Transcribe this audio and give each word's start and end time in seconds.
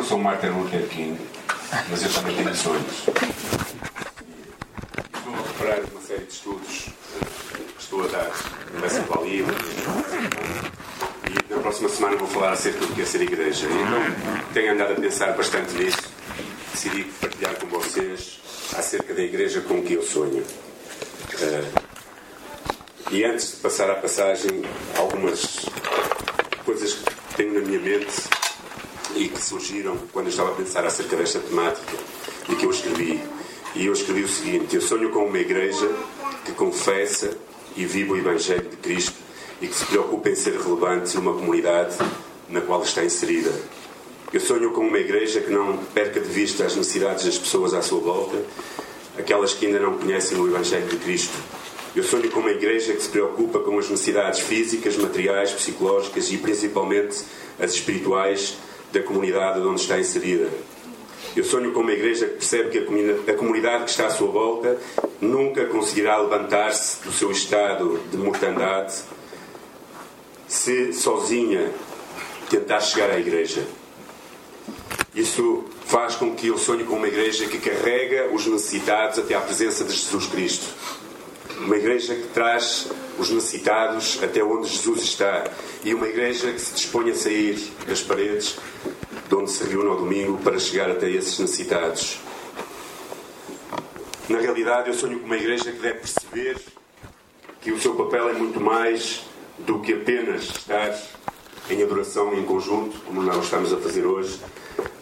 não 0.00 0.06
sou 0.06 0.18
Martin 0.18 0.46
Luther 0.46 0.88
King, 0.88 1.20
mas 1.90 2.02
eu 2.02 2.10
também 2.10 2.34
tenho 2.34 2.56
sonhos. 2.56 3.06
Estou 3.06 3.20
a 5.34 5.42
preparar 5.42 5.80
uma 5.92 6.00
série 6.00 6.24
de 6.24 6.32
estudos 6.32 6.86
que 7.76 7.82
estou 7.82 8.04
a 8.04 8.06
dar 8.06 8.30
nessa 8.80 9.02
qual 9.02 9.26
E 9.26 9.44
na 11.50 11.58
próxima 11.60 11.90
semana 11.90 12.16
vou 12.16 12.28
falar 12.28 12.52
acerca 12.52 12.78
do 12.78 12.94
que 12.94 13.02
é 13.02 13.04
ser 13.04 13.20
igreja. 13.20 13.66
Então 13.66 14.46
tenho 14.54 14.72
andado 14.72 14.94
a 14.94 14.96
pensar 14.96 15.36
bastante 15.36 15.74
nisso. 15.74 16.10
Decidi 16.72 17.04
partilhar 17.20 17.56
com 17.56 17.66
vocês 17.66 18.40
acerca 18.78 19.12
da 19.12 19.20
igreja 19.20 19.60
com 19.60 19.82
que 19.82 19.92
eu 19.92 20.02
sonho. 20.02 20.42
Uh, 20.42 21.66
e 23.10 23.22
antes 23.22 23.50
de 23.50 23.56
passar 23.58 23.90
à 23.90 23.96
passagem, 23.96 24.62
algumas 24.96 25.66
coisas 26.64 26.94
que 26.94 27.34
tenho 27.36 27.52
na 27.52 27.60
minha 27.60 27.80
mente 27.80 28.29
surgiram 29.50 29.96
quando 30.12 30.26
eu 30.26 30.30
estava 30.30 30.50
a 30.50 30.54
pensar 30.54 30.84
acerca 30.86 31.16
desta 31.16 31.40
temática 31.40 31.96
e 32.48 32.54
que 32.54 32.64
eu 32.64 32.70
escrevi. 32.70 33.20
E 33.74 33.86
eu 33.86 33.92
escrevi 33.92 34.22
o 34.22 34.28
seguinte: 34.28 34.76
Eu 34.76 34.80
sonho 34.80 35.10
com 35.10 35.24
uma 35.24 35.38
igreja 35.38 35.90
que 36.44 36.52
confessa 36.52 37.36
e 37.76 37.84
vive 37.84 38.12
o 38.12 38.16
Evangelho 38.16 38.68
de 38.68 38.76
Cristo 38.76 39.14
e 39.60 39.66
que 39.66 39.74
se 39.74 39.84
preocupa 39.86 40.30
em 40.30 40.34
ser 40.34 40.56
relevante 40.60 41.16
numa 41.16 41.32
comunidade 41.34 41.96
na 42.48 42.60
qual 42.60 42.82
está 42.82 43.04
inserida. 43.04 43.52
Eu 44.32 44.40
sonho 44.40 44.70
com 44.70 44.82
uma 44.82 44.98
igreja 44.98 45.40
que 45.40 45.50
não 45.50 45.76
perca 45.92 46.20
de 46.20 46.28
vista 46.28 46.64
as 46.64 46.76
necessidades 46.76 47.24
das 47.24 47.36
pessoas 47.36 47.74
à 47.74 47.82
sua 47.82 48.00
volta, 48.00 48.40
aquelas 49.18 49.52
que 49.52 49.66
ainda 49.66 49.80
não 49.80 49.98
conhecem 49.98 50.38
o 50.38 50.46
Evangelho 50.46 50.86
de 50.86 50.96
Cristo 50.96 51.36
eu 51.94 52.04
sonho 52.04 52.30
com 52.30 52.38
uma 52.38 52.52
igreja 52.52 52.92
que 52.92 53.02
se 53.02 53.08
preocupa 53.08 53.58
com 53.58 53.76
as 53.76 53.90
necessidades 53.90 54.38
físicas, 54.38 54.96
materiais, 54.96 55.50
psicológicas 55.50 56.30
e 56.30 56.38
principalmente 56.38 57.24
as 57.58 57.72
espirituais 57.72 58.56
da 58.92 59.02
comunidade 59.02 59.60
onde 59.60 59.80
está 59.80 59.98
inserida. 59.98 60.48
Eu 61.36 61.44
sonho 61.44 61.72
com 61.72 61.80
uma 61.80 61.92
igreja 61.92 62.26
que 62.26 62.34
percebe 62.34 62.70
que 62.70 63.30
a 63.30 63.34
comunidade 63.34 63.84
que 63.84 63.90
está 63.90 64.06
à 64.06 64.10
sua 64.10 64.28
volta 64.28 64.78
nunca 65.20 65.66
conseguirá 65.66 66.18
levantar-se 66.18 67.02
do 67.04 67.12
seu 67.12 67.30
estado 67.30 68.00
de 68.10 68.16
mortandade 68.16 69.02
se 70.48 70.92
sozinha 70.92 71.72
tentar 72.48 72.80
chegar 72.80 73.10
à 73.10 73.18
igreja. 73.18 73.64
Isso 75.14 75.64
faz 75.86 76.16
com 76.16 76.34
que 76.34 76.48
eu 76.48 76.58
sonhe 76.58 76.84
com 76.84 76.96
uma 76.96 77.06
igreja 77.06 77.46
que 77.46 77.58
carrega 77.58 78.28
os 78.32 78.46
necessitados 78.46 79.18
até 79.18 79.34
à 79.34 79.40
presença 79.40 79.84
de 79.84 79.92
Jesus 79.92 80.26
Cristo 80.26 80.66
uma 81.60 81.76
igreja 81.76 82.14
que 82.14 82.28
traz 82.28 82.88
os 83.18 83.30
necessitados 83.30 84.18
até 84.22 84.42
onde 84.42 84.68
Jesus 84.68 85.02
está 85.02 85.44
e 85.84 85.94
uma 85.94 86.08
igreja 86.08 86.52
que 86.52 86.60
se 86.60 86.74
dispõe 86.74 87.10
a 87.10 87.14
sair 87.14 87.70
das 87.86 88.02
paredes 88.02 88.56
de 89.28 89.34
onde 89.34 89.50
se 89.50 89.64
reúne 89.64 89.88
ao 89.88 89.96
domingo 89.96 90.38
para 90.38 90.58
chegar 90.58 90.90
até 90.90 91.08
esses 91.08 91.38
necessitados. 91.38 92.18
Na 94.28 94.38
realidade, 94.38 94.88
eu 94.88 94.94
sonho 94.94 95.20
com 95.20 95.26
uma 95.26 95.36
igreja 95.36 95.70
que 95.70 95.78
deve 95.78 96.00
perceber 96.00 96.56
que 97.60 97.70
o 97.72 97.80
seu 97.80 97.94
papel 97.94 98.30
é 98.30 98.32
muito 98.32 98.60
mais 98.60 99.22
do 99.58 99.80
que 99.80 99.92
apenas 99.92 100.44
estar 100.44 100.98
em 101.68 101.82
adoração 101.82 102.34
em 102.34 102.44
conjunto, 102.44 102.98
como 103.00 103.22
nós 103.22 103.44
estamos 103.44 103.72
a 103.72 103.76
fazer 103.76 104.06
hoje, 104.06 104.40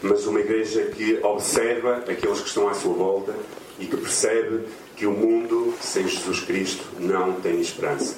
mas 0.01 0.27
uma 0.27 0.39
igreja 0.39 0.83
que 0.95 1.19
observa 1.23 2.03
aqueles 2.07 2.41
que 2.41 2.47
estão 2.47 2.67
à 2.67 2.73
sua 2.73 2.93
volta 2.93 3.35
e 3.79 3.85
que 3.85 3.97
percebe 3.97 4.65
que 4.99 5.07
o 5.07 5.11
mundo 5.11 5.73
sem 5.79 6.05
Jesus 6.05 6.41
Cristo 6.41 6.85
não 6.99 7.31
tem 7.39 7.61
esperança. 7.61 8.17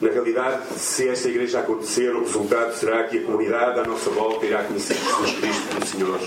Na 0.00 0.10
realidade, 0.10 0.66
se 0.78 1.06
esta 1.08 1.28
igreja 1.28 1.60
acontecer, 1.60 2.16
o 2.16 2.20
resultado 2.20 2.74
será 2.74 3.04
que 3.04 3.18
a 3.18 3.22
comunidade 3.22 3.80
à 3.80 3.84
nossa 3.84 4.08
volta 4.08 4.46
irá 4.46 4.64
conhecer 4.64 4.94
Jesus 4.94 5.32
Cristo 5.38 5.62
como 5.68 5.86
Senhor, 5.86 6.20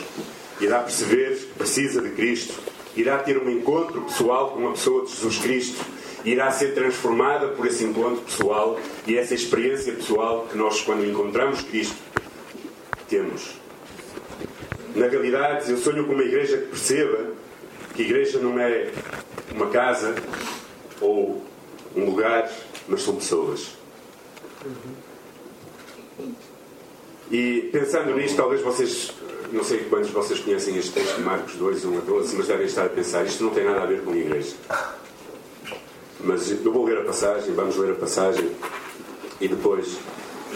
irá 0.61 0.79
perceber 0.79 1.37
que 1.37 1.45
precisa 1.57 2.01
de 2.03 2.11
Cristo, 2.11 2.53
irá 2.95 3.17
ter 3.17 3.39
um 3.39 3.49
encontro 3.49 4.01
pessoal 4.01 4.51
com 4.51 4.67
a 4.67 4.71
pessoa 4.73 5.03
de 5.03 5.09
Jesus 5.09 5.37
Cristo, 5.39 5.85
irá 6.23 6.51
ser 6.51 6.75
transformada 6.75 7.47
por 7.47 7.65
esse 7.65 7.83
encontro 7.83 8.21
pessoal 8.21 8.79
e 9.07 9.17
essa 9.17 9.33
experiência 9.33 9.91
pessoal 9.91 10.47
que 10.51 10.55
nós, 10.55 10.81
quando 10.81 11.03
encontramos 11.03 11.63
Cristo, 11.63 11.95
temos. 13.09 13.66
Na 14.97 15.05
realidade, 15.05 15.69
eu 15.69 15.77
sonho 15.77 16.07
com 16.07 16.13
uma 16.13 16.23
igreja 16.23 16.57
que 16.57 16.69
perceba 16.69 17.27
que 17.93 18.01
a 18.01 18.05
igreja 18.05 18.39
não 18.39 18.59
é 18.59 18.91
uma 19.51 19.67
casa 19.69 20.15
ou 20.99 21.43
um 21.95 22.05
lugar, 22.05 22.51
mas 22.87 23.03
são 23.03 23.15
pessoas. 23.15 23.77
E 27.29 27.69
pensando 27.71 28.15
nisto, 28.15 28.37
talvez 28.37 28.61
vocês, 28.61 29.11
não 29.51 29.63
sei 29.63 29.83
quantos 29.83 30.09
vocês 30.09 30.39
conhecem 30.39 30.75
este 30.77 30.93
texto 30.93 31.17
de 31.17 31.21
Marcos 31.21 31.53
2, 31.53 31.85
1 31.85 31.97
a 31.97 32.01
12, 32.01 32.35
mas 32.35 32.47
devem 32.47 32.65
estar 32.65 32.85
a 32.87 32.89
pensar, 32.89 33.23
isto 33.23 33.43
não 33.43 33.51
tem 33.51 33.65
nada 33.65 33.83
a 33.83 33.85
ver 33.85 34.01
com 34.01 34.11
a 34.13 34.17
igreja. 34.17 34.55
Mas 36.21 36.49
eu 36.49 36.73
vou 36.73 36.85
ler 36.85 36.97
a 36.97 37.03
passagem, 37.03 37.53
vamos 37.53 37.77
ler 37.77 37.91
a 37.91 37.95
passagem 37.95 38.49
e 39.39 39.47
depois 39.47 39.99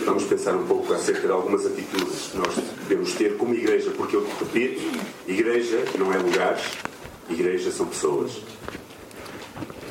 vamos 0.06 0.24
pensar 0.26 0.56
um 0.56 0.66
pouco 0.66 0.94
acerca 0.94 1.22
de 1.22 1.32
algumas 1.32 1.66
atitudes 1.66 2.30
que 2.32 2.38
nós 2.38 2.56
devemos 2.88 3.14
ter 3.14 3.38
como 3.38 3.54
igreja, 3.54 3.92
porque 3.92 4.16
eu 4.16 4.26
repito, 4.40 4.82
igreja 5.28 5.84
não 5.98 6.14
é 6.14 6.18
lugares, 6.18 6.64
igreja 7.30 7.72
são 7.72 7.86
pessoas. 7.86 8.42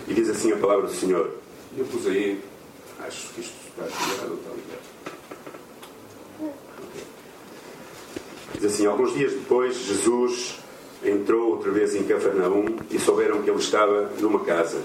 E 0.09 0.15
diz 0.15 0.29
assim 0.29 0.53
a 0.53 0.57
palavra 0.57 0.87
do 0.87 0.93
Senhor. 0.93 1.31
Eu 1.77 1.85
pus 1.85 2.07
aí, 2.07 2.41
acho 3.07 3.29
que 3.29 3.41
isto 3.41 3.55
está 3.69 3.85
ligado 3.85 4.35
está 4.35 4.51
ligado. 4.51 4.91
Diz 8.55 8.65
assim, 8.65 8.87
alguns 8.87 9.15
dias 9.15 9.33
depois, 9.33 9.77
Jesus 9.77 10.59
entrou 11.05 11.53
outra 11.53 11.71
vez 11.71 11.95
em 11.95 12.03
Cafarnaum 12.05 12.77
e 12.91 12.99
souberam 12.99 13.43
que 13.43 13.49
ele 13.49 13.59
estava 13.59 14.11
numa 14.19 14.41
casa. 14.41 14.83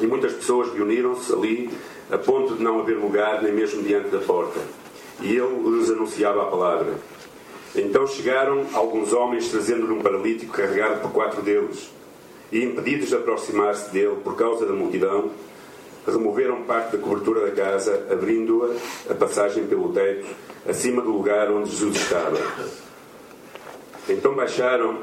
E 0.00 0.06
muitas 0.06 0.32
pessoas 0.32 0.72
reuniram-se 0.72 1.32
ali 1.32 1.70
a 2.10 2.18
ponto 2.18 2.54
de 2.54 2.62
não 2.62 2.80
haver 2.80 2.96
lugar 2.96 3.42
nem 3.42 3.52
mesmo 3.52 3.82
diante 3.82 4.08
da 4.08 4.18
porta. 4.18 4.60
E 5.20 5.36
ele 5.36 5.78
lhes 5.78 5.90
anunciava 5.90 6.42
a 6.42 6.46
palavra. 6.46 6.94
Então 7.74 8.06
chegaram 8.06 8.66
alguns 8.72 9.12
homens 9.12 9.48
trazendo-lhe 9.48 9.92
um 9.92 10.02
paralítico 10.02 10.52
carregado 10.52 11.00
por 11.00 11.12
quatro 11.12 11.42
deles. 11.42 11.90
E 12.52 12.62
impedidos 12.62 13.08
de 13.08 13.16
aproximar-se 13.16 13.90
dele 13.90 14.16
por 14.22 14.36
causa 14.36 14.64
da 14.64 14.72
multidão, 14.72 15.30
removeram 16.06 16.62
parte 16.62 16.96
da 16.96 17.02
cobertura 17.02 17.46
da 17.46 17.50
casa, 17.50 18.06
abrindo-a 18.10 19.12
a 19.12 19.14
passagem 19.14 19.66
pelo 19.66 19.92
teto, 19.92 20.26
acima 20.68 21.02
do 21.02 21.10
lugar 21.10 21.50
onde 21.50 21.70
Jesus 21.70 21.96
estava. 21.96 22.38
Então 24.08 24.34
baixaram 24.34 24.98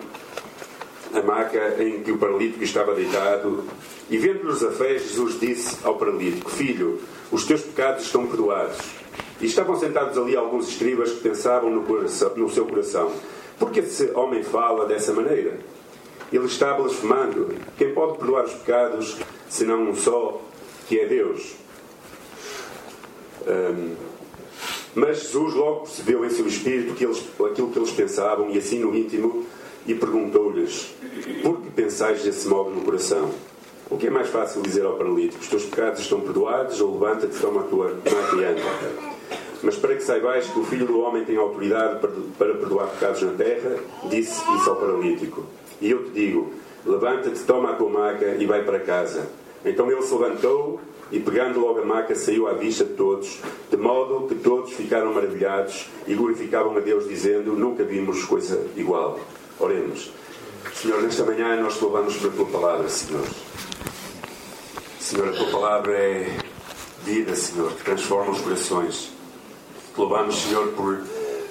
a 1.13 1.21
maca 1.21 1.83
em 1.83 2.01
que 2.03 2.11
o 2.11 2.17
paralítico 2.17 2.63
estava 2.63 2.93
deitado 2.93 3.63
e 4.09 4.17
vendo-lhes 4.17 4.63
a 4.63 4.71
fé, 4.71 4.97
Jesus 4.97 5.39
disse 5.39 5.77
ao 5.83 5.95
paralítico: 5.95 6.49
Filho, 6.49 6.99
os 7.31 7.45
teus 7.45 7.61
pecados 7.61 8.05
estão 8.05 8.27
perdoados. 8.27 8.77
E 9.39 9.45
estavam 9.45 9.79
sentados 9.79 10.17
ali 10.17 10.35
alguns 10.35 10.67
escribas 10.69 11.11
que 11.11 11.21
pensavam 11.21 11.69
no, 11.69 11.83
coração, 11.83 12.31
no 12.35 12.49
seu 12.49 12.65
coração: 12.65 13.11
Por 13.57 13.71
que 13.71 13.79
esse 13.79 14.11
homem 14.11 14.43
fala 14.43 14.85
dessa 14.85 15.13
maneira? 15.13 15.59
Ele 16.31 16.45
está 16.45 16.73
blasfemando. 16.73 17.55
Quem 17.77 17.93
pode 17.93 18.17
perdoar 18.17 18.45
os 18.45 18.53
pecados 18.53 19.17
senão 19.49 19.89
um 19.89 19.95
só, 19.95 20.41
que 20.87 20.99
é 20.99 21.05
Deus? 21.05 21.55
Um, 23.47 23.95
mas 24.93 25.21
Jesus 25.21 25.53
logo 25.53 25.81
percebeu 25.81 26.25
em 26.25 26.29
seu 26.29 26.47
espírito 26.47 26.93
que 26.93 27.05
eles, 27.05 27.23
aquilo 27.39 27.71
que 27.71 27.79
eles 27.79 27.91
pensavam, 27.91 28.49
e 28.49 28.57
assim 28.57 28.79
no 28.79 28.95
íntimo, 28.95 29.45
e 29.85 29.95
perguntou-lhes: 29.95 30.93
Por 31.41 31.61
que 31.61 31.69
pensais 31.71 32.23
desse 32.23 32.47
modo 32.47 32.69
no 32.69 32.81
coração? 32.81 33.31
O 33.89 33.97
que 33.97 34.07
é 34.07 34.09
mais 34.09 34.29
fácil 34.29 34.61
dizer 34.61 34.85
ao 34.85 34.93
paralítico? 34.93 35.41
Os 35.41 35.49
teus 35.49 35.65
pecados 35.65 35.99
estão 35.99 36.21
perdoados 36.21 36.79
ou 36.79 36.93
levanta-te 36.93 37.35
e 37.35 37.39
toma 37.39 37.61
a 37.61 37.63
tua 37.65 37.87
mata 37.89 38.35
e 38.37 38.45
anda? 38.45 38.61
Mas 39.61 39.75
para 39.75 39.95
que 39.95 40.03
saibais 40.03 40.47
que 40.47 40.59
o 40.59 40.63
Filho 40.63 40.85
do 40.85 40.99
Homem 41.01 41.25
tem 41.25 41.35
autoridade 41.35 41.99
para 42.37 42.53
perdoar 42.55 42.87
pecados 42.87 43.21
na 43.21 43.33
terra, 43.33 43.77
disse 44.09 44.41
isso 44.55 44.69
ao 44.69 44.77
paralítico. 44.77 45.43
E 45.81 45.91
eu 45.91 46.05
te 46.05 46.11
digo: 46.11 46.53
levanta-te, 46.85 47.43
toma 47.43 47.71
a 47.71 47.73
tua 47.73 47.89
maca 47.89 48.35
e 48.39 48.45
vai 48.45 48.63
para 48.63 48.79
casa. 48.79 49.27
Então 49.63 49.91
ele 49.91 50.01
se 50.01 50.13
levantou 50.13 50.79
e, 51.11 51.19
pegando 51.19 51.59
logo 51.59 51.81
a 51.81 51.85
maca, 51.85 52.15
saiu 52.15 52.47
à 52.47 52.53
vista 52.53 52.85
de 52.85 52.93
todos, 52.93 53.39
de 53.69 53.77
modo 53.77 54.27
que 54.27 54.35
todos 54.35 54.71
ficaram 54.71 55.13
maravilhados 55.13 55.89
e 56.07 56.15
glorificavam 56.15 56.75
a 56.77 56.79
Deus, 56.79 57.07
dizendo: 57.07 57.53
Nunca 57.53 57.83
vimos 57.83 58.23
coisa 58.23 58.65
igual. 58.75 59.19
Oremos. 59.61 60.11
Senhor, 60.73 61.03
nesta 61.03 61.23
manhã 61.23 61.55
nós 61.61 61.75
te 61.75 61.83
louvamos 61.83 62.17
pela 62.17 62.33
tua 62.33 62.45
palavra, 62.47 62.89
Senhor. 62.89 63.27
Senhor, 64.99 65.29
a 65.29 65.31
tua 65.33 65.51
palavra 65.51 65.93
é 65.93 66.37
vida, 67.03 67.35
Senhor, 67.35 67.71
que 67.73 67.83
transforma 67.83 68.31
os 68.31 68.41
corações. 68.41 69.11
Te 69.93 69.99
louvamos, 69.99 70.35
Senhor, 70.41 70.69
por 70.69 70.99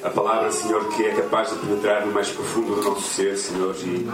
a 0.03 0.11
palavra, 0.11 0.51
Senhor, 0.51 0.89
que 0.89 1.05
é 1.05 1.15
capaz 1.15 1.51
de 1.51 1.59
penetrar 1.61 2.05
no 2.05 2.13
mais 2.13 2.31
profundo 2.31 2.75
do 2.75 2.83
nosso 2.83 3.03
ser, 3.15 3.37
Senhor, 3.37 3.77
e, 3.77 4.09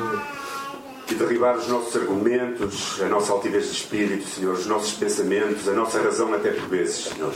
e 1.10 1.14
derribar 1.14 1.56
os 1.56 1.66
nossos 1.68 1.96
argumentos, 1.96 3.00
a 3.00 3.06
nossa 3.06 3.32
altivez 3.32 3.66
de 3.66 3.70
espírito, 3.70 4.28
Senhor, 4.28 4.52
os 4.52 4.66
nossos 4.66 4.92
pensamentos, 4.92 5.66
a 5.68 5.72
nossa 5.72 6.02
razão 6.02 6.34
até 6.34 6.50
por 6.50 6.68
vezes, 6.68 7.04
Senhor. 7.04 7.32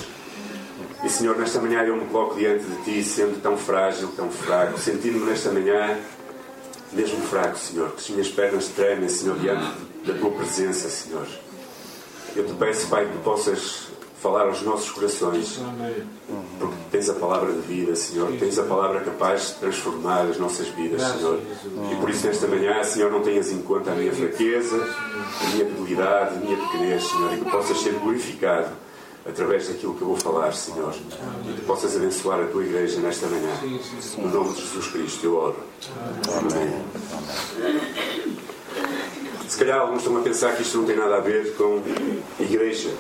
E 1.03 1.09
Senhor, 1.09 1.39
nesta 1.39 1.59
manhã 1.59 1.85
eu 1.85 1.97
me 1.97 2.05
coloco 2.07 2.35
diante 2.35 2.65
de 2.65 2.83
Ti, 2.83 3.03
sendo 3.03 3.41
tão 3.41 3.57
frágil, 3.57 4.09
tão 4.15 4.31
fraco, 4.31 4.79
sentindo-me 4.79 5.25
nesta 5.25 5.51
manhã 5.51 5.99
mesmo 6.93 7.21
fraco, 7.23 7.59
Senhor, 7.59 7.91
que 7.93 8.01
as 8.01 8.11
minhas 8.11 8.29
pernas 8.29 8.69
tremem, 8.69 9.09
Senhor, 9.09 9.39
diante 9.39 9.73
da 10.05 10.15
Tua 10.15 10.31
presença, 10.31 10.89
Senhor. 10.89 11.27
Eu 12.35 12.47
te 12.47 12.53
peço, 12.55 12.89
Pai, 12.89 13.07
que 13.07 13.19
possas 13.19 13.89
falar 14.21 14.43
aos 14.43 14.61
nossos 14.63 14.91
corações, 14.91 15.59
porque 16.59 16.77
tens 16.91 17.09
a 17.09 17.15
palavra 17.15 17.53
de 17.53 17.61
vida, 17.61 17.97
Senhor, 17.97 18.31
tens 18.39 18.59
a 18.59 18.65
palavra 18.65 19.01
capaz 19.01 19.49
de 19.49 19.55
transformar 19.55 20.23
as 20.23 20.37
nossas 20.37 20.69
vidas, 20.69 21.01
Senhor. 21.01 21.41
E 21.91 21.95
por 21.97 22.11
isso, 22.11 22.27
nesta 22.27 22.47
manhã, 22.47 22.85
Senhor, 22.85 23.11
não 23.11 23.23
tenhas 23.23 23.51
em 23.51 23.63
conta 23.63 23.93
a 23.93 23.95
minha 23.95 24.13
fraqueza, 24.13 24.77
a 24.77 25.49
minha 25.55 25.65
debilidade, 25.65 26.37
a 26.37 26.39
minha 26.39 26.57
pequenez, 26.57 27.03
Senhor, 27.05 27.33
e 27.33 27.39
que 27.39 27.51
possas 27.51 27.81
ser 27.81 27.95
glorificado 27.95 28.69
através 29.27 29.69
daquilo 29.69 29.95
que 29.95 30.03
eu 30.03 30.09
vou 30.09 30.17
falar, 30.17 30.53
Senhor. 30.53 30.95
E 31.49 31.53
que 31.53 31.63
possas 31.63 31.97
abençoar 31.97 32.41
a 32.41 32.47
tua 32.47 32.65
igreja 32.65 33.01
nesta 33.01 33.27
manhã. 33.27 33.53
No 34.19 34.29
nome 34.29 34.55
de 34.55 34.61
Jesus 34.61 34.87
Cristo, 34.89 35.27
eu 35.27 35.37
oro. 35.37 35.57
Amém. 36.39 36.85
Se 39.49 39.59
calhar 39.59 39.81
alguns 39.81 39.99
estão 39.99 40.17
a 40.17 40.23
pensar 40.23 40.57
que 40.57 40.63
isto 40.63 40.79
não 40.79 40.85
tem 40.85 40.97
nada 40.97 41.17
a 41.17 41.21
ver 41.21 41.55
com 41.57 41.83
igreja. 42.39 42.91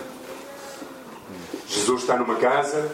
Jesus 1.68 2.00
está 2.00 2.16
numa 2.16 2.34
casa, 2.36 2.90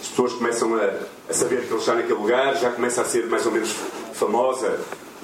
as 0.00 0.08
pessoas 0.08 0.32
começam 0.32 0.74
a, 0.74 1.00
a 1.28 1.34
saber 1.34 1.66
que 1.66 1.72
ele 1.72 1.80
está 1.80 1.94
naquele 1.94 2.14
lugar, 2.14 2.56
já 2.56 2.70
começa 2.70 3.02
a 3.02 3.04
ser 3.04 3.26
mais 3.26 3.44
ou 3.44 3.52
menos 3.52 3.76
famosa 4.14 4.80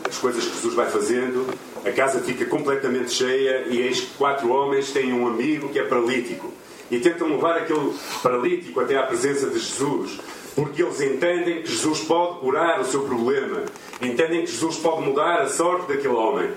as 0.08 0.18
coisas 0.18 0.44
que 0.44 0.54
Jesus 0.54 0.74
vai 0.74 0.90
fazendo, 0.90 1.46
a 1.84 1.90
casa 1.92 2.20
fica 2.20 2.44
completamente 2.44 3.12
cheia 3.12 3.66
e 3.68 3.80
eis 3.80 4.00
que 4.00 4.14
quatro 4.16 4.50
homens 4.50 4.90
têm 4.90 5.12
um 5.12 5.26
amigo 5.26 5.68
que 5.68 5.78
é 5.78 5.84
paralítico 5.84 6.52
e 6.90 6.98
tentam 6.98 7.28
levar 7.28 7.56
aquele 7.56 7.92
paralítico 8.22 8.80
até 8.80 8.96
à 8.96 9.02
presença 9.02 9.48
de 9.48 9.58
Jesus, 9.58 10.18
porque 10.54 10.82
eles 10.82 11.00
entendem 11.00 11.62
que 11.62 11.68
Jesus 11.68 12.00
pode 12.00 12.40
curar 12.40 12.80
o 12.80 12.84
seu 12.84 13.02
problema, 13.02 13.62
entendem 14.00 14.44
que 14.44 14.50
Jesus 14.50 14.76
pode 14.76 15.02
mudar 15.02 15.42
a 15.42 15.48
sorte 15.48 15.88
daquele 15.88 16.14
homem. 16.14 16.50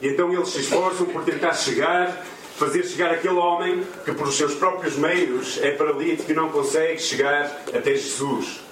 E 0.00 0.08
então 0.08 0.32
eles 0.32 0.48
se 0.48 0.60
esforçam 0.60 1.06
por 1.06 1.24
tentar 1.24 1.54
chegar, 1.54 2.24
fazer 2.56 2.84
chegar 2.84 3.10
aquele 3.10 3.34
homem 3.34 3.82
que 4.04 4.12
por 4.12 4.28
os 4.28 4.36
seus 4.36 4.54
próprios 4.54 4.96
meios 4.96 5.58
é 5.62 5.70
paralítico 5.72 6.30
e 6.30 6.34
não 6.34 6.50
consegue 6.50 7.00
chegar 7.00 7.44
até 7.74 7.92
Jesus. 7.94 8.67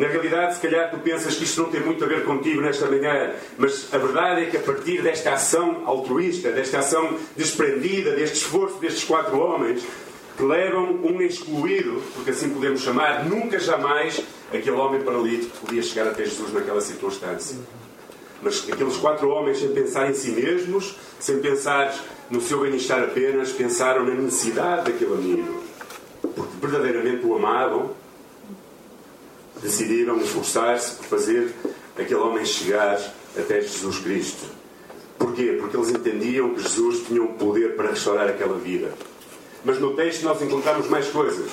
Na 0.00 0.08
realidade, 0.08 0.54
se 0.54 0.60
calhar 0.62 0.90
tu 0.90 0.96
pensas 1.00 1.36
que 1.36 1.44
isto 1.44 1.60
não 1.60 1.70
tem 1.70 1.82
muito 1.82 2.02
a 2.02 2.08
ver 2.08 2.24
contigo 2.24 2.62
nesta 2.62 2.86
manhã, 2.86 3.34
mas 3.58 3.92
a 3.92 3.98
verdade 3.98 4.44
é 4.44 4.46
que 4.46 4.56
a 4.56 4.60
partir 4.60 5.02
desta 5.02 5.34
ação 5.34 5.82
altruísta, 5.84 6.50
desta 6.50 6.78
ação 6.78 7.18
desprendida, 7.36 8.12
deste 8.12 8.36
esforço 8.36 8.78
destes 8.78 9.04
quatro 9.04 9.38
homens, 9.38 9.84
que 10.38 10.42
levam 10.42 10.98
um 11.04 11.20
excluído, 11.20 12.02
porque 12.14 12.30
assim 12.30 12.48
podemos 12.48 12.80
chamar, 12.80 13.26
nunca 13.26 13.58
jamais 13.58 14.22
aquele 14.50 14.70
homem 14.70 15.02
paralítico 15.02 15.54
podia 15.58 15.82
chegar 15.82 16.08
até 16.08 16.24
Jesus 16.24 16.50
naquela 16.50 16.80
circunstância. 16.80 17.58
Mas 18.40 18.66
aqueles 18.72 18.96
quatro 18.96 19.28
homens, 19.28 19.58
sem 19.58 19.68
pensar 19.68 20.08
em 20.08 20.14
si 20.14 20.30
mesmos, 20.30 20.96
sem 21.18 21.40
pensar 21.40 21.94
no 22.30 22.40
seu 22.40 22.60
bem-estar 22.62 23.02
apenas, 23.02 23.52
pensaram 23.52 24.02
na 24.06 24.14
necessidade 24.14 24.90
daquele 24.90 25.12
amigo. 25.12 25.62
Porque 26.22 26.56
verdadeiramente 26.58 27.26
o 27.26 27.36
amavam 27.36 28.00
decidiram 29.62 30.18
esforçar-se 30.18 30.96
por 30.96 31.06
fazer 31.06 31.54
aquele 31.98 32.20
homem 32.20 32.44
chegar 32.44 33.00
até 33.38 33.60
Jesus 33.60 33.98
Cristo. 33.98 34.46
Porquê? 35.18 35.56
Porque 35.60 35.76
eles 35.76 35.90
entendiam 35.90 36.54
que 36.54 36.62
Jesus 36.62 37.06
tinha 37.06 37.22
um 37.22 37.34
poder 37.34 37.76
para 37.76 37.90
restaurar 37.90 38.28
aquela 38.28 38.56
vida. 38.56 38.92
Mas 39.64 39.78
no 39.78 39.94
texto 39.94 40.22
nós 40.22 40.40
encontramos 40.40 40.88
mais 40.88 41.08
coisas. 41.08 41.52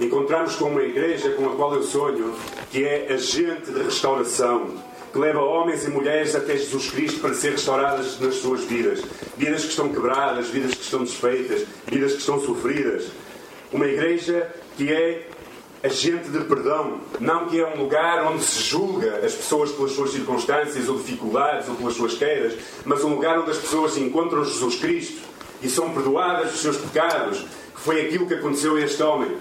Encontramos 0.00 0.56
com 0.56 0.70
uma 0.70 0.82
igreja 0.82 1.30
com 1.32 1.46
a 1.46 1.54
qual 1.54 1.74
eu 1.74 1.82
sonho, 1.82 2.34
que 2.70 2.82
é 2.82 3.12
agente 3.12 3.70
de 3.70 3.82
restauração, 3.82 4.74
que 5.12 5.18
leva 5.18 5.40
homens 5.40 5.84
e 5.84 5.90
mulheres 5.90 6.34
até 6.34 6.56
Jesus 6.56 6.90
Cristo 6.90 7.20
para 7.20 7.34
ser 7.34 7.52
restauradas 7.52 8.18
nas 8.18 8.36
suas 8.36 8.62
vidas. 8.64 9.02
Vidas 9.36 9.62
que 9.62 9.70
estão 9.70 9.88
quebradas, 9.90 10.48
vidas 10.48 10.74
que 10.74 10.82
estão 10.82 11.04
desfeitas, 11.04 11.64
vidas 11.86 12.12
que 12.12 12.18
estão 12.18 12.40
sofridas. 12.40 13.04
Uma 13.70 13.86
igreja 13.86 14.50
que 14.76 14.92
é 14.92 15.28
agente 15.84 16.30
de 16.30 16.40
perdão, 16.44 16.98
não 17.20 17.46
que 17.46 17.60
é 17.60 17.66
um 17.66 17.82
lugar 17.82 18.26
onde 18.26 18.42
se 18.42 18.62
julga 18.62 19.18
as 19.18 19.34
pessoas 19.34 19.70
pelas 19.70 19.92
suas 19.92 20.12
circunstâncias 20.12 20.88
ou 20.88 20.96
dificuldades 20.96 21.68
ou 21.68 21.74
pelas 21.74 21.92
suas 21.92 22.14
quedas, 22.14 22.54
mas 22.86 23.04
um 23.04 23.10
lugar 23.10 23.38
onde 23.38 23.50
as 23.50 23.58
pessoas 23.58 23.98
encontram 23.98 24.42
Jesus 24.46 24.76
Cristo 24.76 25.20
e 25.62 25.68
são 25.68 25.90
perdoadas 25.90 26.52
dos 26.52 26.60
seus 26.60 26.78
pecados, 26.78 27.40
que 27.74 27.80
foi 27.80 28.00
aquilo 28.00 28.26
que 28.26 28.32
aconteceu 28.32 28.76
a 28.76 28.80
este 28.80 29.02
homem. 29.02 29.36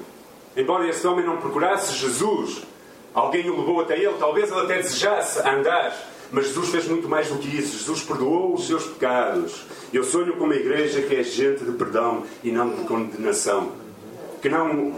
Embora 0.56 0.88
este 0.90 1.07
homem 1.07 1.25
não 1.25 1.38
procurasse 1.38 1.95
Jesus, 1.95 2.62
alguém 3.13 3.50
o 3.50 3.57
levou 3.57 3.80
até 3.80 3.98
ele, 3.98 4.16
talvez 4.19 4.51
ele 4.51 4.62
até 4.62 4.81
desejasse 4.81 5.40
andar, 5.48 5.95
mas 6.30 6.48
Jesus 6.48 6.69
fez 6.69 6.88
muito 6.90 7.07
mais 7.07 7.30
do 7.30 7.38
que 7.38 7.48
isso. 7.48 7.78
Jesus 7.78 8.01
perdoou 8.01 8.56
os 8.56 8.68
seus 8.68 8.84
pecados. 8.86 9.66
Eu 9.94 10.04
sonho 10.04 10.36
com 10.36 10.44
uma 10.44 10.56
igreja 10.56 11.01
que 11.04 11.16
é 11.16 11.24
gente 11.24 11.63
de 11.63 11.72
perdão 11.72 12.24
e 12.44 12.51
não 12.51 12.69
de 12.69 12.81
condenação. 12.84 13.72
Que 14.42 14.50
não 14.50 14.94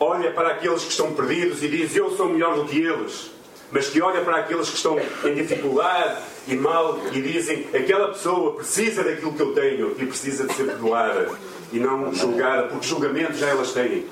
olha 0.00 0.30
para 0.30 0.48
aqueles 0.52 0.82
que 0.84 0.90
estão 0.90 1.12
perdidos 1.14 1.62
e 1.62 1.68
diz: 1.68 1.94
Eu 1.96 2.10
sou 2.16 2.28
melhor 2.28 2.56
do 2.56 2.64
que 2.64 2.80
eles. 2.80 3.30
Mas 3.70 3.90
que 3.90 4.00
olha 4.00 4.22
para 4.22 4.38
aqueles 4.38 4.70
que 4.70 4.76
estão 4.76 4.98
em 5.24 5.34
dificuldade 5.34 6.20
e 6.46 6.56
mal 6.56 6.98
e 7.12 7.20
dizem: 7.20 7.66
Aquela 7.74 8.08
pessoa 8.08 8.54
precisa 8.54 9.04
daquilo 9.04 9.34
que 9.34 9.42
eu 9.42 9.52
tenho 9.52 9.94
e 9.98 10.06
precisa 10.06 10.46
de 10.46 10.54
ser 10.54 10.64
perdoada 10.64 11.28
e 11.72 11.78
não 11.78 12.12
julgada, 12.14 12.68
porque 12.68 12.86
julgamento 12.86 13.34
já 13.34 13.48
elas 13.48 13.72
têm 13.72 14.06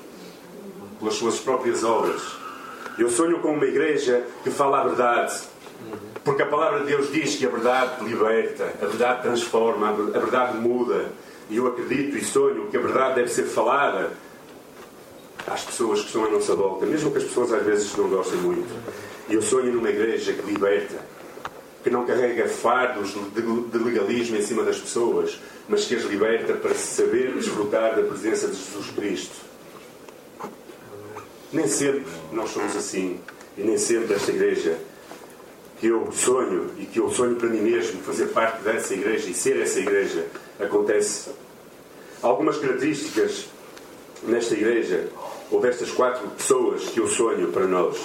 pelas 0.99 1.15
suas 1.15 1.39
próprias 1.39 1.83
obras. 1.85 2.21
Eu 2.99 3.11
sonho 3.11 3.41
com 3.41 3.53
uma 3.53 3.65
igreja 3.65 4.25
que 4.43 4.51
fala 4.51 4.81
a 4.81 4.85
verdade. 4.85 5.41
Porque 6.25 6.43
a 6.43 6.47
palavra 6.47 6.81
de 6.81 6.87
Deus 6.87 7.13
diz 7.13 7.37
que 7.37 7.47
a 7.47 7.49
verdade 7.49 8.05
liberta, 8.05 8.73
a 8.83 8.87
verdade 8.87 9.23
transforma, 9.23 9.91
a 9.91 10.19
verdade 10.19 10.59
muda. 10.59 11.13
E 11.49 11.57
eu 11.57 11.67
acredito 11.69 12.17
e 12.17 12.25
sonho 12.25 12.67
que 12.67 12.77
a 12.77 12.81
verdade 12.81 13.17
deve 13.17 13.29
ser 13.29 13.45
falada 13.45 14.11
às 15.47 15.63
pessoas 15.63 16.01
que 16.01 16.07
estão 16.07 16.25
à 16.25 16.31
nossa 16.31 16.55
volta, 16.55 16.85
mesmo 16.87 17.11
que 17.11 17.19
as 17.19 17.25
pessoas 17.25 17.53
às 17.53 17.65
vezes 17.65 17.97
não 17.97 18.09
gostem 18.09 18.39
muito. 18.39 18.75
E 19.29 19.35
eu 19.35 19.43
sonho 19.43 19.73
numa 19.73 19.91
igreja 19.91 20.33
que 20.33 20.43
liberta, 20.43 20.99
que 21.83 21.91
não 21.91 22.05
carrega 22.05 22.49
fardos 22.49 23.15
de 23.33 23.79
legalismo 23.79 24.37
em 24.37 24.43
cima 24.43 24.65
das 24.65 24.79
pessoas, 24.79 25.41
mas 25.69 25.85
que 25.85 25.95
as 25.95 26.03
liberta 26.03 26.55
para 26.55 26.75
saber 26.75 27.33
desfrutar 27.33 27.95
da 27.95 28.03
presença 28.03 28.49
de 28.49 28.57
Jesus 28.57 28.91
Cristo. 28.91 29.37
Nem 31.53 31.69
sempre 31.69 32.07
nós 32.33 32.51
somos 32.51 32.77
assim, 32.77 33.21
e 33.57 33.63
nem 33.63 33.79
sempre 33.79 34.15
esta 34.15 34.31
igreja 34.31 34.77
que 35.81 35.87
eu 35.87 36.11
sonho 36.11 36.71
e 36.79 36.87
que 36.87 36.99
eu 36.99 37.11
sonho 37.11 37.37
para 37.37 37.49
mim 37.49 37.61
mesmo 37.61 38.01
fazer 38.03 38.27
parte 38.27 38.63
dessa 38.63 38.95
igreja 38.95 39.29
e 39.29 39.35
ser 39.35 39.61
essa 39.61 39.79
igreja 39.79 40.27
acontece. 40.59 41.31
Algumas 42.23 42.59
características 42.59 43.47
nesta 44.23 44.55
igreja 44.55 45.09
ou 45.51 45.61
destas 45.61 45.91
quatro 45.91 46.27
pessoas 46.29 46.85
que 46.89 47.01
eu 47.01 47.07
sonho 47.07 47.49
para 47.49 47.67
nós. 47.67 47.97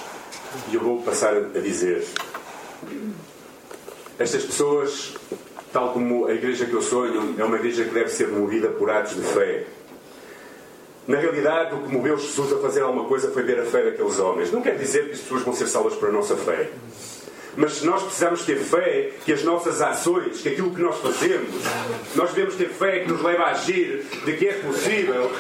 E 0.70 0.76
eu 0.76 0.82
vou 0.82 1.02
passar 1.02 1.36
a 1.36 1.60
dizer. 1.60 2.06
Estas 4.20 4.44
pessoas, 4.44 5.14
tal 5.74 5.94
como 5.94 6.28
a 6.28 6.34
igreja 6.34 6.66
que 6.66 6.74
eu 6.74 6.82
sonho, 6.82 7.36
é 7.38 7.44
uma 7.44 7.58
igreja 7.58 7.84
que 7.84 7.92
deve 7.92 8.10
ser 8.10 8.28
movida 8.28 8.68
por 8.70 8.90
atos 8.90 9.16
de 9.16 9.22
fé. 9.22 9.66
Na 11.08 11.18
realidade, 11.18 11.74
o 11.74 11.80
que 11.80 11.94
moveu 11.94 12.18
Jesus 12.18 12.54
a 12.54 12.58
fazer 12.60 12.82
alguma 12.82 13.06
coisa 13.06 13.32
foi 13.32 13.44
ver 13.44 13.60
a 13.60 13.66
fé 13.66 13.84
daqueles 13.84 14.20
homens. 14.20 14.52
Não 14.52 14.62
quer 14.62 14.78
dizer 14.78 15.06
que 15.06 15.14
as 15.14 15.20
pessoas 15.20 15.42
vão 15.42 15.54
ser 15.54 15.68
salvas 15.68 15.96
para 15.96 16.10
a 16.10 16.12
nossa 16.12 16.36
fé. 16.38 16.70
Mas 17.58 17.82
nós 17.82 18.04
precisamos 18.04 18.46
ter 18.46 18.58
fé 18.58 19.12
que 19.26 19.34
as 19.34 19.44
nossas 19.44 19.82
ações, 19.82 20.42
que 20.42 20.50
aquilo 20.50 20.74
que 20.74 20.82
nós 20.82 20.98
fazemos, 21.00 21.50
nós 22.16 22.32
devemos 22.32 22.56
ter 22.56 22.70
fé 22.70 23.00
que 23.00 23.12
nos 23.12 23.22
leva 23.22 23.44
a 23.44 23.52
agir, 23.52 24.06
de 24.24 24.34
que 24.38 24.48
é 24.48 24.54
possível 24.54 25.32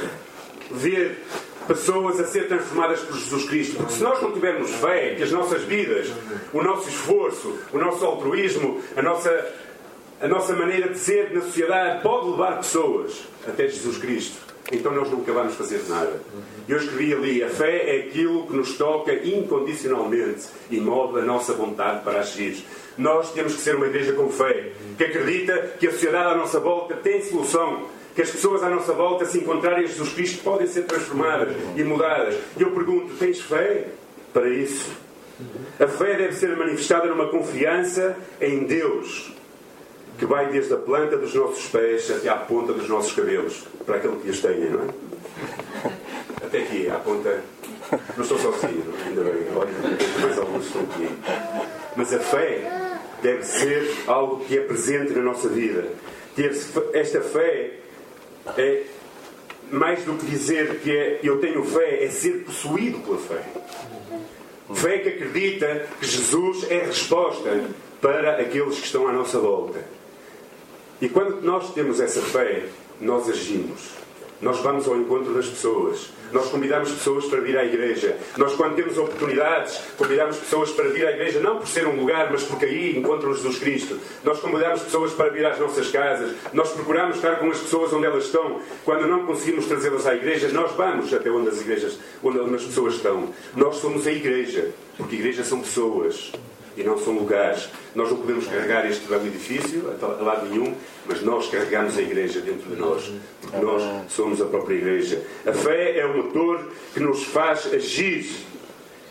ver 0.71 1.23
pessoas 1.67 2.19
a 2.19 2.25
ser 2.25 2.47
transformadas 2.47 2.99
por 3.01 3.17
Jesus 3.17 3.45
Cristo. 3.45 3.77
Porque 3.77 3.93
se 3.93 4.03
nós 4.03 4.21
não 4.21 4.31
tivermos 4.31 4.71
fé 4.75 5.15
que 5.15 5.23
as 5.23 5.31
nossas 5.31 5.63
vidas, 5.63 6.11
o 6.53 6.61
nosso 6.61 6.89
esforço, 6.89 7.57
o 7.71 7.77
nosso 7.77 8.05
altruísmo, 8.05 8.81
a 8.95 9.01
nossa, 9.01 9.53
a 10.19 10.27
nossa 10.27 10.53
maneira 10.53 10.89
de 10.89 10.97
ser 10.97 11.31
na 11.31 11.41
sociedade 11.41 12.01
pode 12.01 12.29
levar 12.29 12.57
pessoas 12.57 13.23
até 13.47 13.67
Jesus 13.67 13.97
Cristo, 13.97 14.51
então 14.71 14.91
nós 14.93 15.09
nunca 15.09 15.31
vamos 15.33 15.55
fazer 15.55 15.81
nada. 15.87 16.21
Eu 16.67 16.77
escrevi 16.77 17.13
ali: 17.13 17.43
a 17.43 17.49
fé 17.49 17.97
é 17.97 17.99
aquilo 18.01 18.47
que 18.47 18.55
nos 18.55 18.77
toca 18.77 19.13
incondicionalmente 19.13 20.47
e 20.69 20.79
move 20.79 21.19
a 21.19 21.23
nossa 21.23 21.53
vontade 21.53 22.03
para 22.03 22.19
agir. 22.19 22.63
Nós 22.97 23.31
temos 23.31 23.55
que 23.55 23.61
ser 23.61 23.75
uma 23.75 23.87
igreja 23.87 24.13
com 24.13 24.29
fé, 24.29 24.71
que 24.97 25.03
acredita 25.03 25.75
que 25.79 25.87
a 25.87 25.91
sociedade 25.91 26.33
à 26.33 26.35
nossa 26.35 26.59
volta 26.59 26.95
tem 26.95 27.21
solução 27.23 27.87
que 28.15 28.21
as 28.21 28.29
pessoas 28.29 28.63
à 28.63 28.69
nossa 28.69 28.93
volta, 28.93 29.25
se 29.25 29.37
encontrarem 29.37 29.87
Jesus 29.87 30.13
Cristo, 30.13 30.43
podem 30.43 30.67
ser 30.67 30.83
transformadas 30.83 31.55
e 31.75 31.83
mudadas. 31.83 32.35
E 32.57 32.61
eu 32.61 32.71
pergunto: 32.71 33.15
tens 33.17 33.41
fé 33.41 33.87
para 34.33 34.49
isso? 34.49 34.91
A 35.79 35.87
fé 35.87 36.15
deve 36.15 36.33
ser 36.33 36.55
manifestada 36.55 37.07
numa 37.07 37.29
confiança 37.29 38.15
em 38.39 38.63
Deus, 38.65 39.33
que 40.19 40.25
vai 40.25 40.47
desde 40.51 40.73
a 40.73 40.77
planta 40.77 41.17
dos 41.17 41.33
nossos 41.33 41.67
pés 41.67 42.11
até 42.11 42.29
à 42.29 42.35
ponta 42.35 42.73
dos 42.73 42.87
nossos 42.87 43.13
cabelos, 43.13 43.65
para 43.85 43.95
aquele 43.95 44.17
que 44.17 44.29
os 44.29 44.39
tenha, 44.39 44.69
não 44.69 44.83
é? 44.83 44.87
conta. 47.03 47.41
Não 48.15 48.23
estou 48.23 48.37
sozinho, 48.37 48.83
ainda 49.05 49.23
bem. 49.23 49.47
Olha, 49.55 49.71
mais 50.21 50.37
alguns 50.37 50.65
estão 50.65 50.81
aqui. 50.83 51.09
Mas 51.95 52.13
a 52.13 52.19
fé 52.19 52.61
deve 53.21 53.43
ser 53.43 53.91
algo 54.07 54.45
que 54.45 54.57
é 54.57 54.61
presente 54.61 55.11
na 55.13 55.21
nossa 55.21 55.49
vida. 55.49 55.85
Esta 56.93 57.21
fé 57.21 57.80
é 58.57 58.83
mais 59.71 60.03
do 60.03 60.15
que 60.15 60.25
dizer 60.25 60.79
que 60.79 60.91
é, 60.91 61.19
eu 61.23 61.39
tenho 61.39 61.63
fé, 61.63 62.03
é 62.03 62.09
ser 62.09 62.43
possuído 62.43 62.99
pela 62.99 63.17
fé. 63.17 63.43
Fé 64.73 64.97
que 64.99 65.09
acredita 65.09 65.87
que 65.99 66.05
Jesus 66.05 66.69
é 66.69 66.81
a 66.81 66.85
resposta 66.85 67.63
para 68.01 68.37
aqueles 68.41 68.79
que 68.79 68.85
estão 68.85 69.07
à 69.07 69.13
nossa 69.13 69.39
volta. 69.39 69.83
E 71.01 71.09
quando 71.09 71.41
nós 71.41 71.73
temos 71.73 71.99
essa 71.99 72.21
fé, 72.21 72.65
nós 72.99 73.29
agimos. 73.29 73.89
Nós 74.41 74.59
vamos 74.59 74.87
ao 74.87 74.97
encontro 74.97 75.33
das 75.33 75.47
pessoas. 75.47 76.09
Nós 76.31 76.47
convidamos 76.47 76.91
pessoas 76.91 77.25
para 77.25 77.41
vir 77.41 77.57
à 77.57 77.65
igreja. 77.65 78.17
Nós, 78.37 78.55
quando 78.55 78.75
temos 78.75 78.97
oportunidades, 78.97 79.79
convidamos 79.97 80.37
pessoas 80.37 80.71
para 80.71 80.89
vir 80.89 81.05
à 81.05 81.11
igreja, 81.11 81.39
não 81.39 81.57
por 81.57 81.67
ser 81.67 81.85
um 81.85 81.99
lugar, 81.99 82.31
mas 82.31 82.43
porque 82.43 82.65
aí 82.65 82.97
encontram 82.97 83.33
Jesus 83.33 83.59
Cristo. 83.59 83.99
Nós 84.23 84.39
convidamos 84.39 84.81
pessoas 84.81 85.13
para 85.13 85.29
vir 85.29 85.45
às 85.45 85.59
nossas 85.59 85.91
casas. 85.91 86.35
Nós 86.53 86.71
procuramos 86.71 87.17
estar 87.17 87.35
com 87.37 87.51
as 87.51 87.59
pessoas 87.59 87.93
onde 87.93 88.05
elas 88.05 88.25
estão. 88.25 88.59
Quando 88.83 89.07
não 89.07 89.25
conseguimos 89.25 89.65
trazê-las 89.67 90.07
à 90.07 90.15
igreja, 90.15 90.47
nós 90.49 90.71
vamos 90.71 91.13
até 91.13 91.29
onde 91.29 91.49
as 91.49 91.61
igrejas, 91.61 91.99
onde 92.23 92.55
as 92.55 92.63
pessoas 92.63 92.95
estão. 92.95 93.29
Nós 93.55 93.75
somos 93.75 94.07
a 94.07 94.11
igreja, 94.11 94.71
porque 94.97 95.15
igreja 95.15 95.43
são 95.43 95.59
pessoas 95.59 96.31
e 96.81 96.83
não 96.83 96.97
são 96.97 97.13
lugares. 97.13 97.69
Nós 97.95 98.09
não 98.09 98.17
podemos 98.17 98.47
carregar 98.47 98.89
este 98.89 99.07
belo 99.07 99.27
edifício 99.27 99.83
a 100.01 100.23
lado 100.23 100.49
nenhum, 100.49 100.73
mas 101.05 101.21
nós 101.21 101.47
carregamos 101.47 101.97
a 101.97 102.01
igreja 102.01 102.41
dentro 102.41 102.69
de 102.69 102.75
nós, 102.75 103.11
porque 103.41 103.57
nós 103.57 104.11
somos 104.11 104.41
a 104.41 104.45
própria 104.45 104.75
igreja. 104.75 105.21
A 105.45 105.53
fé 105.53 105.99
é 105.99 106.05
o 106.05 106.17
motor 106.17 106.65
que 106.93 106.99
nos 106.99 107.23
faz 107.23 107.71
agir. 107.71 108.29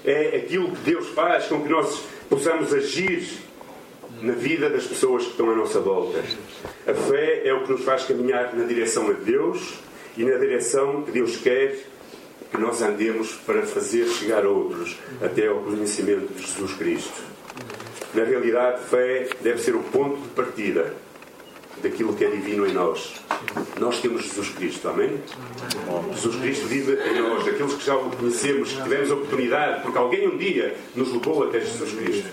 É 0.04 0.36
aquilo 0.38 0.72
que 0.72 0.82
Deus 0.82 1.08
faz 1.10 1.46
com 1.46 1.62
que 1.62 1.68
nós 1.68 2.02
possamos 2.28 2.72
agir 2.72 3.28
na 4.22 4.32
vida 4.32 4.68
das 4.68 4.84
pessoas 4.84 5.24
que 5.24 5.30
estão 5.30 5.50
à 5.50 5.54
nossa 5.54 5.78
volta. 5.78 6.18
A 6.86 6.94
fé 6.94 7.42
é 7.44 7.52
o 7.52 7.64
que 7.64 7.72
nos 7.72 7.84
faz 7.84 8.04
caminhar 8.04 8.54
na 8.54 8.64
direção 8.64 9.08
a 9.08 9.12
Deus 9.12 9.74
e 10.16 10.24
na 10.24 10.36
direção 10.36 11.02
que 11.02 11.12
Deus 11.12 11.36
quer 11.36 11.76
que 12.50 12.58
nós 12.58 12.82
andemos 12.82 13.32
para 13.46 13.62
fazer 13.62 14.08
chegar 14.08 14.44
outros 14.44 14.98
até 15.22 15.46
ao 15.46 15.60
conhecimento 15.60 16.32
de 16.34 16.42
Jesus 16.42 16.72
Cristo. 16.74 17.39
Na 18.14 18.24
realidade, 18.24 18.82
fé 18.84 19.28
deve 19.40 19.60
ser 19.60 19.76
o 19.76 19.82
ponto 19.84 20.20
de 20.20 20.28
partida 20.28 20.94
daquilo 21.82 22.14
que 22.14 22.24
é 22.24 22.30
divino 22.30 22.66
em 22.66 22.72
nós. 22.72 23.14
Nós 23.78 24.00
temos 24.00 24.22
Jesus 24.22 24.48
Cristo, 24.50 24.88
amém? 24.88 25.20
Jesus 26.12 26.36
Cristo 26.36 26.66
vive 26.66 26.92
em 26.92 27.22
nós, 27.22 27.46
aqueles 27.46 27.74
que 27.74 27.84
já 27.84 27.96
o 27.96 28.10
conhecemos, 28.10 28.72
que 28.72 28.82
tivemos 28.82 29.10
a 29.10 29.14
oportunidade, 29.14 29.82
porque 29.82 29.98
alguém 29.98 30.28
um 30.28 30.36
dia 30.36 30.76
nos 30.94 31.12
levou 31.12 31.44
até 31.44 31.60
Jesus 31.60 31.92
Cristo. 31.92 32.28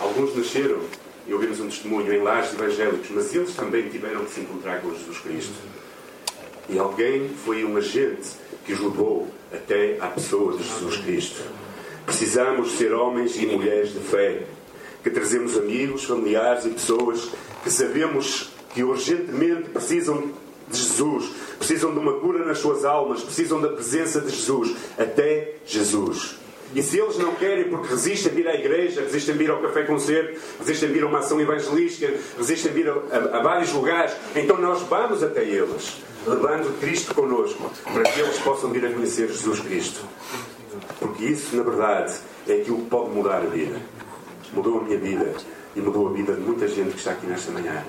Alguns 0.00 0.36
nasceram 0.36 0.80
e 1.26 1.32
ouvimos 1.32 1.60
um 1.60 1.68
testemunho 1.68 2.12
em 2.12 2.22
lares 2.22 2.52
evangélicos, 2.52 3.08
mas 3.10 3.34
eles 3.34 3.54
também 3.54 3.88
tiveram 3.88 4.24
que 4.24 4.32
se 4.32 4.40
encontrar 4.40 4.80
com 4.80 4.92
Jesus 4.92 5.18
Cristo. 5.18 5.54
E 6.68 6.78
alguém 6.78 7.28
foi 7.44 7.64
um 7.64 7.76
agente 7.76 8.30
que 8.64 8.72
os 8.72 8.80
levou 8.80 9.28
até 9.52 9.96
à 10.00 10.08
pessoa 10.08 10.56
de 10.56 10.64
Jesus 10.64 10.96
Cristo. 10.98 11.42
Precisamos 12.10 12.72
ser 12.72 12.92
homens 12.92 13.36
e 13.36 13.46
mulheres 13.46 13.92
de 13.92 14.00
fé, 14.00 14.42
que 15.00 15.10
trazemos 15.10 15.56
amigos, 15.56 16.04
familiares 16.04 16.64
e 16.66 16.70
pessoas 16.70 17.30
que 17.62 17.70
sabemos 17.70 18.50
que 18.74 18.82
urgentemente 18.82 19.70
precisam 19.70 20.32
de 20.68 20.76
Jesus, 20.76 21.30
precisam 21.56 21.92
de 21.92 22.00
uma 22.00 22.14
cura 22.14 22.44
nas 22.44 22.58
suas 22.58 22.84
almas, 22.84 23.22
precisam 23.22 23.60
da 23.60 23.68
presença 23.68 24.20
de 24.20 24.30
Jesus, 24.30 24.74
até 24.98 25.54
Jesus. 25.64 26.34
E 26.74 26.82
se 26.82 26.98
eles 26.98 27.16
não 27.16 27.36
querem 27.36 27.70
porque 27.70 27.86
resistem 27.86 28.32
a 28.32 28.34
vir 28.34 28.48
à 28.48 28.54
igreja, 28.56 29.02
resistem 29.02 29.36
a 29.36 29.38
vir 29.38 29.50
ao 29.52 29.62
café 29.62 29.84
concerto, 29.84 30.40
resistem 30.58 30.88
a 30.88 30.92
vir 30.92 31.04
a 31.04 31.06
uma 31.06 31.20
ação 31.20 31.40
evangelística, 31.40 32.12
resistem 32.36 32.72
a 32.72 32.74
vir 32.74 32.88
a, 32.88 32.92
a, 32.92 33.38
a 33.38 33.42
vários 33.42 33.72
lugares, 33.72 34.12
então 34.34 34.60
nós 34.60 34.82
vamos 34.82 35.22
até 35.22 35.44
eles, 35.44 35.98
levando 36.26 36.76
Cristo 36.80 37.14
connosco, 37.14 37.70
para 37.84 38.02
que 38.02 38.18
eles 38.18 38.38
possam 38.40 38.68
vir 38.72 38.84
a 38.84 38.92
conhecer 38.92 39.28
Jesus 39.28 39.60
Cristo. 39.60 40.00
Porque 40.98 41.24
isso, 41.24 41.56
na 41.56 41.62
verdade, 41.62 42.14
é 42.48 42.54
aquilo 42.54 42.78
que 42.78 42.90
pode 42.90 43.10
mudar 43.10 43.38
a 43.38 43.46
vida. 43.46 43.78
Mudou 44.52 44.80
a 44.80 44.82
minha 44.82 44.98
vida 44.98 45.32
e 45.76 45.80
mudou 45.80 46.08
a 46.08 46.12
vida 46.12 46.34
de 46.34 46.40
muita 46.40 46.66
gente 46.66 46.90
que 46.90 46.98
está 46.98 47.12
aqui 47.12 47.26
nesta 47.26 47.50
manhã. 47.52 47.84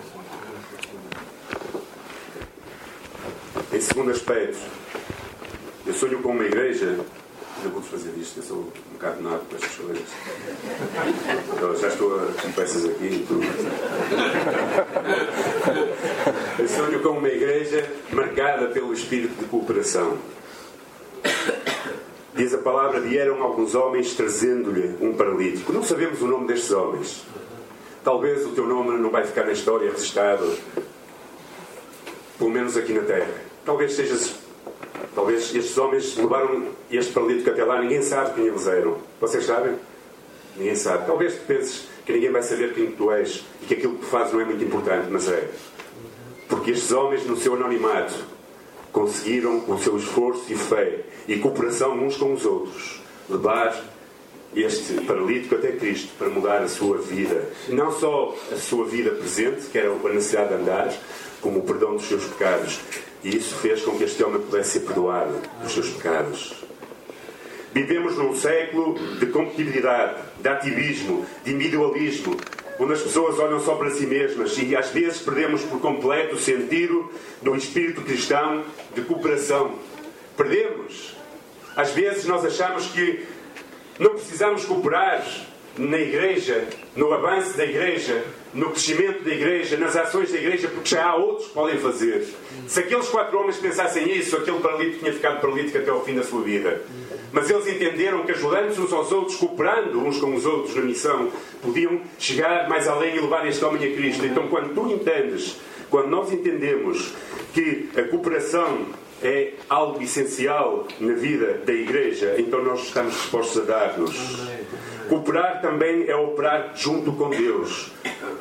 Em 3.74 3.82
segundo 3.82 4.12
aspecto, 4.12 4.60
eu 5.86 5.94
sonho 5.94 6.22
com 6.22 6.30
uma 6.30 6.44
igreja. 6.44 7.00
Eu 7.64 7.70
vou 7.70 7.82
fazer 7.82 8.12
isto, 8.18 8.40
eu 8.40 8.44
sou 8.44 8.58
um 8.58 8.94
bocado 8.94 9.22
nada 9.22 9.40
com 9.50 9.56
estas 9.56 9.76
coisas. 9.76 10.04
Eu 11.62 11.76
já 11.78 11.88
estou 11.90 12.20
com 12.42 12.52
peças 12.54 12.86
aqui 12.86 13.06
e 13.06 13.26
tudo. 13.28 13.46
Eu 16.60 16.68
sonho 16.68 17.02
com 17.02 17.10
uma 17.10 17.30
igreja 17.30 17.88
marcada 18.12 18.68
pelo 18.68 18.92
espírito 18.94 19.40
de 19.40 19.46
cooperação. 19.46 20.18
Diz 22.36 22.54
a 22.54 22.58
palavra: 22.58 23.00
vieram 23.00 23.42
alguns 23.44 23.76
homens 23.76 24.14
trazendo-lhe 24.14 24.96
um 25.02 25.14
paralítico. 25.14 25.74
Não 25.74 25.84
sabemos 25.84 26.22
o 26.22 26.28
nome 26.28 26.48
destes 26.48 26.72
homens. 26.72 27.26
Talvez 28.04 28.46
o 28.46 28.50
teu 28.50 28.66
nome 28.66 28.98
não 28.98 29.10
vai 29.10 29.24
ficar 29.24 29.46
na 29.46 29.52
história 29.52 29.92
registrado, 29.92 30.52
pelo 32.38 32.50
menos 32.50 32.76
aqui 32.76 32.94
na 32.94 33.02
Terra. 33.02 33.30
Talvez 33.66 33.94
sejas. 33.94 34.36
Talvez 35.14 35.54
estes 35.54 35.78
homens 35.78 36.16
levaram 36.16 36.68
este 36.90 37.12
paralítico 37.12 37.50
até 37.50 37.66
lá, 37.66 37.82
ninguém 37.82 38.02
sabe 38.02 38.34
quem 38.34 38.46
eles 38.46 38.66
eram. 38.66 38.98
Vocês 39.20 39.46
sabem? 39.46 39.76
Ninguém 40.56 40.76
sabe. 40.76 41.06
Talvez 41.06 41.36
penses 41.36 41.88
que 42.06 42.14
ninguém 42.14 42.32
vai 42.32 42.42
saber 42.42 42.74
quem 42.74 42.92
tu 42.92 43.12
és 43.12 43.44
e 43.62 43.66
que 43.66 43.74
aquilo 43.74 43.96
que 43.96 44.02
tu 44.02 44.08
fazes 44.08 44.34
não 44.34 44.42
é 44.42 44.46
muito 44.46 44.64
importante, 44.64 45.08
mas 45.10 45.30
é. 45.30 45.50
Porque 46.48 46.72
estes 46.72 46.92
homens, 46.92 47.26
no 47.26 47.36
seu 47.36 47.56
anonimato, 47.56 48.14
conseguiram, 48.92 49.62
com 49.62 49.78
seu 49.78 49.98
esforço 49.98 50.46
e 50.50 50.56
fé 50.56 51.02
e 51.28 51.38
cooperação 51.38 51.94
uns 51.94 52.18
com 52.18 52.34
os 52.34 52.46
outros, 52.46 53.02
levar 53.30 53.76
este 54.56 54.94
paralítico 55.06 55.56
até 55.56 55.72
Cristo 55.72 56.10
para 56.18 56.30
mudar 56.30 56.62
a 56.62 56.68
sua 56.68 56.98
vida. 56.98 57.50
Não 57.70 57.92
só 57.92 58.36
a 58.52 58.58
sua 58.58 58.86
vida 58.86 59.12
presente, 59.12 59.68
que 59.72 59.78
era 59.78 59.90
a 59.90 60.10
necessidade 60.10 60.50
de 60.50 60.56
andar, 60.56 60.94
como 61.42 61.60
o 61.60 61.64
perdão 61.64 61.96
dos 61.96 62.06
seus 62.06 62.26
pecados. 62.26 62.80
E 63.24 63.38
isso 63.38 63.56
fez 63.56 63.82
com 63.82 63.98
que 63.98 64.04
este 64.04 64.24
homem 64.24 64.42
pudesse 64.42 64.72
ser 64.72 64.80
perdoado 64.82 65.34
dos 65.62 65.74
seus 65.74 65.90
pecados. 65.90 66.56
Vivemos 67.74 68.18
num 68.18 68.36
século 68.36 68.96
de 69.18 69.28
competitividade, 69.28 70.22
de 70.42 70.50
ativismo, 70.50 71.26
de 71.46 71.54
individualismo, 71.54 72.36
onde 72.82 72.94
as 72.94 73.02
pessoas 73.02 73.38
olham 73.38 73.60
só 73.60 73.76
para 73.76 73.92
si 73.92 74.08
mesmas 74.08 74.58
e 74.58 74.76
às 74.76 74.90
vezes 74.90 75.22
perdemos 75.22 75.62
por 75.62 75.80
completo 75.80 76.34
o 76.36 76.40
sentido 76.40 77.12
do 77.40 77.56
espírito 77.56 78.02
cristão 78.02 78.64
de 78.96 79.02
cooperação. 79.04 79.76
Perdemos. 80.36 81.16
Às 81.76 81.92
vezes 81.92 82.26
nós 82.26 82.44
achamos 82.44 82.88
que 82.88 83.24
não 84.00 84.16
precisamos 84.16 84.66
cooperar 84.66 85.24
na 85.82 85.98
igreja, 85.98 86.68
no 86.96 87.12
avanço 87.14 87.58
da 87.58 87.66
igreja, 87.66 88.24
no 88.54 88.70
crescimento 88.70 89.24
da 89.24 89.32
igreja, 89.32 89.78
nas 89.78 89.96
ações 89.96 90.32
da 90.32 90.38
igreja, 90.38 90.68
porque 90.68 90.90
já 90.90 91.06
há 91.06 91.16
outros 91.16 91.48
que 91.48 91.54
podem 91.54 91.78
fazer. 91.80 92.28
Se 92.68 92.80
aqueles 92.80 93.08
quatro 93.10 93.40
homens 93.40 93.58
pensassem 93.58 94.10
isso, 94.18 94.38
aquele 94.38 94.60
paralítico 94.60 95.00
tinha 95.00 95.14
ficado 95.14 95.42
paralítico 95.42 95.78
até 95.78 95.90
ao 95.90 96.04
fim 96.04 96.16
da 96.16 96.24
sua 96.24 96.42
vida. 96.42 96.82
Mas 97.32 97.50
eles 97.50 97.68
entenderam 97.68 98.24
que 98.24 98.32
ajudando-se 98.32 98.80
uns 98.80 98.92
aos 98.92 99.12
outros, 99.12 99.38
cooperando 99.38 100.00
uns 100.00 100.20
com 100.20 100.36
os 100.36 100.46
outros 100.46 100.76
na 100.76 100.82
missão, 100.82 101.32
podiam 101.62 102.02
chegar 102.20 102.68
mais 102.68 102.88
além 102.88 103.16
e 103.16 103.20
levar 103.20 103.48
este 103.48 103.64
homem 103.64 103.92
a 103.92 103.96
Cristo. 103.96 104.26
Então, 104.26 104.50
quando 104.50 104.74
tu 104.74 104.92
entendes, 104.92 105.58
quando 105.90 106.10
nós 106.10 106.32
entendemos 106.32 107.14
que 107.54 107.90
a 107.96 108.04
cooperação 108.04 108.86
é 109.24 109.54
algo 109.70 110.02
essencial 110.02 110.88
na 111.00 111.14
vida 111.14 111.62
da 111.66 111.74
Igreja, 111.74 112.36
então 112.38 112.64
nós 112.64 112.84
estamos 112.84 113.14
dispostos 113.14 113.62
a 113.62 113.66
dar-nos. 113.66 114.16
Cooperar 115.12 115.60
também 115.60 116.08
é 116.08 116.16
operar 116.16 116.72
junto 116.74 117.12
com 117.12 117.30
Deus. 117.30 117.92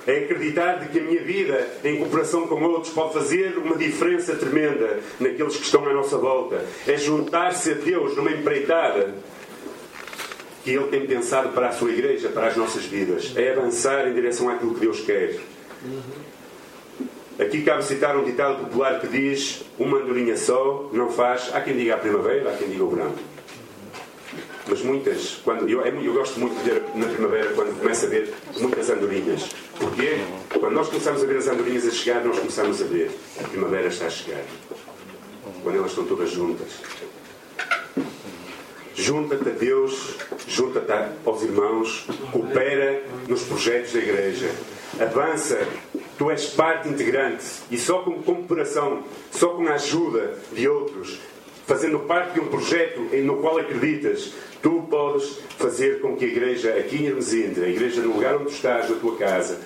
É 0.07 0.19
acreditar 0.19 0.75
de 0.75 0.89
que 0.89 1.01
a 1.01 1.03
minha 1.03 1.21
vida, 1.21 1.69
em 1.83 1.99
cooperação 1.99 2.47
com 2.47 2.63
outros, 2.63 2.93
pode 2.93 3.13
fazer 3.13 3.59
uma 3.59 3.77
diferença 3.77 4.37
tremenda 4.37 5.01
naqueles 5.19 5.57
que 5.57 5.65
estão 5.65 5.85
à 5.85 5.93
nossa 5.93 6.17
volta. 6.17 6.65
É 6.87 6.97
juntar-se 6.97 7.73
a 7.73 7.75
Deus 7.75 8.17
numa 8.17 8.31
empreitada 8.31 9.13
que 10.63 10.71
Ele 10.71 10.87
tem 10.87 11.05
pensado 11.09 11.49
para 11.49 11.71
a 11.71 11.73
sua 11.73 11.91
igreja, 11.91 12.29
para 12.29 12.47
as 12.47 12.57
nossas 12.57 12.85
vidas. 12.85 13.33
É 13.35 13.51
avançar 13.51 14.07
em 14.07 14.15
direção 14.15 14.49
àquilo 14.49 14.75
que 14.75 14.81
Deus 14.83 15.01
quer. 15.01 15.41
Aqui 17.37 17.63
cabe 17.63 17.85
citar 17.85 18.17
um 18.17 18.23
ditado 18.23 18.65
popular 18.65 19.01
que 19.01 19.09
diz: 19.09 19.65
Uma 19.77 19.99
andorinha 19.99 20.37
só 20.37 20.89
não 20.93 21.09
faz. 21.09 21.51
Há 21.53 21.61
quem 21.63 21.77
diga 21.77 21.95
a 21.95 21.99
primavera, 21.99 22.53
há 22.53 22.57
quem 22.57 22.69
diga 22.69 22.85
o 22.85 22.91
verão. 22.91 23.13
Mas 24.71 24.83
muitas, 24.83 25.41
quando, 25.43 25.69
eu, 25.69 25.81
eu 25.81 26.13
gosto 26.13 26.39
muito 26.39 26.55
de 26.63 26.71
ver 26.71 26.83
na 26.95 27.09
primavera, 27.09 27.53
quando 27.55 27.77
começa 27.81 28.07
a 28.07 28.09
ver 28.09 28.33
muitas 28.61 28.89
andorinhas. 28.89 29.49
Porquê? 29.77 30.21
Quando 30.49 30.75
nós 30.75 30.89
começamos 30.89 31.25
a 31.25 31.27
ver 31.27 31.39
as 31.39 31.49
andorinhas 31.49 31.89
a 31.89 31.91
chegar, 31.91 32.25
nós 32.25 32.39
começamos 32.39 32.81
a 32.81 32.85
ver 32.85 33.11
a 33.41 33.49
primavera 33.49 33.89
está 33.89 34.07
a 34.07 34.11
chegar. 34.11 34.45
Quando 35.65 35.77
elas 35.77 35.91
estão 35.91 36.05
todas 36.05 36.31
juntas. 36.31 36.69
junta-te 38.95 39.49
a 39.49 39.53
Deus, 39.53 40.17
junta-te 40.47 40.93
aos 41.27 41.43
irmãos, 41.43 42.07
coopera 42.31 43.03
nos 43.27 43.43
projetos 43.43 43.93
da 43.93 43.99
igreja, 43.99 44.51
avança. 45.01 45.67
Tu 46.17 46.31
és 46.31 46.47
parte 46.47 46.89
integrante 46.89 47.45
e 47.71 47.79
só 47.79 48.03
com 48.03 48.23
cooperação, 48.23 49.03
só 49.33 49.49
com 49.49 49.67
a 49.67 49.73
ajuda 49.73 50.39
de 50.53 50.69
outros, 50.69 51.19
fazendo 51.67 52.01
parte 52.01 52.35
de 52.35 52.41
um 52.41 52.47
projeto 52.47 53.01
no 53.25 53.39
qual 53.39 53.59
acreditas, 53.59 54.35
tu 54.63 54.87
podes 54.91 55.39
fazer 55.59 56.01
com 56.01 56.17
que 56.17 56.25
a 56.25 56.29
igreja 56.29 56.75
aqui 56.75 56.97
em 56.97 57.07
Hermesinde, 57.07 57.63
a 57.63 57.69
igreja 57.69 58.01
no 58.03 58.15
lugar 58.15 58.37
onde 58.37 58.51
estás, 58.51 58.89
na 58.89 58.97
tua 58.97 59.17
casa, 59.17 59.59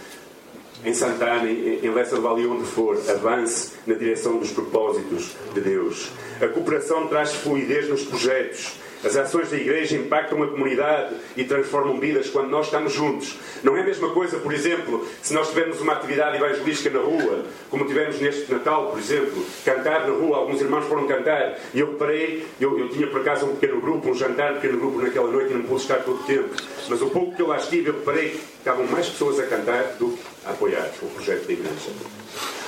em 0.85 0.93
Santana, 0.93 1.51
em 1.51 1.91
Lessa 1.91 2.21
Vale, 2.21 2.47
onde 2.47 2.65
for, 2.65 2.97
avance 3.09 3.73
na 3.87 3.95
direção 3.95 4.39
dos 4.39 4.51
propósitos 4.51 5.35
de 5.55 5.61
Deus. 5.61 6.11
A 6.41 6.49
cooperação 6.49 7.07
traz 7.07 7.33
fluidez 7.33 7.89
nos 7.89 8.03
projetos. 8.03 8.75
As 9.05 9.17
ações 9.17 9.51
da 9.51 9.57
igreja 9.57 9.97
impactam 9.97 10.43
a 10.43 10.47
comunidade 10.47 11.15
e 11.37 11.45
transformam 11.45 12.01
vidas 12.01 12.31
quando 12.31 12.49
nós 12.49 12.67
estamos 12.67 12.93
juntos. 12.93 13.39
Não 13.63 13.77
é 13.77 13.83
a 13.83 13.85
mesma 13.85 14.11
coisa, 14.11 14.39
por 14.39 14.53
exemplo, 14.53 15.07
se 15.23 15.35
nós 15.35 15.49
tivermos 15.49 15.81
uma 15.81 15.93
atividade 15.93 16.37
evangelística 16.37 16.91
na 16.91 17.05
rua, 17.05 17.45
como 17.69 17.87
tivemos 17.87 18.19
neste 18.21 18.51
Natal, 18.51 18.91
por 18.91 18.99
exemplo, 18.99 19.45
cantar 19.65 20.07
na 20.07 20.15
rua, 20.15 20.39
alguns 20.39 20.61
irmãos 20.61 20.87
foram 20.87 21.07
cantar, 21.07 21.59
e 21.75 21.81
eu 21.81 21.93
reparei, 21.93 22.47
eu, 22.61 22.79
eu 22.79 22.89
tinha 22.89 23.07
por 23.07 23.21
acaso 23.21 23.47
um 23.47 23.57
pequeno 23.57 23.81
grupo, 23.81 24.11
um 24.11 24.15
jantar, 24.15 24.53
um 24.53 24.55
pequeno 24.57 24.79
grupo 24.79 25.01
naquela 25.01 25.31
noite 25.31 25.53
e 25.53 25.55
não 25.55 25.65
pude 25.65 25.83
estar 25.83 25.99
todo 25.99 26.21
o 26.21 26.25
tempo. 26.25 26.55
Mas 26.89 27.03
o 27.03 27.11
pouco 27.11 27.37
que 27.37 27.43
eu 27.43 27.49
lá 27.49 27.57
estive, 27.57 27.89
eu 27.89 27.95
reparei 27.95 28.31
que 28.31 28.41
estavam 28.59 28.87
mais 28.87 29.09
pessoas 29.09 29.39
a 29.39 29.47
cantar 29.47 29.97
do 29.99 30.11
que 30.11 30.23
a 30.47 30.51
apoiar 30.51 30.91
o 31.03 31.07
projeto 31.07 31.47
da 31.47 31.53
igreja. 31.53 31.91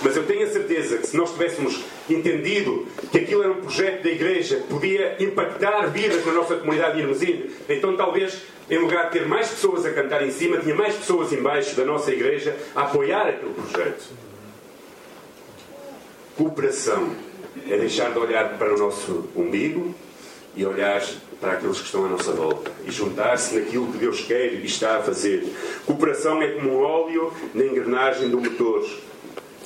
Mas 0.03 0.17
eu 0.17 0.25
tenho 0.27 0.47
a 0.47 0.51
certeza 0.51 0.99
que 0.99 1.07
se 1.07 1.17
nós 1.17 1.33
tivéssemos 1.33 1.83
entendido 2.09 2.87
que 3.11 3.19
aquilo 3.19 3.43
era 3.43 3.53
um 3.53 3.61
projeto 3.61 4.03
da 4.03 4.11
igreja 4.11 4.57
que 4.57 4.69
podia 4.69 5.17
impactar 5.19 5.87
vidas 5.87 6.25
na 6.25 6.33
nossa 6.33 6.57
comunidade 6.57 6.97
de 6.97 7.03
Irmesinde, 7.03 7.51
então 7.69 7.97
talvez, 7.97 8.43
em 8.71 8.79
lugar 8.79 9.07
de 9.07 9.19
ter 9.19 9.27
mais 9.27 9.49
pessoas 9.49 9.87
a 9.87 9.93
cantar 9.93 10.23
em 10.27 10.31
cima, 10.31 10.59
tinha 10.59 10.75
mais 10.75 10.95
pessoas 10.95 11.33
embaixo 11.33 11.75
da 11.77 11.85
nossa 11.85 12.13
igreja 12.13 12.57
a 12.75 12.83
apoiar 12.83 13.29
aquele 13.29 13.55
projeto. 13.55 14.05
Cooperação 16.37 17.13
é 17.69 17.79
deixar 17.79 18.13
de 18.13 18.19
olhar 18.19 18.59
para 18.59 18.75
o 18.75 18.79
nosso 18.79 19.31
umbigo 19.35 19.95
e 20.55 20.65
olhar 20.65 21.03
para 21.41 21.53
aqueles 21.53 21.79
que 21.79 21.87
estão 21.87 22.05
à 22.05 22.09
nossa 22.09 22.33
volta 22.33 22.71
e 22.87 22.91
juntar-se 22.91 23.55
naquilo 23.55 23.91
que 23.93 23.99
Deus 23.99 24.21
quer 24.21 24.53
e 24.55 24.65
está 24.65 24.99
a 24.99 25.03
fazer. 25.03 25.45
Cooperação 25.85 26.41
é 26.43 26.49
como 26.53 26.71
o 26.71 26.81
óleo 26.81 27.33
na 27.55 27.65
engrenagem 27.65 28.29
do 28.29 28.41
motor. 28.41 28.87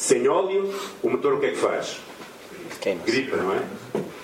Sem 0.01 0.27
óleo, 0.27 0.75
o 1.03 1.11
motor 1.11 1.35
o 1.35 1.41
que 1.41 1.47
é 1.47 1.51
que 1.51 1.59
faz? 1.59 2.01
Gripa, 3.05 3.37
não 3.37 3.53
é? 3.53 3.63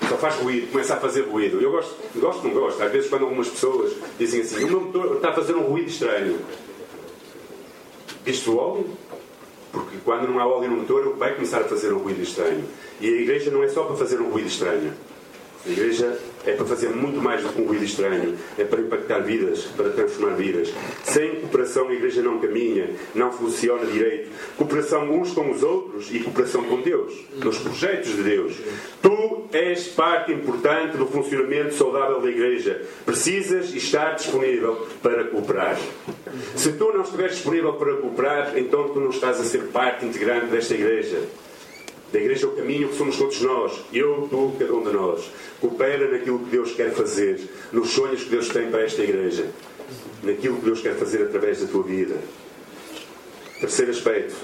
Só 0.08 0.16
faz 0.16 0.36
ruído, 0.36 0.72
começa 0.72 0.94
a 0.94 0.96
fazer 0.96 1.20
ruído. 1.28 1.60
Eu 1.60 1.70
gosto, 1.70 1.94
gosto 2.18 2.48
não 2.48 2.54
gosto. 2.54 2.82
Às 2.82 2.90
vezes, 2.90 3.10
quando 3.10 3.24
algumas 3.24 3.46
pessoas 3.46 3.92
dizem 4.18 4.40
assim: 4.40 4.64
o 4.64 4.68
meu 4.68 4.80
motor 4.80 5.16
está 5.16 5.28
a 5.28 5.32
fazer 5.34 5.54
um 5.54 5.64
ruído 5.64 5.90
estranho. 5.90 6.38
Isto 8.24 8.52
o 8.52 8.56
óleo? 8.56 8.90
Porque 9.70 9.98
quando 10.02 10.26
não 10.26 10.40
há 10.40 10.46
óleo 10.46 10.70
no 10.70 10.76
motor, 10.78 11.14
vai 11.18 11.34
começar 11.34 11.60
a 11.60 11.64
fazer 11.64 11.92
um 11.92 11.98
ruído 11.98 12.22
estranho. 12.22 12.64
E 12.98 13.06
a 13.06 13.20
igreja 13.20 13.50
não 13.50 13.62
é 13.62 13.68
só 13.68 13.84
para 13.84 13.96
fazer 13.96 14.18
um 14.18 14.30
ruído 14.30 14.46
estranho. 14.48 14.94
A 15.66 15.68
igreja 15.68 16.18
é 16.46 16.52
para 16.52 16.64
fazer 16.64 16.90
muito 16.90 17.20
mais 17.20 17.42
do 17.42 17.48
que 17.50 17.60
um 17.60 17.66
ruído 17.66 17.84
estranho. 17.84 18.34
É 18.56 18.64
para 18.64 18.80
impactar 18.80 19.18
vidas, 19.20 19.64
para 19.76 19.90
transformar 19.90 20.36
vidas. 20.36 20.72
Sem 21.02 21.36
cooperação, 21.36 21.88
a 21.88 21.92
igreja 21.92 22.22
não 22.22 22.38
caminha, 22.38 22.90
não 23.14 23.32
funciona 23.32 23.84
direito. 23.86 24.30
Cooperação 24.56 25.10
uns 25.10 25.32
com 25.32 25.50
os 25.50 25.62
outros 25.62 26.08
e 26.14 26.20
cooperação 26.20 26.64
com 26.64 26.80
Deus, 26.80 27.12
nos 27.42 27.58
projetos 27.58 28.14
de 28.14 28.22
Deus. 28.22 28.56
Tu 29.02 29.44
és 29.52 29.88
parte 29.88 30.32
importante 30.32 30.96
do 30.96 31.06
funcionamento 31.06 31.74
saudável 31.74 32.20
da 32.20 32.28
igreja. 32.28 32.82
Precisas 33.04 33.74
estar 33.74 34.14
disponível 34.14 34.86
para 35.02 35.24
cooperar. 35.24 35.78
Se 36.54 36.72
tu 36.72 36.92
não 36.92 37.02
estiveres 37.02 37.36
disponível 37.36 37.74
para 37.74 37.96
cooperar, 37.96 38.52
então 38.56 38.88
tu 38.88 39.00
não 39.00 39.10
estás 39.10 39.40
a 39.40 39.44
ser 39.44 39.64
parte 39.68 40.04
integrante 40.04 40.46
desta 40.46 40.74
igreja 40.74 41.22
da 42.12 42.20
Igreja 42.20 42.46
é 42.46 42.48
o 42.48 42.52
caminho 42.52 42.88
que 42.88 42.96
somos 42.96 43.16
todos 43.16 43.40
nós, 43.40 43.84
eu, 43.92 44.28
tu, 44.30 44.54
cada 44.58 44.72
um 44.74 44.82
de 44.82 44.92
nós. 44.92 45.30
Coopera 45.60 46.10
naquilo 46.10 46.38
que 46.40 46.50
Deus 46.50 46.72
quer 46.72 46.92
fazer, 46.92 47.40
nos 47.72 47.90
sonhos 47.90 48.24
que 48.24 48.30
Deus 48.30 48.48
tem 48.48 48.70
para 48.70 48.82
esta 48.84 49.02
Igreja, 49.02 49.46
naquilo 50.22 50.56
que 50.58 50.64
Deus 50.64 50.80
quer 50.80 50.94
fazer 50.94 51.22
através 51.22 51.60
da 51.60 51.66
tua 51.66 51.82
vida. 51.82 52.16
Terceiro 53.60 53.90
aspecto. 53.90 54.34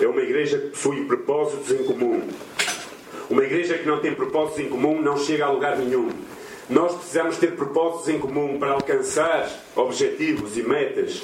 É 0.00 0.06
uma 0.06 0.22
igreja 0.22 0.58
que 0.58 0.68
possui 0.68 1.04
propósitos 1.04 1.70
em 1.70 1.84
comum. 1.84 2.22
Uma 3.28 3.44
igreja 3.44 3.76
que 3.76 3.86
não 3.86 4.00
tem 4.00 4.14
propósitos 4.14 4.64
em 4.64 4.68
comum 4.68 5.00
não 5.00 5.18
chega 5.18 5.44
a 5.44 5.50
lugar 5.50 5.78
nenhum. 5.78 6.10
Nós 6.68 6.94
precisamos 6.94 7.36
ter 7.36 7.52
propósitos 7.52 8.08
em 8.08 8.18
comum 8.18 8.58
para 8.58 8.72
alcançar 8.72 9.50
objetivos 9.76 10.56
e 10.56 10.62
metas 10.62 11.22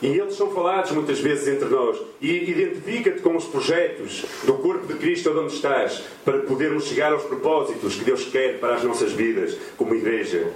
e 0.00 0.06
eles 0.06 0.34
são 0.34 0.50
falados 0.50 0.92
muitas 0.92 1.18
vezes 1.18 1.48
entre 1.48 1.68
nós. 1.68 1.98
E 2.20 2.50
identifica-te 2.50 3.20
com 3.20 3.36
os 3.36 3.44
projetos 3.44 4.24
do 4.44 4.54
corpo 4.54 4.86
de 4.86 4.94
Cristo 4.94 5.30
onde 5.30 5.54
estás, 5.54 6.02
para 6.24 6.38
podermos 6.38 6.84
chegar 6.84 7.12
aos 7.12 7.24
propósitos 7.24 7.96
que 7.96 8.04
Deus 8.04 8.24
quer 8.24 8.58
para 8.60 8.76
as 8.76 8.84
nossas 8.84 9.12
vidas 9.12 9.56
como 9.76 9.94
igreja. 9.94 10.52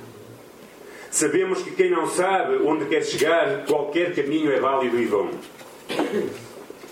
Sabemos 1.11 1.61
que 1.63 1.73
quem 1.73 1.91
não 1.91 2.07
sabe 2.09 2.57
onde 2.65 2.87
quer 2.87 3.03
chegar, 3.03 3.67
qualquer 3.67 4.15
caminho 4.15 4.51
é 4.51 4.59
válido 4.59 4.99
e 4.99 5.07
bom. 5.07 5.31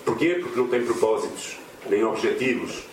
Porquê? 0.05 0.39
Porque 0.43 0.59
não 0.59 0.69
tem 0.69 0.85
propósitos, 0.85 1.57
nem 1.89 2.05
objetivos. 2.05 2.85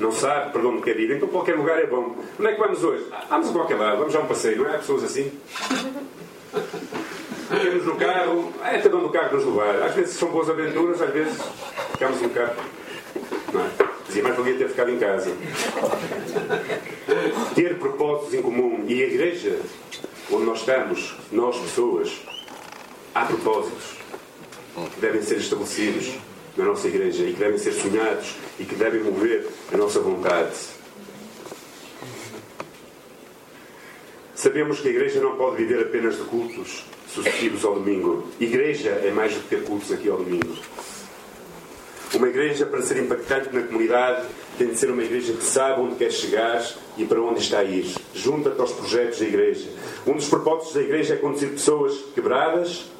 Não 0.00 0.10
sabe 0.10 0.50
para 0.50 0.66
onde 0.66 0.80
quer 0.80 0.98
ir, 0.98 1.10
então 1.10 1.28
qualquer 1.28 1.54
lugar 1.54 1.78
é 1.78 1.86
bom. 1.86 2.16
Onde 2.38 2.48
é 2.48 2.54
que 2.54 2.58
vamos 2.58 2.82
hoje? 2.82 3.04
vamos 3.28 3.50
a 3.50 3.52
qualquer 3.52 3.76
lado, 3.76 3.98
vamos 3.98 4.16
a 4.16 4.20
um 4.20 4.26
passeio, 4.26 4.58
não 4.58 4.66
é? 4.66 4.74
Há 4.74 4.78
pessoas 4.78 5.04
assim. 5.04 5.30
Ficamos 7.50 7.84
no 7.84 7.96
carro, 7.96 8.52
é 8.62 8.76
até 8.76 8.88
onde 8.94 9.06
o 9.06 9.08
carro 9.08 9.36
nos 9.36 9.44
levar. 9.44 9.82
Às 9.82 9.94
vezes 9.96 10.14
são 10.14 10.30
boas 10.30 10.48
aventuras, 10.48 11.02
às 11.02 11.10
vezes 11.12 11.36
ficamos 11.90 12.22
no 12.22 12.30
carro. 12.30 12.62
Não 13.52 13.60
é? 13.60 13.70
Dizia, 14.06 14.22
mais 14.22 14.36
valia 14.36 14.56
ter 14.56 14.68
ficado 14.68 14.90
em 14.90 14.98
casa. 14.98 15.32
Ter 17.56 17.76
propósitos 17.76 18.34
em 18.34 18.42
comum. 18.42 18.84
E 18.86 19.02
a 19.02 19.06
igreja, 19.06 19.58
onde 20.30 20.44
nós 20.44 20.60
estamos, 20.60 21.16
nós 21.32 21.58
pessoas, 21.58 22.20
há 23.12 23.24
propósitos 23.24 23.96
que 24.94 25.00
devem 25.00 25.20
ser 25.20 25.38
estabelecidos 25.38 26.18
na 26.56 26.64
nossa 26.66 26.86
igreja 26.86 27.24
e 27.24 27.32
que 27.32 27.40
devem 27.40 27.58
ser 27.58 27.72
sonhados 27.72 28.36
e 28.60 28.64
que 28.64 28.76
devem 28.76 29.02
mover 29.02 29.48
a 29.72 29.76
nossa 29.76 29.98
vontade. 29.98 30.54
Sabemos 34.36 34.78
que 34.78 34.88
a 34.88 34.90
igreja 34.92 35.20
não 35.20 35.36
pode 35.36 35.56
viver 35.56 35.82
apenas 35.82 36.16
de 36.16 36.22
cultos, 36.22 36.84
sucessivos 37.14 37.64
ao 37.64 37.74
domingo. 37.74 38.24
Igreja 38.38 38.90
é 38.90 39.10
mais 39.10 39.34
do 39.34 39.40
que 39.40 39.48
ter 39.48 39.64
cultos 39.64 39.90
aqui 39.92 40.08
ao 40.08 40.18
domingo. 40.18 40.56
Uma 42.14 42.28
igreja, 42.28 42.66
para 42.66 42.82
ser 42.82 42.96
impactante 42.98 43.54
na 43.54 43.62
comunidade, 43.62 44.26
tem 44.58 44.68
de 44.68 44.76
ser 44.76 44.90
uma 44.90 45.02
igreja 45.02 45.32
que 45.32 45.44
sabe 45.44 45.80
onde 45.80 45.94
quer 45.94 46.10
chegar 46.10 46.64
e 46.96 47.04
para 47.04 47.20
onde 47.20 47.40
está 47.40 47.60
a 47.60 47.64
ir. 47.64 47.94
Junta-te 48.12 48.60
aos 48.60 48.72
projetos 48.72 49.20
da 49.20 49.26
igreja. 49.26 49.68
Um 50.06 50.14
dos 50.14 50.28
propósitos 50.28 50.74
da 50.74 50.82
igreja 50.82 51.14
é 51.14 51.16
conduzir 51.16 51.50
pessoas 51.50 51.96
quebradas, 52.14 52.90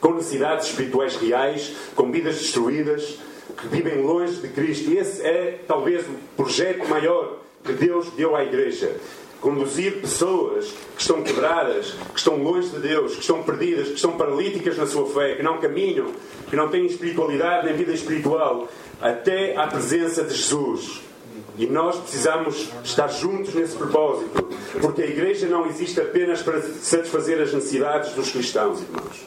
com 0.00 0.14
necessidades 0.14 0.68
espirituais 0.68 1.16
reais, 1.16 1.72
com 1.94 2.10
vidas 2.10 2.38
destruídas, 2.38 3.18
que 3.56 3.68
vivem 3.68 4.02
longe 4.02 4.36
de 4.40 4.48
Cristo. 4.48 4.90
Esse 4.92 5.22
é, 5.22 5.60
talvez, 5.66 6.06
o 6.06 6.14
projeto 6.36 6.88
maior 6.88 7.38
que 7.62 7.72
Deus 7.72 8.10
deu 8.12 8.34
à 8.34 8.42
igreja 8.42 8.96
conduzir 9.40 10.00
pessoas 10.00 10.66
que 10.96 11.02
estão 11.02 11.22
quebradas, 11.22 11.94
que 12.12 12.18
estão 12.18 12.36
longe 12.36 12.68
de 12.68 12.78
Deus, 12.78 13.14
que 13.14 13.20
estão 13.20 13.42
perdidas, 13.42 13.88
que 13.88 13.94
estão 13.94 14.16
paralíticas 14.16 14.76
na 14.76 14.86
sua 14.86 15.06
fé, 15.08 15.34
que 15.34 15.42
não 15.42 15.58
caminham, 15.58 16.12
que 16.48 16.56
não 16.56 16.68
têm 16.68 16.86
espiritualidade 16.86 17.66
nem 17.66 17.76
vida 17.76 17.92
espiritual, 17.92 18.68
até 19.00 19.56
à 19.56 19.66
presença 19.66 20.22
de 20.24 20.34
Jesus. 20.34 21.00
E 21.58 21.66
nós 21.66 21.96
precisamos 21.96 22.68
estar 22.84 23.08
juntos 23.08 23.54
nesse 23.54 23.76
propósito, 23.76 24.48
porque 24.80 25.02
a 25.02 25.06
igreja 25.06 25.46
não 25.46 25.66
existe 25.66 26.00
apenas 26.00 26.42
para 26.42 26.60
satisfazer 26.60 27.40
as 27.40 27.52
necessidades 27.52 28.12
dos 28.12 28.30
cristãos, 28.30 28.82
irmãos, 28.82 29.26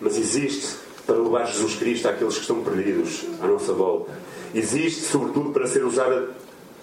mas 0.00 0.16
existe 0.16 0.76
para 1.06 1.16
levar 1.16 1.46
Jesus 1.46 1.76
Cristo 1.76 2.08
àqueles 2.08 2.34
que 2.34 2.40
estão 2.42 2.62
perdidos 2.62 3.24
à 3.40 3.46
nossa 3.46 3.72
volta. 3.72 4.12
Existe, 4.54 5.02
sobretudo, 5.02 5.50
para 5.50 5.66
ser 5.66 5.84
usada 5.84 6.28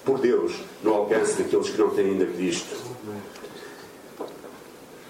por 0.03 0.19
Deus 0.19 0.53
no 0.81 0.93
alcance 0.93 1.41
daqueles 1.41 1.69
que 1.69 1.77
não 1.77 1.89
têm 1.89 2.05
ainda 2.07 2.25
Cristo. 2.25 2.75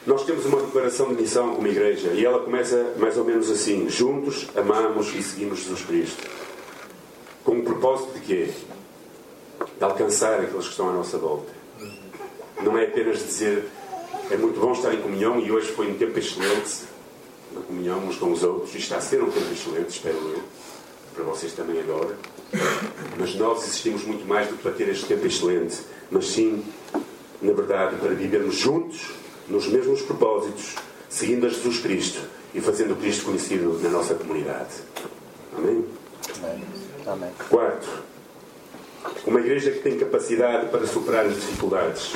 Nós 0.06 0.25
temos 0.25 0.45
uma 0.45 0.62
declaração 0.62 1.08
de 1.13 1.21
missão 1.21 1.56
como 1.56 1.67
igreja 1.67 2.10
e 2.10 2.25
ela 2.25 2.39
começa 2.39 2.93
mais 2.97 3.17
ou 3.17 3.23
menos 3.23 3.49
assim: 3.49 3.89
juntos 3.89 4.47
amamos 4.56 5.13
e 5.15 5.23
seguimos 5.23 5.60
Jesus 5.60 5.82
Cristo. 5.82 6.29
Com 7.43 7.60
o 7.60 7.63
propósito 7.63 8.13
de 8.13 8.19
quê? 8.19 8.49
De 9.77 9.84
alcançar 9.84 10.39
aqueles 10.41 10.65
que 10.65 10.71
estão 10.71 10.89
à 10.89 10.93
nossa 10.93 11.17
volta. 11.17 11.51
Não 12.62 12.77
é 12.77 12.86
apenas 12.86 13.19
dizer 13.19 13.65
é 14.29 14.38
muito 14.38 14.60
bom 14.60 14.71
estar 14.71 14.93
em 14.93 15.01
comunhão 15.01 15.39
e 15.39 15.51
hoje 15.51 15.71
foi 15.71 15.89
um 15.91 15.97
tempo 15.97 16.17
excelente 16.17 16.84
na 17.51 17.62
comunhão 17.62 17.99
uns 17.99 18.17
com 18.17 18.32
os 18.32 18.43
outros 18.43 18.73
e 18.73 18.77
está 18.77 18.97
a 18.97 19.01
ser 19.01 19.21
um 19.21 19.29
tempo 19.29 19.51
excelente, 19.51 19.89
espero 19.89 20.17
eu, 20.17 20.43
para 21.13 21.23
vocês 21.25 21.53
também 21.53 21.79
agora. 21.79 22.17
Mas 23.18 23.36
nós 23.36 23.63
existimos 23.63 24.04
muito 24.04 24.26
mais 24.26 24.48
do 24.48 24.56
que 24.56 24.63
para 24.63 24.72
ter 24.72 24.89
este 24.89 25.06
tempo 25.06 25.26
excelente, 25.26 25.78
mas 26.10 26.28
sim, 26.28 26.63
na 27.42 27.54
verdade, 27.54 27.96
para 27.98 28.10
vivermos 28.10 28.56
juntos, 28.56 29.12
nos 29.48 29.68
mesmos 29.68 30.02
propósitos, 30.02 30.76
seguindo 31.10 31.46
a 31.46 31.50
Jesus 31.50 31.80
Cristo 31.80 32.22
e 32.54 32.62
fazendo 32.62 32.96
Cristo 32.96 33.26
conhecido 33.26 33.80
na 33.82 33.89
nossa 33.89 34.16
comunidade. 34.16 34.72
Amém? 35.58 35.86
Amém. 36.42 36.63
Amém. 37.06 37.32
Quarto, 37.50 37.88
uma 39.26 39.39
igreja 39.39 39.72
que 39.72 39.80
tem 39.80 39.98
capacidade 39.98 40.68
para 40.68 40.88
superar 40.88 41.26
as 41.26 41.36
dificuldades. 41.36 42.13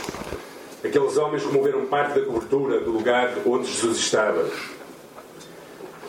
Aqueles 0.84 1.18
homens 1.18 1.44
removeram 1.44 1.86
parte 1.88 2.20
da 2.20 2.26
cobertura 2.26 2.80
do 2.80 2.92
lugar 2.92 3.34
onde 3.46 3.68
Jesus 3.68 3.98
estava. 3.98 4.50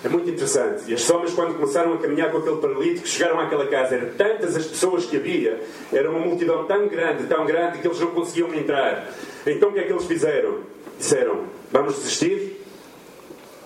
É 0.04 0.08
muito 0.08 0.30
interessante. 0.30 0.84
E 0.86 0.94
estes 0.94 1.10
homens, 1.10 1.34
quando 1.34 1.54
começaram 1.54 1.94
a 1.94 1.98
caminhar 1.98 2.30
com 2.30 2.38
aquele 2.38 2.56
paralítico, 2.56 3.06
chegaram 3.06 3.40
àquela 3.40 3.66
casa. 3.66 3.96
Eram 3.96 4.10
tantas 4.16 4.56
as 4.56 4.66
pessoas 4.66 5.06
que 5.06 5.16
havia, 5.16 5.60
era 5.92 6.08
uma 6.08 6.20
multidão 6.20 6.64
tão 6.66 6.86
grande, 6.86 7.24
tão 7.24 7.44
grande, 7.44 7.78
que 7.78 7.86
eles 7.86 7.98
não 7.98 8.08
conseguiam 8.08 8.54
entrar. 8.54 9.12
Então 9.46 9.70
o 9.70 9.72
que 9.72 9.80
é 9.80 9.82
que 9.84 9.92
eles 9.92 10.04
fizeram? 10.04 10.60
Disseram: 10.96 11.44
Vamos 11.72 11.96
desistir? 11.96 12.64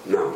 Não. 0.07 0.35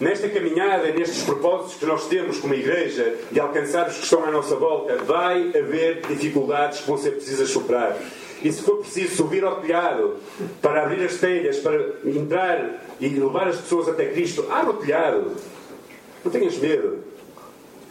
Nesta 0.00 0.28
caminhada, 0.28 0.92
nestes 0.92 1.24
propósitos 1.24 1.74
que 1.74 1.84
nós 1.84 2.06
temos 2.06 2.38
como 2.38 2.54
igreja, 2.54 3.16
de 3.32 3.40
alcançar 3.40 3.88
os 3.88 3.96
que 3.96 4.04
estão 4.04 4.24
à 4.24 4.30
nossa 4.30 4.54
volta, 4.54 4.96
vai 4.98 5.48
haver 5.48 6.02
dificuldades 6.06 6.80
que 6.80 6.86
vão 6.86 6.96
ser 6.96 7.12
precisas 7.12 7.50
superar. 7.50 7.96
E 8.42 8.52
se 8.52 8.62
for 8.62 8.78
preciso 8.78 9.16
subir 9.16 9.44
ao 9.44 9.60
telhado 9.60 10.16
para 10.62 10.84
abrir 10.84 11.04
as 11.04 11.16
telhas, 11.16 11.58
para 11.58 11.76
entrar 12.04 12.84
e 13.00 13.08
levar 13.08 13.48
as 13.48 13.56
pessoas 13.56 13.88
até 13.88 14.06
Cristo, 14.06 14.46
abre 14.50 14.70
o 14.70 14.74
telhado. 14.74 15.32
Não 16.24 16.30
tenhas 16.30 16.56
medo. 16.58 16.98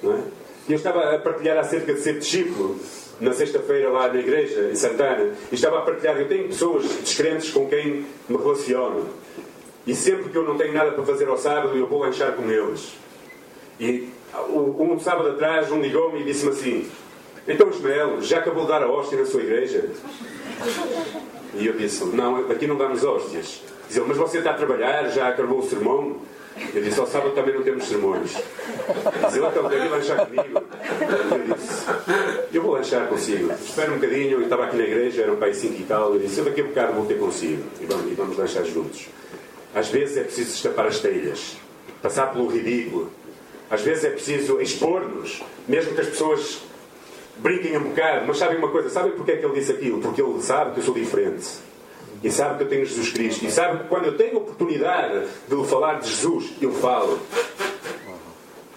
Não 0.01 0.13
é? 0.13 0.21
Eu 0.69 0.75
estava 0.75 1.15
a 1.15 1.19
partilhar 1.19 1.57
acerca 1.57 1.93
de 1.93 2.01
ser 2.01 2.19
discípulo 2.19 2.77
na 3.19 3.33
sexta-feira 3.33 3.89
lá 3.89 4.07
na 4.09 4.19
igreja, 4.19 4.69
em 4.71 4.75
Santana, 4.75 5.33
e 5.51 5.55
estava 5.55 5.79
a 5.79 5.81
partilhar. 5.81 6.17
Eu 6.17 6.27
tenho 6.27 6.47
pessoas 6.47 6.83
descrentes 6.83 7.49
com 7.51 7.67
quem 7.67 8.05
me 8.27 8.37
relaciono. 8.37 9.07
E 9.85 9.95
sempre 9.95 10.29
que 10.29 10.37
eu 10.37 10.43
não 10.43 10.57
tenho 10.57 10.73
nada 10.73 10.91
para 10.91 11.03
fazer 11.05 11.27
ao 11.27 11.37
sábado, 11.37 11.77
eu 11.77 11.87
vou 11.87 11.99
lanchar 12.01 12.33
com 12.33 12.49
eles. 12.49 12.93
E 13.79 14.09
um 14.49 14.99
sábado 14.99 15.29
atrás, 15.29 15.71
um 15.71 15.81
ligou-me 15.81 16.21
e 16.21 16.23
disse-me 16.25 16.51
assim: 16.51 16.87
Então, 17.47 17.69
Ismael, 17.69 18.21
já 18.21 18.39
acabou 18.39 18.63
de 18.63 18.69
dar 18.69 18.83
a 18.83 18.91
hóstia 18.91 19.17
na 19.17 19.25
sua 19.25 19.41
igreja? 19.41 19.89
E 21.53 21.65
eu 21.65 21.73
disse: 21.73 22.03
Não, 22.05 22.51
aqui 22.51 22.67
não 22.67 22.75
damos 22.75 23.03
hóstias. 23.03 23.61
Diz 23.87 23.95
ele: 23.97 24.05
Mas 24.07 24.17
você 24.17 24.39
está 24.39 24.51
a 24.51 24.53
trabalhar, 24.53 25.09
já 25.09 25.29
acabou 25.29 25.59
o 25.59 25.63
sermão? 25.63 26.17
Eu 26.73 26.83
disse: 26.83 26.99
Ao 26.99 27.07
sábado 27.07 27.33
também 27.33 27.55
não 27.55 27.63
temos 27.63 27.85
sermões. 27.85 28.31
Diz 28.31 29.35
ele: 29.35 29.45
Então, 29.45 29.69
quer 29.69 29.89
lanchar 29.89 30.25
comigo? 30.25 30.63
Eu 31.31 31.55
disse: 31.55 31.85
Eu 32.53 32.61
vou 32.61 32.73
lanchar 32.73 33.07
consigo. 33.07 33.53
Espera 33.53 33.91
um 33.91 33.95
bocadinho, 33.95 34.31
eu 34.31 34.41
estava 34.41 34.65
aqui 34.65 34.75
na 34.75 34.83
igreja, 34.83 35.21
eram 35.23 35.37
para 35.37 35.47
aí 35.47 35.55
5 35.55 35.73
e 35.73 35.85
tal. 35.85 36.13
Eu 36.15 36.19
disse: 36.19 36.39
Eu 36.39 36.45
daqui 36.45 36.61
a 36.61 36.63
bocado 36.65 36.93
vou 36.93 37.05
ter 37.05 37.17
consigo. 37.17 37.63
E 37.79 37.85
vamos, 37.85 38.11
e 38.11 38.15
vamos 38.15 38.37
lanchar 38.37 38.65
juntos. 38.65 39.07
Às 39.73 39.87
vezes 39.87 40.17
é 40.17 40.23
preciso 40.23 40.51
destapar 40.51 40.87
as 40.87 40.99
telhas, 40.99 41.55
passar 42.01 42.33
pelo 42.33 42.47
ridículo. 42.47 43.09
Às 43.69 43.81
vezes 43.81 44.05
é 44.05 44.09
preciso 44.09 44.61
expor-nos, 44.61 45.43
mesmo 45.67 45.93
que 45.93 45.99
as 45.99 46.07
pessoas 46.07 46.61
brinquem 47.39 47.77
um 47.77 47.83
bocado. 47.83 48.25
Mas 48.27 48.37
sabem 48.37 48.57
uma 48.57 48.69
coisa? 48.69 48.89
Sabem 48.89 49.11
porque 49.11 49.31
é 49.31 49.37
que 49.37 49.45
ele 49.45 49.59
disse 49.59 49.71
aquilo? 49.71 49.99
Porque 50.01 50.21
ele 50.21 50.41
sabe 50.41 50.73
que 50.73 50.79
eu 50.79 50.83
sou 50.83 50.93
diferente. 50.93 51.47
E 52.23 52.31
sabe 52.31 52.57
que 52.57 52.63
eu 52.63 52.69
tenho 52.69 52.85
Jesus 52.85 53.11
Cristo. 53.11 53.45
E 53.45 53.51
sabe 53.51 53.79
que 53.79 53.89
quando 53.89 54.05
eu 54.05 54.17
tenho 54.17 54.35
a 54.35 54.37
oportunidade 54.37 55.27
de 55.47 55.55
lhe 55.55 55.65
falar 55.65 55.99
de 55.99 56.09
Jesus, 56.09 56.51
eu 56.61 56.71
falo. 56.73 57.19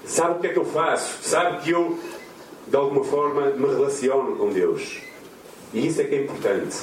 Sabe 0.04 0.38
o 0.38 0.40
que 0.40 0.46
é 0.48 0.52
que 0.52 0.58
eu 0.58 0.64
faço? 0.64 1.22
Sabe 1.22 1.62
que 1.62 1.70
eu, 1.70 1.98
de 2.66 2.76
alguma 2.76 3.04
forma, 3.04 3.50
me 3.50 3.66
relaciono 3.66 4.36
com 4.36 4.50
Deus. 4.50 5.00
E 5.72 5.86
isso 5.86 6.00
é 6.00 6.04
que 6.04 6.14
é 6.16 6.22
importante 6.22 6.76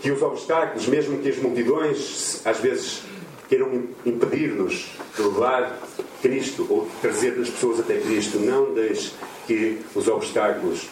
que 0.00 0.10
os 0.10 0.20
obstáculos, 0.22 0.86
mesmo 0.86 1.18
que 1.18 1.28
as 1.28 1.36
multidões 1.36 2.40
às 2.44 2.58
vezes 2.58 3.02
queiram 3.48 3.84
impedir-nos 4.04 4.90
de 5.14 5.22
levar 5.22 5.78
Cristo 6.22 6.66
ou 6.68 6.88
trazer 7.00 7.38
as 7.40 7.50
pessoas 7.50 7.80
até 7.80 7.98
Cristo, 7.98 8.38
não 8.38 8.72
deixe 8.74 9.12
que 9.50 9.80
os 9.96 10.06
obstáculos, 10.06 10.90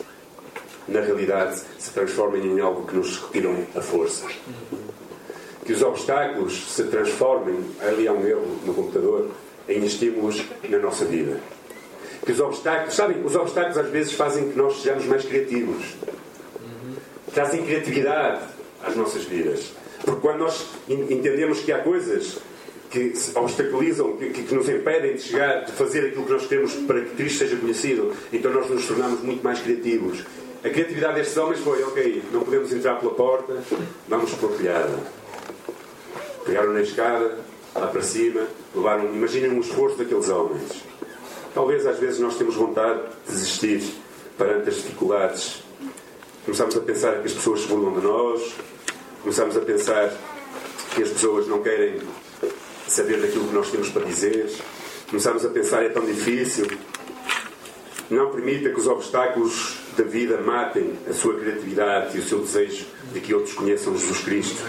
na 0.89 1.01
realidade, 1.01 1.63
se 1.79 1.93
transformem 1.93 2.45
em 2.45 2.59
algo 2.59 2.89
que 2.89 2.97
nos 2.97 3.17
retiram 3.19 3.55
a 3.77 3.81
força. 3.81 4.27
Que 5.65 5.73
os 5.73 5.81
obstáculos 5.81 6.75
se 6.75 6.83
transformem, 6.85 7.57
ali 7.81 8.09
há 8.09 8.13
um 8.13 8.27
erro 8.27 8.59
no 8.67 8.75
computador, 8.75 9.31
em 9.69 9.85
estímulos 9.85 10.45
na 10.69 10.79
nossa 10.79 11.05
vida. 11.05 11.39
Que 12.27 12.33
os 12.33 12.41
obstáculos, 12.41 12.97
sabem, 12.97 13.25
os 13.25 13.37
obstáculos 13.37 13.79
às 13.79 13.91
vezes 13.91 14.15
fazem 14.15 14.51
que 14.51 14.59
nós 14.59 14.83
sejamos 14.83 15.05
mais 15.05 15.25
criativos. 15.25 15.95
Trazem 17.33 17.65
criatividade, 17.65 18.43
às 18.83 18.97
nossas 18.97 19.23
vidas. 19.23 19.71
Porque 20.05 20.21
quando 20.21 20.39
nós 20.41 20.67
entendemos 20.89 21.61
que 21.61 21.71
há 21.71 21.79
coisas 21.79 22.39
que 22.91 23.13
obstaculizam, 23.35 24.17
que, 24.17 24.31
que, 24.31 24.55
nos 24.55 24.69
impedem 24.69 25.15
de 25.15 25.23
chegar, 25.23 25.65
de 25.65 25.73
fazer 25.73 26.07
aquilo 26.07 26.25
que 26.25 26.33
nós 26.33 26.47
queremos 26.47 26.75
para 26.75 27.01
que 27.03 27.17
Cristo 27.17 27.39
seja 27.39 27.57
conhecido, 27.57 28.13
então 28.33 28.51
nós 28.53 28.69
nos 28.69 28.87
tornamos 28.87 29.21
muito 29.21 29.43
mais 29.43 29.61
criativos. 29.61 30.25
A 30.65 30.69
criatividade 30.71 31.17
destes 31.17 31.37
homens 31.37 31.61
foi, 31.61 31.83
ok, 31.85 32.23
não 32.33 32.41
podemos 32.41 32.73
entrar 32.73 32.99
pela 32.99 33.13
porta, 33.13 33.63
vamos 34.09 34.33
pela 34.35 34.57
telhada. 34.57 34.99
Pegaram 36.45 36.73
na 36.73 36.81
escada, 36.81 37.39
lá 37.75 37.87
para 37.87 38.03
cima, 38.03 38.43
levaram, 38.75 39.15
imaginem 39.15 39.51
o 39.51 39.61
esforço 39.61 39.97
daqueles 39.97 40.29
homens. 40.29 40.83
Talvez 41.55 41.87
às 41.87 41.99
vezes 41.99 42.19
nós 42.19 42.37
temos 42.37 42.55
vontade 42.55 43.01
de 43.27 43.33
desistir 43.33 43.83
perante 44.37 44.71
as 44.71 44.77
dificuldades 44.77 45.63
Começamos 46.49 46.79
a 46.79 46.81
pensar 46.81 47.21
que 47.21 47.27
as 47.27 47.35
pessoas 47.35 47.61
se 47.61 47.67
burlam 47.67 48.01
de 48.01 48.07
nós, 48.07 48.55
começamos 49.21 49.55
a 49.55 49.61
pensar 49.61 50.11
que 50.95 51.03
as 51.03 51.11
pessoas 51.11 51.47
não 51.47 51.63
querem 51.63 52.01
saber 52.89 53.21
daquilo 53.21 53.47
que 53.47 53.55
nós 53.55 53.71
temos 53.71 53.91
para 53.91 54.05
dizer, 54.05 54.51
começamos 55.09 55.45
a 55.45 55.49
pensar 55.51 55.85
é 55.85 55.91
tão 55.91 56.05
difícil. 56.05 56.67
Não 58.11 58.31
permita 58.31 58.71
que 58.71 58.81
os 58.81 58.87
obstáculos 58.87 59.77
da 59.97 60.03
vida 60.03 60.41
matem 60.41 60.95
a 61.09 61.13
sua 61.13 61.35
criatividade 61.35 62.17
e 62.17 62.21
o 62.21 62.25
seu 62.25 62.39
desejo 62.39 62.87
de 63.13 63.21
que 63.21 63.35
outros 63.35 63.55
conheçam 63.55 63.97
Jesus 63.97 64.21
Cristo. 64.21 64.63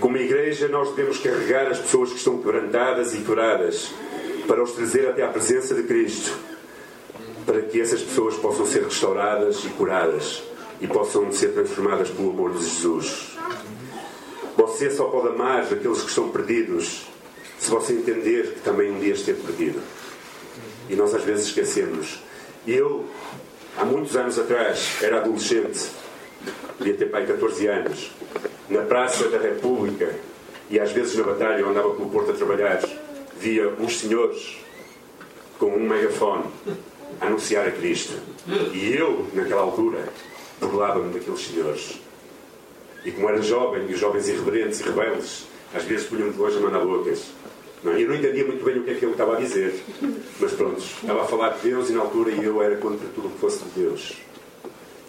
Como 0.00 0.16
igreja, 0.16 0.68
nós 0.68 0.90
devemos 0.94 1.18
carregar 1.18 1.66
as 1.66 1.78
pessoas 1.78 2.10
que 2.10 2.16
estão 2.16 2.38
quebrantadas 2.38 3.14
e 3.14 3.18
curadas 3.18 3.92
para 4.48 4.62
os 4.62 4.72
trazer 4.72 5.08
até 5.08 5.22
à 5.22 5.28
presença 5.28 5.74
de 5.74 5.82
Cristo, 5.82 6.34
para 7.44 7.60
que 7.62 7.80
essas 7.80 8.02
pessoas 8.02 8.34
possam 8.36 8.66
ser 8.66 8.84
restauradas 8.84 9.62
e 9.64 9.68
curadas 9.68 10.42
e 10.80 10.86
possam 10.86 11.30
ser 11.32 11.48
transformadas 11.52 12.10
pelo 12.10 12.30
amor 12.30 12.52
de 12.52 12.60
Jesus. 12.64 13.36
Você 14.56 14.90
só 14.90 15.04
pode 15.04 15.28
amar 15.28 15.62
aqueles 15.62 16.02
que 16.02 16.08
estão 16.08 16.30
perdidos 16.30 17.06
se 17.58 17.70
você 17.70 17.92
entender 17.92 18.54
que 18.54 18.60
também 18.60 18.90
um 18.90 18.98
dia 18.98 19.14
esteve 19.14 19.42
perdido. 19.42 19.80
E 20.88 20.96
nós 20.96 21.14
às 21.14 21.24
vezes 21.24 21.46
esquecemos. 21.46 22.20
Eu, 22.66 23.06
há 23.76 23.84
muitos 23.84 24.16
anos 24.16 24.38
atrás, 24.38 24.98
era 25.02 25.18
adolescente, 25.18 25.88
devia 26.78 26.94
ter 26.94 27.06
pai 27.06 27.26
14 27.26 27.66
anos, 27.66 28.10
na 28.68 28.82
Praça 28.82 29.28
da 29.28 29.38
República 29.38 30.14
e 30.70 30.80
às 30.80 30.92
vezes 30.92 31.16
na 31.16 31.24
batalha, 31.24 31.60
eu 31.60 31.68
andava 31.68 31.90
pelo 31.90 32.08
Porto 32.08 32.30
a 32.30 32.34
trabalhar, 32.34 32.82
via 33.38 33.68
uns 33.78 34.00
senhores 34.00 34.58
com 35.58 35.66
um 35.66 35.80
megafone 35.80 36.44
a 37.20 37.26
anunciar 37.26 37.66
a 37.66 37.70
Cristo. 37.70 38.14
E 38.72 38.94
eu, 38.94 39.26
naquela 39.34 39.62
altura, 39.62 40.08
burlava-me 40.60 41.12
daqueles 41.12 41.46
senhores. 41.46 42.00
E 43.04 43.12
como 43.12 43.28
era 43.28 43.42
jovem, 43.42 43.86
e 43.88 43.92
os 43.92 44.00
jovens 44.00 44.28
irreverentes 44.28 44.80
e 44.80 44.84
rebeldes, 44.84 45.46
às 45.72 45.84
vezes 45.84 46.10
longe 46.10 46.58
a 46.58 46.60
mandar 46.60 46.84
bocas. 46.84 47.26
Não, 47.82 47.92
eu 47.92 48.08
não 48.08 48.14
entendia 48.14 48.44
muito 48.44 48.64
bem 48.64 48.78
o 48.78 48.82
que 48.82 48.90
é 48.90 48.94
que 48.94 49.04
ele 49.04 49.12
estava 49.12 49.36
a 49.36 49.40
dizer. 49.40 49.82
Mas 50.40 50.52
pronto, 50.52 50.78
estava 50.78 51.22
a 51.22 51.26
falar 51.26 51.50
de 51.50 51.68
Deus 51.68 51.90
e 51.90 51.92
na 51.92 52.00
altura 52.00 52.32
eu 52.32 52.62
era 52.62 52.76
contra 52.76 53.06
tudo 53.14 53.28
o 53.28 53.30
que 53.30 53.38
fosse 53.38 53.64
de 53.64 53.80
Deus. 53.80 54.14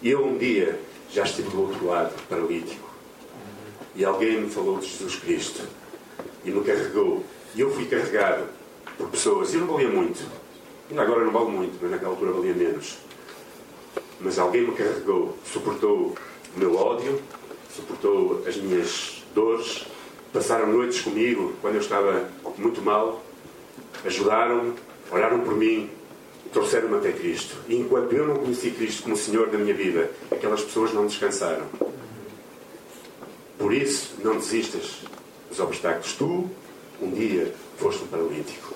E 0.02 0.10
eu 0.10 0.24
um 0.24 0.36
dia 0.36 0.78
já 1.10 1.24
estive 1.24 1.48
do 1.50 1.62
outro 1.62 1.86
lado, 1.86 2.14
paralítico. 2.28 2.88
E 3.94 4.04
alguém 4.04 4.42
me 4.42 4.50
falou 4.50 4.78
de 4.78 4.86
Jesus 4.86 5.16
Cristo. 5.16 5.62
E 6.44 6.50
me 6.50 6.62
carregou. 6.62 7.24
E 7.54 7.60
eu 7.60 7.70
fui 7.70 7.86
carregado 7.86 8.44
por 8.98 9.08
pessoas. 9.08 9.54
Eu 9.54 9.60
não 9.60 9.68
valia 9.68 9.88
muito. 9.88 10.22
Ainda 10.90 11.02
agora 11.02 11.24
não 11.24 11.32
vale 11.32 11.50
muito, 11.50 11.78
mas 11.80 11.90
naquela 11.90 12.12
altura 12.12 12.32
valia 12.32 12.54
menos 12.54 12.98
mas 14.20 14.38
alguém 14.38 14.62
me 14.62 14.72
carregou, 14.72 15.36
suportou 15.44 16.14
o 16.54 16.58
meu 16.58 16.76
ódio, 16.76 17.20
suportou 17.74 18.42
as 18.46 18.56
minhas 18.56 19.22
dores, 19.34 19.86
passaram 20.32 20.72
noites 20.72 21.00
comigo 21.00 21.54
quando 21.60 21.74
eu 21.74 21.80
estava 21.80 22.28
muito 22.58 22.82
mal, 22.82 23.22
ajudaram-me, 24.04 24.74
oraram 25.10 25.40
por 25.40 25.54
mim, 25.54 25.90
trouxeram-me 26.52 26.96
até 26.96 27.12
Cristo. 27.12 27.56
E 27.68 27.76
enquanto 27.76 28.12
eu 28.12 28.26
não 28.26 28.36
conheci 28.36 28.70
Cristo 28.70 29.04
como 29.04 29.16
Senhor 29.16 29.48
da 29.48 29.58
minha 29.58 29.74
vida, 29.74 30.10
aquelas 30.30 30.62
pessoas 30.62 30.92
não 30.92 31.06
descansaram. 31.06 31.66
Por 33.58 33.72
isso, 33.72 34.14
não 34.22 34.36
desistas 34.36 35.02
dos 35.48 35.60
obstáculos. 35.60 36.12
Tu, 36.14 36.50
um 37.00 37.10
dia, 37.10 37.52
foste 37.78 38.04
um 38.04 38.06
paralítico. 38.06 38.74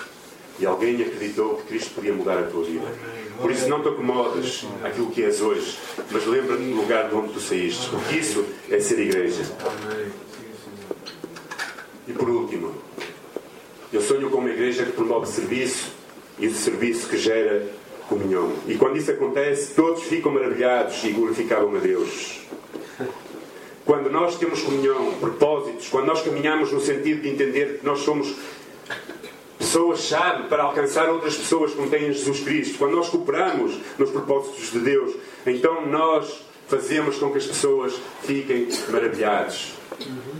E 0.59 0.67
alguém 0.67 1.01
acreditou 1.01 1.57
que 1.57 1.69
Cristo 1.69 1.95
podia 1.95 2.13
mudar 2.13 2.39
a 2.39 2.43
tua 2.43 2.65
vida. 2.65 2.87
Por 3.41 3.51
isso 3.51 3.67
não 3.69 3.83
te 3.83 3.89
acomodas 3.89 4.67
àquilo 4.85 5.11
que 5.11 5.23
és 5.23 5.41
hoje, 5.41 5.79
mas 6.11 6.27
lembra-te 6.27 6.63
do 6.63 6.77
lugar 6.77 7.09
de 7.09 7.15
onde 7.15 7.33
tu 7.33 7.41
saíste. 7.41 7.89
Porque 7.89 8.17
isso 8.17 8.45
é 8.69 8.79
ser 8.79 8.99
igreja. 8.99 9.43
E 12.11 12.13
por 12.13 12.29
último, 12.29 12.75
eu 13.93 14.01
sonho 14.01 14.29
com 14.31 14.39
uma 14.39 14.51
igreja 14.51 14.85
que 14.85 14.91
promove 14.91 15.29
serviço 15.29 15.93
e 16.41 16.49
o 16.49 16.53
serviço 16.53 17.09
que 17.09 17.17
gera 17.17 17.69
comunhão. 18.09 18.53
E 18.67 18.75
quando 18.75 18.97
isso 18.97 19.13
acontece, 19.13 19.75
todos 19.77 20.03
ficam 20.03 20.33
maravilhados 20.33 21.05
e 21.05 21.11
glorificavam 21.11 21.77
a 21.77 21.79
Deus. 21.79 22.41
Quando 23.87 24.11
nós 24.11 24.37
temos 24.39 24.61
comunhão, 24.61 25.15
propósitos, 25.21 25.87
quando 25.89 26.07
nós 26.07 26.21
caminhamos 26.21 26.73
no 26.73 26.81
sentido 26.81 27.23
de 27.23 27.29
entender 27.29 27.79
que 27.79 27.87
nós 27.87 28.01
somos 28.01 28.35
pessoas-chave 29.57 30.49
para 30.49 30.65
alcançar 30.65 31.09
outras 31.11 31.37
pessoas 31.37 31.73
como 31.75 31.89
tem 31.89 32.13
Jesus 32.13 32.41
Cristo, 32.41 32.77
quando 32.77 32.97
nós 32.97 33.09
cooperamos 33.09 33.79
nos 33.97 34.11
propósitos 34.11 34.73
de 34.73 34.81
Deus, 34.81 35.15
então 35.47 35.87
nós 35.87 36.45
fazemos 36.67 37.19
com 37.19 37.31
que 37.31 37.39
as 37.39 37.47
pessoas 37.47 37.95
fiquem 38.25 38.67
maravilhadas 38.89 39.75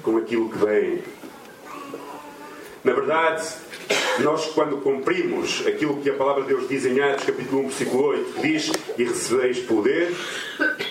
com 0.03 0.17
aquilo 0.17 0.49
que 0.49 0.59
vem. 0.59 1.20
Na 2.83 2.95
verdade, 2.95 3.47
nós 4.21 4.47
quando 4.47 4.79
cumprimos 4.79 5.63
aquilo 5.67 6.01
que 6.01 6.09
a 6.09 6.15
palavra 6.15 6.43
de 6.43 6.49
Deus 6.49 6.67
diz 6.67 6.87
em 6.87 6.99
Atos 6.99 7.27
capítulo 7.27 7.61
1, 7.61 7.69
versículo 7.69 8.05
8, 8.05 8.41
diz 8.41 8.73
e 8.97 9.05
recebeis 9.05 9.59
poder 9.59 10.15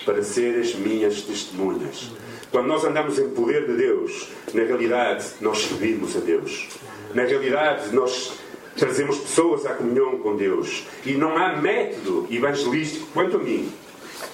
para 0.04 0.22
ser 0.22 0.60
as 0.60 0.72
minhas 0.76 1.22
testemunhas. 1.22 2.12
Quando 2.52 2.68
nós 2.68 2.84
andamos 2.84 3.18
em 3.18 3.30
poder 3.30 3.66
de 3.66 3.76
Deus, 3.76 4.28
na 4.54 4.62
realidade 4.62 5.26
nós 5.40 5.58
servimos 5.58 6.16
a 6.16 6.20
Deus. 6.20 6.68
Na 7.12 7.24
realidade 7.24 7.92
nós 7.92 8.34
trazemos 8.76 9.18
pessoas 9.18 9.66
à 9.66 9.74
comunhão 9.74 10.16
com 10.18 10.36
Deus. 10.36 10.84
E 11.04 11.14
não 11.14 11.36
há 11.36 11.56
método 11.56 12.28
evangelístico, 12.30 13.08
quanto 13.12 13.36
a 13.36 13.40
mim, 13.40 13.68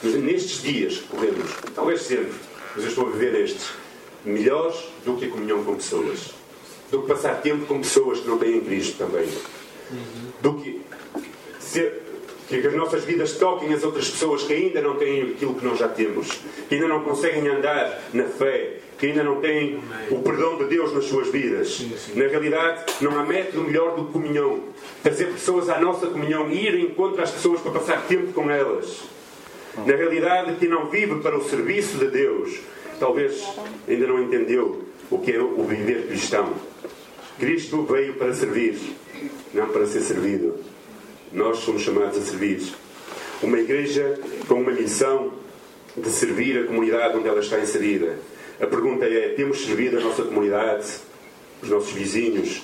nestes 0.02 0.60
dias 0.60 0.98
que 0.98 1.08
corremos, 1.08 1.50
talvez 1.74 2.02
sempre, 2.02 2.34
mas 2.74 2.84
eu 2.84 2.90
estou 2.90 3.08
a 3.08 3.10
viver 3.12 3.34
estes, 3.34 3.70
melhores 4.26 4.76
do 5.06 5.16
que 5.16 5.24
a 5.24 5.30
comunhão 5.30 5.64
com 5.64 5.74
pessoas 5.76 6.35
do 6.96 7.02
que 7.02 7.08
passar 7.08 7.40
tempo 7.42 7.66
com 7.66 7.80
pessoas 7.80 8.20
que 8.20 8.28
não 8.28 8.38
têm 8.38 8.60
Cristo 8.60 8.98
também. 8.98 9.28
Do 10.40 10.54
que, 10.54 10.80
ser, 11.60 12.02
que 12.48 12.56
as 12.56 12.74
nossas 12.74 13.04
vidas 13.04 13.32
toquem 13.32 13.72
as 13.74 13.84
outras 13.84 14.08
pessoas 14.08 14.42
que 14.44 14.52
ainda 14.52 14.80
não 14.80 14.96
têm 14.96 15.22
aquilo 15.22 15.54
que 15.54 15.64
nós 15.64 15.78
já 15.78 15.88
temos, 15.88 16.28
que 16.68 16.74
ainda 16.74 16.88
não 16.88 17.02
conseguem 17.02 17.46
andar 17.48 18.02
na 18.12 18.24
fé, 18.24 18.78
que 18.98 19.06
ainda 19.06 19.22
não 19.22 19.40
têm 19.40 19.78
o 20.10 20.20
perdão 20.20 20.56
de 20.56 20.64
Deus 20.64 20.92
nas 20.94 21.04
suas 21.04 21.28
vidas. 21.28 21.84
Na 22.14 22.26
realidade, 22.26 22.92
não 23.02 23.18
há 23.18 23.24
método 23.24 23.62
melhor 23.64 23.94
do 23.94 24.06
que 24.06 24.12
comunhão. 24.12 24.60
Trazer 25.02 25.26
pessoas 25.26 25.68
à 25.68 25.78
nossa 25.78 26.06
comunhão, 26.06 26.50
ir 26.50 26.74
em 26.74 26.84
encontro 26.86 27.22
às 27.22 27.30
pessoas 27.30 27.60
para 27.60 27.72
passar 27.72 28.06
tempo 28.06 28.32
com 28.32 28.50
elas. 28.50 29.02
Na 29.84 29.94
realidade, 29.94 30.56
quem 30.58 30.70
não 30.70 30.86
vive 30.86 31.16
para 31.16 31.36
o 31.36 31.44
serviço 31.44 31.98
de 31.98 32.08
Deus, 32.08 32.58
talvez 32.98 33.46
ainda 33.86 34.06
não 34.06 34.22
entendeu 34.22 34.82
o 35.10 35.18
que 35.18 35.32
é 35.32 35.38
o 35.38 35.62
viver 35.64 36.06
cristão. 36.06 36.54
Cristo 37.38 37.82
veio 37.82 38.14
para 38.14 38.32
servir, 38.32 38.78
não 39.52 39.68
para 39.68 39.86
ser 39.86 40.00
servido. 40.00 40.54
Nós 41.32 41.58
somos 41.58 41.82
chamados 41.82 42.16
a 42.16 42.22
servir. 42.22 42.62
Uma 43.42 43.58
igreja 43.58 44.18
com 44.48 44.54
uma 44.54 44.72
missão 44.72 45.34
de 45.94 46.08
servir 46.08 46.58
a 46.58 46.66
comunidade 46.66 47.18
onde 47.18 47.28
ela 47.28 47.40
está 47.40 47.58
inserida. 47.58 48.18
A 48.58 48.66
pergunta 48.66 49.04
é: 49.04 49.34
temos 49.34 49.66
servido 49.66 49.98
a 49.98 50.00
nossa 50.00 50.22
comunidade, 50.22 50.86
os 51.62 51.68
nossos 51.68 51.92
vizinhos? 51.92 52.62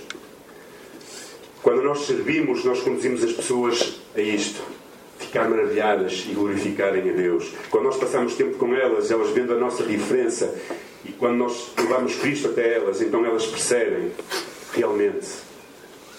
Quando 1.62 1.82
nós 1.82 2.06
servimos, 2.06 2.64
nós 2.64 2.80
conduzimos 2.80 3.22
as 3.22 3.32
pessoas 3.32 4.00
a 4.16 4.20
isto. 4.20 4.62
Ficar 5.18 5.48
maravilhadas 5.50 6.26
e 6.28 6.32
glorificarem 6.32 7.10
a 7.10 7.12
Deus. 7.12 7.52
Quando 7.70 7.84
nós 7.84 7.96
passamos 7.98 8.34
tempo 8.34 8.56
com 8.56 8.74
elas, 8.74 9.10
elas 9.10 9.30
vendo 9.30 9.52
a 9.52 9.56
nossa 9.56 9.84
diferença 9.84 10.52
e 11.04 11.12
quando 11.12 11.36
nós 11.36 11.72
levamos 11.76 12.16
Cristo 12.16 12.48
até 12.48 12.74
elas, 12.74 13.00
então 13.00 13.24
elas 13.24 13.46
percebem 13.46 14.10
realmente 14.72 15.28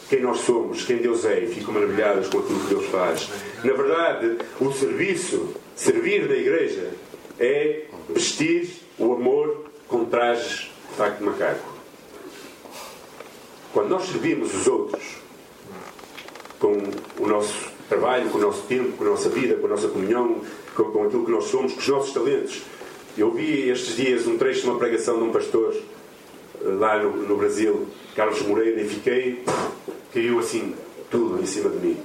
quem 0.09 0.21
nós 0.21 0.39
somos, 0.39 0.83
quem 0.83 0.97
Deus 0.97 1.25
é, 1.25 1.39
e 1.39 1.47
ficam 1.47 1.73
maravilhadas 1.73 2.27
com 2.27 2.39
aquilo 2.39 2.59
que 2.59 2.67
Deus 2.67 2.85
faz. 2.87 3.29
Na 3.63 3.73
verdade, 3.73 4.37
o 4.59 4.71
serviço, 4.71 5.55
servir 5.75 6.27
na 6.27 6.35
igreja, 6.35 6.91
é 7.39 7.85
vestir 8.09 8.69
o 8.97 9.13
amor 9.13 9.65
com 9.87 10.05
trajes 10.05 10.71
de 10.89 10.95
facto 10.95 11.17
de 11.17 11.23
macaco. 11.23 11.73
Quando 13.73 13.89
nós 13.89 14.05
servimos 14.05 14.53
os 14.53 14.67
outros 14.67 15.03
com 16.59 16.77
o 17.19 17.27
nosso 17.27 17.71
trabalho, 17.89 18.29
com 18.29 18.37
o 18.37 18.41
nosso 18.41 18.61
tempo, 18.67 18.91
com 18.97 19.03
a 19.03 19.09
nossa 19.09 19.29
vida, 19.29 19.55
com 19.55 19.65
a 19.65 19.69
nossa 19.69 19.87
comunhão, 19.87 20.41
com, 20.75 20.83
com 20.85 21.03
aquilo 21.05 21.25
que 21.25 21.31
nós 21.31 21.45
somos, 21.45 21.73
com 21.73 21.79
os 21.79 21.87
nossos 21.87 22.13
talentos. 22.13 22.61
Eu 23.17 23.31
vi 23.31 23.69
estes 23.69 23.95
dias 23.95 24.27
um 24.27 24.37
trecho 24.37 24.61
de 24.61 24.69
uma 24.69 24.77
pregação 24.79 25.17
de 25.17 25.23
um 25.23 25.31
pastor 25.31 25.75
lá 26.63 26.97
no, 26.97 27.11
no 27.11 27.37
Brasil 27.37 27.87
Carlos 28.15 28.41
Moreira 28.43 28.81
e 28.81 28.87
fiquei, 28.87 29.43
caiu 30.13 30.39
assim 30.39 30.73
tudo 31.09 31.41
em 31.41 31.45
cima 31.45 31.69
de 31.69 31.77
mim. 31.77 31.97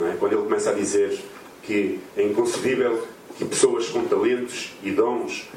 É? 0.00 0.16
Quando 0.18 0.32
ele 0.32 0.42
começa 0.42 0.70
a 0.70 0.74
dizer 0.74 1.18
que 1.62 2.00
é 2.16 2.22
inconcebível 2.22 3.02
que 3.36 3.44
pessoas 3.44 3.88
com 3.88 4.04
talentos 4.04 4.72
e 4.82 4.90
dons, 4.90 5.48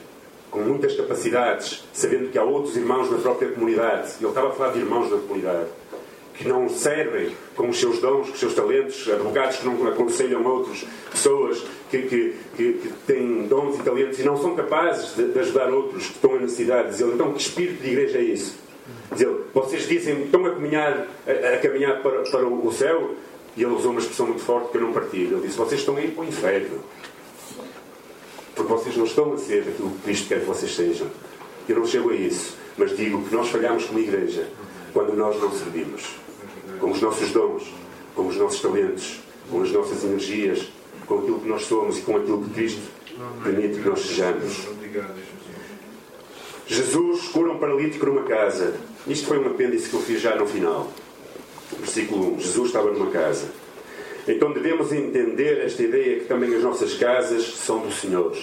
com 0.50 0.60
muitas 0.60 0.96
capacidades, 0.96 1.84
sabendo 1.94 2.30
que 2.30 2.38
há 2.38 2.44
outros 2.44 2.76
irmãos 2.76 3.10
na 3.10 3.18
própria 3.18 3.52
comunidade, 3.52 4.14
ele 4.20 4.30
estava 4.30 4.50
a 4.50 4.52
falar 4.52 4.74
de 4.74 4.80
irmãos 4.80 5.10
da 5.10 5.18
comunidade, 5.18 5.70
que 6.42 6.48
não 6.48 6.68
servem 6.68 7.32
com 7.56 7.70
os 7.70 7.80
seus 7.80 8.00
dons, 8.00 8.28
com 8.28 8.34
os 8.34 8.40
seus 8.40 8.54
talentos, 8.54 9.08
advogados 9.08 9.58
que 9.58 9.66
não 9.66 9.88
aconselham 9.88 10.44
outros, 10.44 10.86
pessoas 11.12 11.64
que, 11.90 12.02
que, 12.04 12.36
que, 12.56 12.74
que 12.74 12.94
têm 13.06 13.48
dons 13.48 13.80
e 13.80 13.84
talentos 13.84 14.20
e 14.20 14.24
não 14.24 14.38
são 14.38 14.56
capazes 14.56 15.16
de, 15.16 15.32
de 15.32 15.40
ajudar 15.40 15.72
outros 15.72 16.08
que 16.08 16.14
estão 16.14 16.36
em 16.38 16.42
necessidade. 16.42 17.02
Ele, 17.02 17.14
então, 17.14 17.32
que 17.34 17.42
espírito 17.42 17.84
de 17.84 17.90
igreja 17.90 18.18
é 18.18 18.24
isso? 18.24 18.58
Dizer, 19.12 19.30
vocês 19.54 19.88
dizem 19.88 20.24
estão 20.24 20.46
a 20.46 20.52
caminhar, 20.52 21.08
a, 21.28 21.56
a 21.56 21.58
caminhar 21.60 22.02
para, 22.02 22.24
para 22.24 22.48
o 22.48 22.72
céu, 22.72 23.16
e 23.56 23.64
ele 23.64 23.74
usou 23.74 23.92
uma 23.92 24.00
expressão 24.00 24.28
muito 24.28 24.42
forte 24.42 24.72
que 24.72 24.78
eu 24.78 24.82
não 24.82 24.94
partilho. 24.94 25.38
Ele 25.38 25.48
disse: 25.48 25.58
Vocês 25.58 25.82
estão 25.82 25.98
a 25.98 26.02
ir 26.02 26.12
para 26.12 26.24
o 26.24 26.28
inferno. 26.28 26.80
Porque 28.56 28.72
vocês 28.72 28.96
não 28.98 29.06
estão 29.06 29.34
a 29.34 29.38
ser 29.38 29.60
aquilo 29.60 29.92
que 29.92 30.02
Cristo 30.04 30.28
quer 30.28 30.40
que 30.40 30.46
vocês 30.46 30.74
sejam. 30.74 31.08
Eu 31.68 31.76
não 31.78 31.86
chego 31.86 32.10
a 32.10 32.16
isso. 32.16 32.56
Mas 32.78 32.96
digo 32.96 33.24
que 33.24 33.36
nós 33.36 33.50
falhamos 33.50 33.86
como 33.86 34.00
igreja 34.00 34.48
quando 34.94 35.14
nós 35.16 35.40
não 35.42 35.52
servimos. 35.52 36.21
Com 36.82 36.92
os 36.92 37.02
nossos 37.02 37.32
dons, 37.32 37.64
com 38.16 38.28
os 38.28 38.36
nossos 38.36 38.62
talentos, 38.62 39.22
com 39.50 39.62
as 39.62 39.72
nossas 39.72 40.04
energias, 40.04 40.68
com 41.06 41.20
aquilo 41.20 41.40
que 41.40 41.48
nós 41.48 41.64
somos 41.64 42.00
e 42.00 42.02
com 42.02 42.18
aquilo 42.18 42.44
que 42.44 42.50
Cristo 42.56 42.82
permite 43.44 43.80
que 43.80 43.88
nós 43.88 44.00
sejamos. 44.02 44.68
Jesus 46.68 47.28
cura 47.28 47.52
um 47.52 47.60
paralítico 47.60 48.06
numa 48.06 48.24
casa. 48.24 48.76
Isto 49.08 49.28
foi 49.28 49.40
um 49.40 49.48
apêndice 49.48 49.90
que 49.90 49.96
eu 49.96 50.02
fiz 50.02 50.22
já 50.22 50.36
no 50.36 50.46
final. 50.46 50.92
Versículo 51.80 52.36
1. 52.36 52.40
Jesus 52.40 52.68
estava 52.68 52.92
numa 52.92 53.12
casa. 53.12 53.48
Então 54.28 54.52
devemos 54.52 54.92
entender 54.92 55.66
esta 55.66 55.82
ideia 55.84 56.20
que 56.20 56.26
também 56.26 56.54
as 56.56 56.64
nossas 56.64 56.94
casas 56.94 57.44
são 57.44 57.80
do 57.80 57.92
Senhor. 57.92 58.36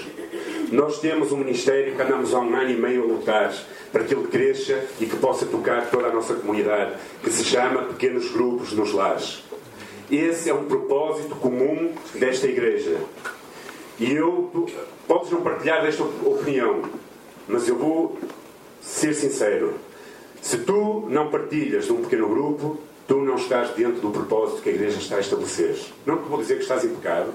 Nós 0.70 1.00
temos 1.00 1.32
um 1.32 1.38
ministério 1.38 1.94
que 1.96 2.02
andamos 2.02 2.34
há 2.34 2.40
um 2.40 2.54
ano 2.54 2.70
e 2.70 2.76
meio 2.76 3.04
a 3.04 3.06
lutar 3.06 3.54
para 3.90 4.04
que 4.04 4.14
ele 4.14 4.28
cresça 4.28 4.84
e 5.00 5.06
que 5.06 5.16
possa 5.16 5.46
tocar 5.46 5.90
toda 5.90 6.08
a 6.08 6.12
nossa 6.12 6.34
comunidade, 6.34 6.92
que 7.22 7.30
se 7.30 7.42
chama 7.42 7.84
Pequenos 7.84 8.30
Grupos 8.30 8.72
nos 8.72 8.92
Lares. 8.92 9.42
Esse 10.10 10.50
é 10.50 10.54
um 10.54 10.64
propósito 10.64 11.34
comum 11.36 11.92
desta 12.14 12.46
igreja. 12.46 12.98
E 13.98 14.12
eu, 14.12 14.68
podes 15.06 15.30
não 15.30 15.40
partilhar 15.40 15.82
desta 15.82 16.02
opinião, 16.02 16.82
mas 17.46 17.66
eu 17.66 17.76
vou 17.76 18.18
ser 18.80 19.14
sincero. 19.14 19.74
Se 20.42 20.58
tu 20.58 21.06
não 21.08 21.30
partilhas 21.30 21.86
de 21.86 21.92
um 21.92 22.02
pequeno 22.02 22.28
grupo, 22.28 22.78
tu 23.06 23.16
não 23.16 23.36
estás 23.36 23.70
dentro 23.70 24.00
do 24.00 24.10
propósito 24.10 24.62
que 24.62 24.68
a 24.68 24.72
igreja 24.72 24.98
está 24.98 25.16
a 25.16 25.20
estabelecer. 25.20 25.78
Não 26.04 26.18
te 26.18 26.28
vou 26.28 26.38
dizer 26.38 26.56
que 26.56 26.62
estás 26.62 26.84
em 26.84 26.90
pecado, 26.90 27.32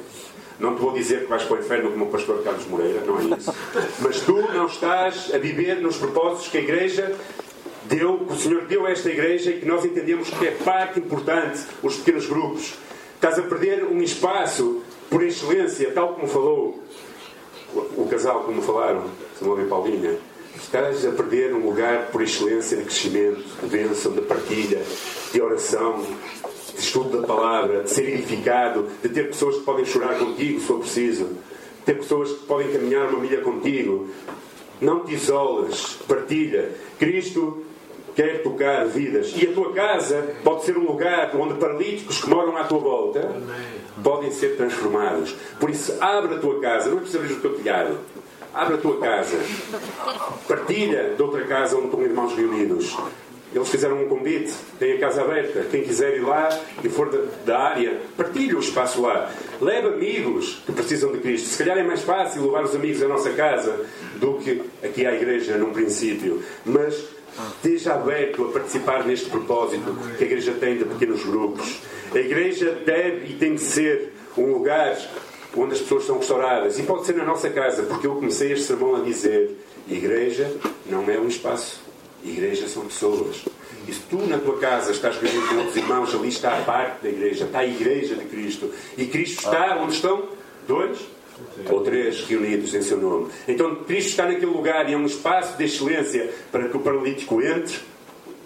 não 0.59 0.75
te 0.75 0.81
vou 0.81 0.93
dizer 0.93 1.21
que 1.21 1.25
vais 1.27 1.43
para 1.43 1.57
o 1.57 1.59
inferno 1.59 1.91
como 1.91 2.05
o 2.05 2.09
pastor 2.09 2.43
Carlos 2.43 2.65
Moreira, 2.67 3.01
não 3.05 3.19
é 3.19 3.37
isso. 3.37 3.53
Mas 3.99 4.21
tu 4.21 4.35
não 4.53 4.67
estás 4.67 5.31
a 5.33 5.37
viver 5.37 5.81
nos 5.81 5.97
propósitos 5.97 6.47
que 6.47 6.57
a 6.57 6.61
igreja 6.61 7.15
deu, 7.85 8.19
que 8.19 8.33
o 8.33 8.37
Senhor 8.37 8.65
deu 8.65 8.85
a 8.85 8.91
esta 8.91 9.09
igreja 9.09 9.51
e 9.51 9.59
que 9.59 9.65
nós 9.65 9.83
entendemos 9.83 10.29
que 10.29 10.47
é 10.47 10.51
parte 10.51 10.99
importante, 10.99 11.59
os 11.81 11.97
pequenos 11.97 12.27
grupos. 12.27 12.73
Estás 13.15 13.39
a 13.39 13.43
perder 13.43 13.85
um 13.85 14.01
espaço 14.01 14.81
por 15.09 15.23
excelência, 15.23 15.91
tal 15.91 16.13
como 16.15 16.27
falou 16.27 16.83
o 17.97 18.07
casal, 18.09 18.43
como 18.43 18.61
falaram, 18.61 19.05
Samuel 19.39 19.65
e 19.65 19.67
Paulinha, 19.67 20.17
estás 20.55 21.05
a 21.05 21.11
perder 21.11 21.53
um 21.53 21.65
lugar 21.65 22.07
por 22.11 22.21
excelência 22.21 22.77
de 22.77 22.83
crescimento, 22.83 23.43
de 23.61 23.67
bênção, 23.67 24.11
de 24.11 24.21
partilha, 24.21 24.81
de 25.31 25.41
oração, 25.41 26.05
de 26.75 26.81
estudo 26.81 27.21
da 27.21 27.27
palavra, 27.27 27.83
de 27.83 27.89
ser 27.89 28.09
edificado, 28.09 28.87
de 29.01 29.09
ter 29.09 29.27
pessoas 29.27 29.57
que 29.57 29.63
podem 29.63 29.85
chorar 29.85 30.17
contigo 30.17 30.59
se 30.59 30.65
for 30.65 30.79
preciso, 30.79 31.29
ter 31.85 31.95
pessoas 31.95 32.31
que 32.31 32.45
podem 32.45 32.71
caminhar 32.71 33.07
uma 33.09 33.19
milha 33.19 33.41
contigo. 33.41 34.09
Não 34.81 35.01
te 35.01 35.13
isolas, 35.13 35.97
partilha. 36.07 36.71
Cristo 36.99 37.63
quer 38.15 38.43
tocar 38.43 38.85
vidas. 38.85 39.33
E 39.35 39.47
a 39.47 39.53
tua 39.53 39.71
casa 39.73 40.35
pode 40.43 40.65
ser 40.65 40.77
um 40.77 40.85
lugar 40.85 41.31
onde 41.35 41.55
paralíticos 41.55 42.21
que 42.21 42.29
moram 42.29 42.55
à 42.57 42.63
tua 42.63 42.79
volta 42.79 43.35
podem 44.03 44.31
ser 44.31 44.55
transformados. 44.55 45.35
Por 45.59 45.69
isso, 45.69 45.95
abre 45.99 46.35
a 46.35 46.39
tua 46.39 46.59
casa. 46.59 46.89
Não 46.89 46.97
é 46.97 47.01
preciso 47.01 47.23
abrir 47.23 47.33
o 47.33 47.39
teu 47.39 47.55
telhado. 47.55 47.97
Abre 48.53 48.75
a 48.75 48.77
tua 48.77 48.99
casa. 48.99 49.37
Partilha 50.47 51.13
de 51.15 51.21
outra 51.21 51.45
casa 51.45 51.75
onde 51.75 51.85
estão 51.85 52.03
irmãos 52.03 52.35
reunidos. 52.35 52.95
Eles 53.53 53.69
fizeram 53.69 54.01
um 54.01 54.07
convite, 54.07 54.51
tem 54.79 54.93
a 54.93 54.99
casa 54.99 55.21
aberta. 55.21 55.65
Quem 55.69 55.83
quiser 55.83 56.17
ir 56.17 56.21
lá 56.21 56.49
e 56.83 56.89
for 56.89 57.09
da, 57.09 57.19
da 57.45 57.59
área, 57.59 57.99
partilhe 58.17 58.55
o 58.55 58.59
espaço 58.59 59.01
lá. 59.01 59.31
Leve 59.61 59.89
amigos 59.89 60.61
que 60.65 60.71
precisam 60.71 61.11
de 61.11 61.19
Cristo. 61.19 61.49
Se 61.49 61.57
calhar 61.59 61.77
é 61.77 61.83
mais 61.83 62.01
fácil 62.01 62.43
levar 62.43 62.63
os 62.63 62.75
amigos 62.75 63.03
à 63.03 63.07
nossa 63.07 63.29
casa 63.31 63.85
do 64.15 64.33
que 64.39 64.61
aqui 64.81 65.05
à 65.05 65.13
igreja, 65.13 65.55
num 65.57 65.71
princípio. 65.71 66.41
Mas 66.65 67.05
esteja 67.55 67.93
aberto 67.93 68.45
a 68.45 68.51
participar 68.51 69.05
neste 69.05 69.29
propósito 69.29 69.95
que 70.17 70.23
a 70.23 70.27
igreja 70.27 70.53
tem 70.53 70.77
de 70.77 70.85
pequenos 70.85 71.23
grupos. 71.23 71.79
A 72.11 72.17
igreja 72.17 72.71
deve 72.85 73.33
e 73.33 73.33
tem 73.35 73.53
de 73.53 73.61
ser 73.61 74.13
um 74.35 74.51
lugar 74.51 74.97
onde 75.55 75.73
as 75.73 75.79
pessoas 75.79 76.05
são 76.05 76.17
restauradas. 76.17 76.79
E 76.79 76.83
pode 76.83 77.05
ser 77.05 77.15
na 77.15 77.23
nossa 77.23 77.51
casa, 77.51 77.83
porque 77.83 78.07
eu 78.07 78.15
comecei 78.15 78.51
este 78.51 78.65
sermão 78.65 78.95
a 78.95 79.01
dizer: 79.01 79.51
igreja 79.87 80.51
não 80.87 81.03
é 81.09 81.19
um 81.19 81.27
espaço 81.27 81.82
Igreja 82.23 82.67
são 82.67 82.85
pessoas. 82.85 83.43
E 83.87 83.93
se 83.93 84.01
tu 84.09 84.17
na 84.27 84.37
tua 84.37 84.57
casa 84.57 84.91
estás 84.91 85.17
reunido 85.17 85.47
com 85.47 85.55
outros 85.55 85.75
irmãos, 85.75 86.15
ali 86.15 86.29
está 86.29 86.57
a 86.57 86.61
parte 86.61 87.03
da 87.03 87.09
igreja, 87.09 87.45
está 87.45 87.59
a 87.59 87.65
igreja 87.65 88.15
de 88.15 88.25
Cristo. 88.25 88.71
E 88.97 89.05
Cristo 89.05 89.39
está 89.39 89.77
onde 89.81 89.93
estão? 89.93 90.29
Dois 90.67 90.99
ou 91.69 91.81
três 91.81 92.21
reunidos 92.25 92.73
em 92.73 92.81
seu 92.81 92.97
nome. 92.97 93.29
Então 93.47 93.75
Cristo 93.83 94.09
está 94.09 94.25
naquele 94.25 94.45
lugar 94.45 94.89
e 94.89 94.93
é 94.93 94.97
um 94.97 95.05
espaço 95.05 95.57
de 95.57 95.65
excelência 95.65 96.31
para 96.51 96.69
que 96.69 96.77
o 96.77 96.79
paralítico 96.79 97.41
entre 97.41 97.79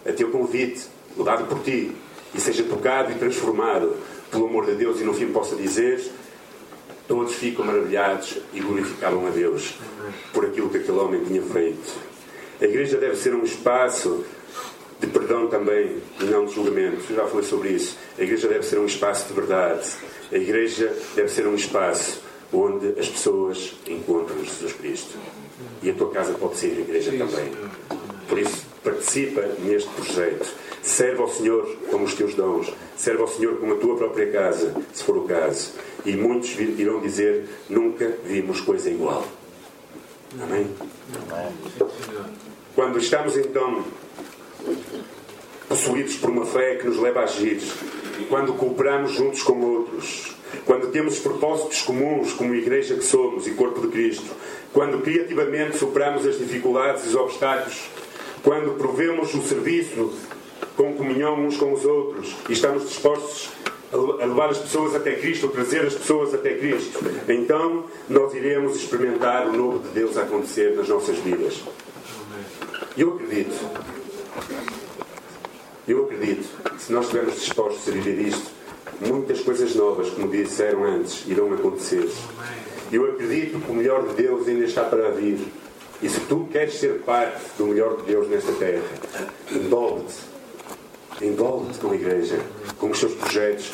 a 0.07 0.13
teu 0.13 0.31
convite, 0.31 0.85
levado 1.15 1.45
por 1.47 1.59
ti, 1.59 1.91
e 2.33 2.39
seja 2.39 2.63
tocado 2.63 3.11
e 3.11 3.15
transformado 3.15 3.95
pelo 4.31 4.47
amor 4.47 4.65
de 4.65 4.75
Deus 4.75 4.99
e 4.99 5.03
no 5.03 5.13
fim 5.13 5.27
possa 5.27 5.55
dizer 5.55 6.01
todos 7.07 7.35
ficam 7.35 7.65
maravilhados 7.65 8.37
e 8.53 8.59
glorificavam 8.59 9.25
a 9.27 9.29
Deus 9.29 9.75
por 10.33 10.45
aquilo 10.45 10.69
que 10.69 10.77
aquele 10.77 10.97
homem 10.97 11.23
tinha 11.23 11.41
feito. 11.41 12.06
A 12.59 12.65
igreja 12.65 12.97
deve 12.97 13.15
ser 13.15 13.35
um 13.35 13.43
espaço 13.43 14.25
de 14.99 15.07
perdão 15.07 15.47
também 15.47 15.97
e 16.19 16.23
não 16.25 16.45
de 16.45 16.55
julgamento. 16.55 17.03
Eu 17.09 17.15
já 17.15 17.27
falei 17.27 17.45
sobre 17.45 17.69
isso. 17.69 17.97
A 18.17 18.23
igreja 18.23 18.47
deve 18.47 18.65
ser 18.65 18.79
um 18.79 18.85
espaço 18.85 19.27
de 19.27 19.33
verdade. 19.33 19.87
A 20.31 20.35
igreja 20.35 20.91
deve 21.15 21.29
ser 21.29 21.47
um 21.47 21.55
espaço 21.55 22.21
onde 22.51 22.99
as 22.99 23.07
pessoas 23.07 23.73
encontram 23.87 24.43
Jesus 24.43 24.73
Cristo. 24.73 25.15
E 25.83 25.89
a 25.89 25.93
tua 25.93 26.11
casa 26.11 26.33
pode 26.33 26.57
ser 26.57 26.67
a 26.77 26.79
igreja 26.79 27.11
também. 27.11 27.51
Por 28.27 28.39
isso, 28.39 28.65
participa 28.83 29.41
neste 29.59 29.89
projeto. 29.89 30.47
Serve 30.81 31.21
ao 31.21 31.27
Senhor 31.27 31.77
com 31.91 32.03
os 32.03 32.13
teus 32.13 32.33
dons. 32.33 32.73
Serve 32.95 33.21
ao 33.21 33.27
Senhor 33.27 33.57
com 33.57 33.71
a 33.71 33.75
tua 33.75 33.97
própria 33.97 34.31
casa, 34.31 34.73
se 34.93 35.03
for 35.03 35.17
o 35.17 35.23
caso. 35.23 35.73
E 36.05 36.15
muitos 36.15 36.57
irão 36.59 37.01
dizer: 37.01 37.45
nunca 37.69 38.17
vimos 38.25 38.61
coisa 38.61 38.89
igual. 38.89 39.27
Amém? 40.41 40.67
Quando 42.77 42.99
estamos 42.99 43.35
então 43.35 43.83
possuídos 45.67 46.15
por 46.17 46.29
uma 46.29 46.45
fé 46.45 46.75
que 46.75 46.85
nos 46.85 46.99
leva 46.99 47.21
a 47.21 47.23
agir, 47.23 47.59
quando 48.29 48.53
cooperamos 48.53 49.13
juntos 49.13 49.41
com 49.41 49.59
outros, 49.59 50.35
quando 50.63 50.91
temos 50.91 51.17
propósitos 51.17 51.81
comuns 51.81 52.33
como 52.33 52.53
igreja 52.53 52.93
que 52.93 53.03
somos 53.03 53.47
e 53.47 53.51
corpo 53.55 53.81
de 53.81 53.87
Cristo, 53.87 54.31
quando 54.71 55.01
criativamente 55.01 55.75
superamos 55.75 56.23
as 56.27 56.37
dificuldades 56.37 57.05
e 57.05 57.07
os 57.07 57.15
obstáculos, 57.15 57.89
quando 58.43 58.77
provemos 58.77 59.33
o 59.33 59.41
serviço 59.41 60.13
com 60.75 60.93
comunhão 60.93 61.47
uns 61.47 61.57
com 61.57 61.73
os 61.73 61.83
outros 61.83 62.35
e 62.47 62.53
estamos 62.53 62.87
dispostos 62.87 63.49
a 63.91 64.23
levar 64.23 64.51
as 64.51 64.59
pessoas 64.59 64.93
até 64.93 65.15
Cristo, 65.15 65.47
a 65.47 65.49
trazer 65.49 65.79
as 65.79 65.95
pessoas 65.95 66.31
até 66.31 66.53
Cristo, 66.53 66.99
então 67.27 67.85
nós 68.07 68.35
iremos 68.35 68.75
experimentar 68.75 69.47
o 69.47 69.57
novo 69.57 69.79
de 69.79 69.89
Deus 69.95 70.15
a 70.15 70.21
acontecer 70.21 70.75
nas 70.75 70.87
nossas 70.87 71.17
vidas. 71.17 71.63
Eu 72.97 73.13
acredito, 73.13 73.53
eu 75.87 76.05
acredito 76.05 76.49
que 76.63 76.81
se 76.81 76.91
nós 76.91 77.05
estivermos 77.05 77.35
dispostos 77.35 77.87
a 77.87 77.91
viver 77.91 78.27
isto, 78.27 78.49
muitas 79.01 79.39
coisas 79.41 79.75
novas, 79.75 80.09
como 80.09 80.27
disseram 80.29 80.83
antes, 80.83 81.23
irão 81.27 81.53
acontecer. 81.53 82.09
Eu 82.91 83.11
acredito 83.11 83.59
que 83.59 83.71
o 83.71 83.75
melhor 83.75 84.07
de 84.07 84.15
Deus 84.15 84.47
ainda 84.47 84.65
está 84.65 84.83
para 84.83 85.11
vir. 85.11 85.47
E 86.01 86.09
se 86.09 86.19
tu 86.21 86.47
queres 86.51 86.73
ser 86.73 87.01
parte 87.01 87.39
do 87.55 87.67
melhor 87.67 87.97
de 87.97 88.03
Deus 88.03 88.27
nesta 88.29 88.51
terra, 88.53 88.83
envolve-te. 89.51 91.23
Envolve-te 91.23 91.77
com 91.77 91.91
a 91.91 91.95
igreja, 91.95 92.39
com 92.79 92.89
os 92.89 92.97
seus 92.97 93.13
projetos, 93.13 93.71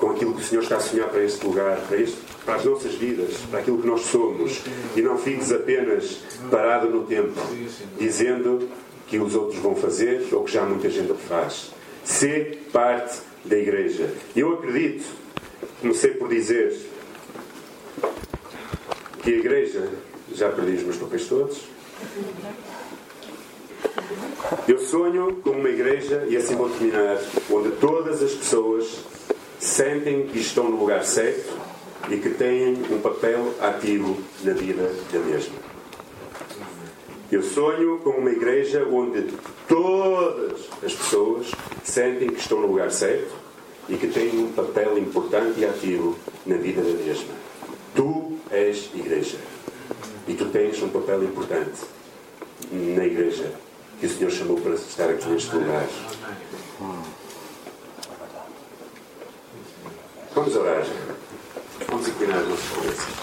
com 0.00 0.10
aquilo 0.10 0.34
que 0.34 0.40
o 0.40 0.44
Senhor 0.44 0.62
está 0.62 0.78
a 0.78 0.80
sonhar 0.80 1.08
para 1.10 1.22
este 1.22 1.46
lugar, 1.46 1.78
para, 1.86 1.98
este, 1.98 2.16
para 2.44 2.54
as 2.54 2.64
nossas 2.64 2.94
vidas, 2.94 3.34
para 3.50 3.60
aquilo 3.60 3.78
que 3.78 3.86
nós 3.86 4.00
somos. 4.00 4.62
E 4.96 5.02
não 5.02 5.18
fiques 5.18 5.52
apenas 5.52 6.20
parado 6.50 6.88
no 6.88 7.04
tempo, 7.04 7.38
dizendo 7.98 8.66
que 9.06 9.18
os 9.18 9.34
outros 9.34 9.60
vão 9.60 9.76
fazer 9.76 10.26
ou 10.32 10.42
que 10.42 10.52
já 10.52 10.64
muita 10.64 10.88
gente 10.88 11.12
faz. 11.28 11.72
Ser 12.02 12.66
parte 12.72 13.18
da 13.44 13.56
igreja. 13.56 14.10
Eu 14.34 14.54
acredito, 14.54 15.04
comecei 15.82 16.12
por 16.12 16.28
dizer 16.30 16.74
que 19.22 19.34
a 19.34 19.36
igreja, 19.36 19.86
já 20.32 20.48
perdi 20.48 20.76
os 20.76 20.82
meus 20.82 20.96
papéis 20.96 21.26
todos. 21.26 21.60
Eu 24.66 24.78
sonho 24.78 25.36
com 25.44 25.50
uma 25.50 25.68
igreja, 25.68 26.26
e 26.28 26.36
assim 26.36 26.56
vou 26.56 26.70
terminar, 26.70 27.18
onde 27.50 27.70
todas 27.72 28.22
as 28.22 28.32
pessoas 28.32 29.04
sentem 29.80 30.26
que 30.26 30.38
estão 30.38 30.68
no 30.68 30.76
lugar 30.76 31.02
certo 31.06 31.56
e 32.10 32.18
que 32.18 32.28
têm 32.28 32.74
um 32.90 33.00
papel 33.00 33.54
ativo 33.62 34.18
na 34.44 34.52
vida 34.52 34.94
da 35.10 35.18
mesma. 35.20 35.54
Eu 37.32 37.42
sonho 37.42 37.98
com 38.00 38.10
uma 38.10 38.30
igreja 38.30 38.86
onde 38.86 39.32
todas 39.66 40.68
as 40.84 40.92
pessoas 40.92 41.50
sentem 41.82 42.28
que 42.28 42.40
estão 42.40 42.60
no 42.60 42.66
lugar 42.66 42.90
certo 42.90 43.34
e 43.88 43.96
que 43.96 44.08
têm 44.08 44.44
um 44.44 44.52
papel 44.52 44.98
importante 44.98 45.60
e 45.60 45.64
ativo 45.64 46.14
na 46.44 46.56
vida 46.56 46.82
da 46.82 46.92
mesma. 47.02 47.32
Tu 47.94 48.32
és 48.50 48.90
igreja 48.94 49.38
e 50.28 50.34
tu 50.34 50.44
tens 50.50 50.82
um 50.82 50.90
papel 50.90 51.24
importante 51.24 51.80
na 52.70 53.06
igreja 53.06 53.50
que 53.98 54.04
o 54.04 54.10
Senhor 54.10 54.30
chamou 54.30 54.60
para 54.60 54.74
estar 54.74 55.08
aqui 55.08 55.26
neste 55.26 55.54
lugar. 55.54 55.88
Vamos 60.34 60.54
orar. 60.54 60.86
Vamos 61.88 62.06
inclinar 62.06 62.38
as 62.38 62.48
nossas 62.48 62.68
cabeças. 62.70 63.20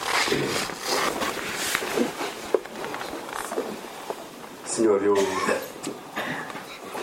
Senhor, 4.65 5.01
eu, 5.01 5.15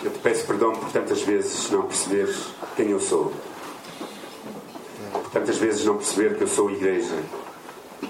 eu 0.03 0.11
te 0.11 0.19
peço 0.19 0.45
perdão 0.45 0.73
por 0.73 0.91
tantas 0.91 1.21
vezes 1.23 1.71
não 1.71 1.81
perceber 1.83 2.33
quem 2.75 2.91
eu 2.91 2.99
sou. 2.99 3.33
Por 5.11 5.31
tantas 5.31 5.57
vezes 5.57 5.83
não 5.83 5.97
perceber 5.97 6.37
que 6.37 6.43
eu 6.43 6.47
sou 6.47 6.69
igreja. 6.69 7.15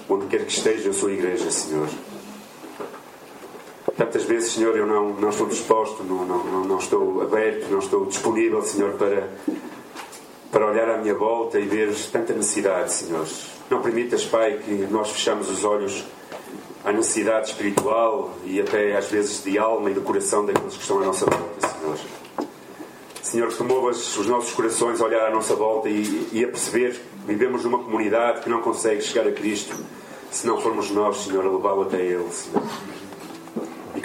Onde 0.08 0.26
quer 0.26 0.44
que 0.44 0.52
esteja, 0.52 0.88
eu 0.88 0.92
sou 0.92 1.10
igreja, 1.10 1.50
Senhor. 1.50 1.88
Tantas 3.96 4.24
vezes, 4.24 4.52
Senhor, 4.52 4.76
eu 4.76 4.86
não, 4.86 5.14
não 5.14 5.30
estou 5.30 5.46
disposto, 5.46 6.04
não, 6.04 6.26
não, 6.26 6.64
não 6.64 6.78
estou 6.78 7.22
aberto, 7.22 7.70
não 7.70 7.78
estou 7.78 8.04
disponível, 8.04 8.60
Senhor, 8.60 8.92
para 8.92 9.26
para 10.56 10.70
olhar 10.70 10.88
à 10.88 10.96
minha 10.96 11.12
volta 11.12 11.60
e 11.60 11.66
ver 11.66 11.94
tanta 12.10 12.32
necessidade, 12.32 12.90
Senhor. 12.90 13.26
Não 13.68 13.82
permitas, 13.82 14.24
Pai, 14.24 14.56
que 14.56 14.70
nós 14.90 15.10
fechamos 15.10 15.50
os 15.50 15.64
olhos 15.64 16.02
à 16.82 16.90
necessidade 16.92 17.50
espiritual 17.50 18.34
e 18.42 18.58
até 18.58 18.96
às 18.96 19.10
vezes 19.10 19.44
de 19.44 19.58
alma 19.58 19.90
e 19.90 19.92
do 19.92 20.00
coração 20.00 20.46
daqueles 20.46 20.74
que 20.74 20.80
estão 20.80 21.02
à 21.02 21.04
nossa 21.04 21.26
volta, 21.26 21.68
Senhor. 21.68 21.98
Senhor, 23.22 23.48
que 23.48 23.62
movas 23.64 24.16
os 24.16 24.26
nossos 24.26 24.54
corações 24.54 24.98
a 24.98 25.04
olhar 25.04 25.26
à 25.26 25.30
nossa 25.30 25.54
volta 25.54 25.90
e, 25.90 26.26
e 26.32 26.42
a 26.42 26.48
perceber 26.48 26.92
que 26.92 27.26
vivemos 27.26 27.62
numa 27.62 27.84
comunidade 27.84 28.40
que 28.40 28.48
não 28.48 28.62
consegue 28.62 29.02
chegar 29.02 29.28
a 29.28 29.32
Cristo 29.32 29.76
se 30.30 30.46
não 30.46 30.58
formos 30.58 30.90
nós, 30.90 31.18
Senhor, 31.18 31.44
a 31.44 31.50
levá-lo 31.50 31.82
até 31.82 32.00
Ele, 32.00 32.30
Senhor 32.30 32.62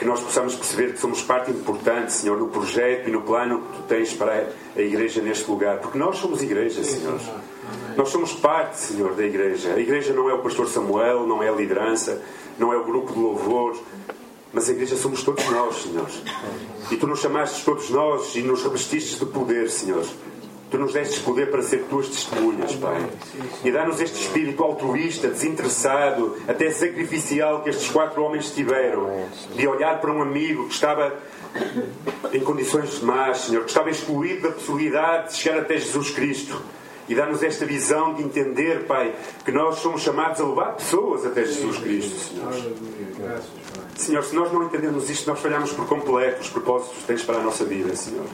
que 0.01 0.07
nós 0.07 0.19
possamos 0.19 0.55
perceber 0.55 0.93
que 0.93 0.99
somos 0.99 1.21
parte 1.21 1.51
importante, 1.51 2.11
Senhor, 2.11 2.35
no 2.35 2.47
projeto 2.47 3.07
e 3.07 3.11
no 3.11 3.21
plano 3.21 3.61
que 3.61 3.77
tu 3.77 3.83
tens 3.83 4.11
para 4.11 4.47
a 4.75 4.81
igreja 4.81 5.21
neste 5.21 5.47
lugar. 5.47 5.77
Porque 5.77 5.95
nós 5.95 6.17
somos 6.17 6.41
igreja, 6.41 6.83
Senhor. 6.83 7.19
Nós 7.95 8.09
somos 8.09 8.33
parte, 8.33 8.79
Senhor, 8.79 9.13
da 9.13 9.23
igreja. 9.23 9.75
A 9.75 9.79
igreja 9.79 10.11
não 10.11 10.27
é 10.27 10.33
o 10.33 10.39
pastor 10.39 10.67
Samuel, 10.67 11.27
não 11.27 11.43
é 11.43 11.49
a 11.49 11.51
liderança, 11.51 12.19
não 12.57 12.73
é 12.73 12.77
o 12.77 12.83
grupo 12.83 13.13
de 13.13 13.19
louvor, 13.19 13.77
mas 14.51 14.67
a 14.69 14.71
igreja 14.71 14.95
somos 14.95 15.21
todos 15.21 15.47
nós, 15.51 15.83
Senhor. 15.83 16.09
E 16.89 16.97
tu 16.97 17.05
nos 17.05 17.19
chamaste 17.19 17.63
todos 17.63 17.91
nós 17.91 18.35
e 18.35 18.41
nos 18.41 18.63
revestiste 18.63 19.19
de 19.19 19.25
poder, 19.27 19.69
Senhor, 19.69 20.03
Tu 20.71 20.77
nos 20.77 20.93
destes 20.93 21.19
poder 21.19 21.51
para 21.51 21.61
ser 21.61 21.83
tuas 21.89 22.07
testemunhas, 22.07 22.73
Pai. 22.75 23.05
E 23.61 23.71
dá-nos 23.71 23.99
este 23.99 24.21
espírito 24.21 24.63
altruísta, 24.63 25.27
desinteressado, 25.27 26.37
até 26.47 26.71
sacrificial 26.71 27.61
que 27.61 27.69
estes 27.69 27.89
quatro 27.89 28.23
homens 28.23 28.51
tiveram. 28.51 29.27
De 29.53 29.67
olhar 29.67 29.99
para 29.99 30.13
um 30.13 30.21
amigo 30.21 30.67
que 30.67 30.73
estava 30.73 31.13
em 32.31 32.39
condições 32.39 33.01
más, 33.01 33.39
Senhor, 33.41 33.63
que 33.65 33.69
estava 33.69 33.89
excluído 33.89 34.43
da 34.43 34.51
possibilidade 34.51 35.31
de 35.31 35.39
chegar 35.39 35.59
até 35.59 35.73
Jesus 35.73 36.11
Cristo. 36.11 36.61
E 37.09 37.15
dá-nos 37.15 37.43
esta 37.43 37.65
visão 37.65 38.13
de 38.13 38.23
entender, 38.23 38.85
Pai, 38.85 39.13
que 39.43 39.51
nós 39.51 39.79
somos 39.79 40.01
chamados 40.01 40.39
a 40.39 40.45
levar 40.45 40.75
pessoas 40.75 41.25
até 41.25 41.43
Jesus 41.43 41.79
Cristo, 41.79 42.17
Senhor. 42.17 42.71
Senhor, 43.97 44.23
se 44.23 44.33
nós 44.33 44.53
não 44.53 44.63
entendemos 44.63 45.09
isto, 45.09 45.29
nós 45.29 45.41
falhamos 45.41 45.73
por 45.73 45.85
completo 45.85 46.39
os 46.39 46.49
propósitos 46.49 46.99
que 46.99 47.03
tens 47.03 47.23
para 47.23 47.39
a 47.39 47.41
nossa 47.41 47.65
vida, 47.65 47.93
Senhor. 47.93 48.25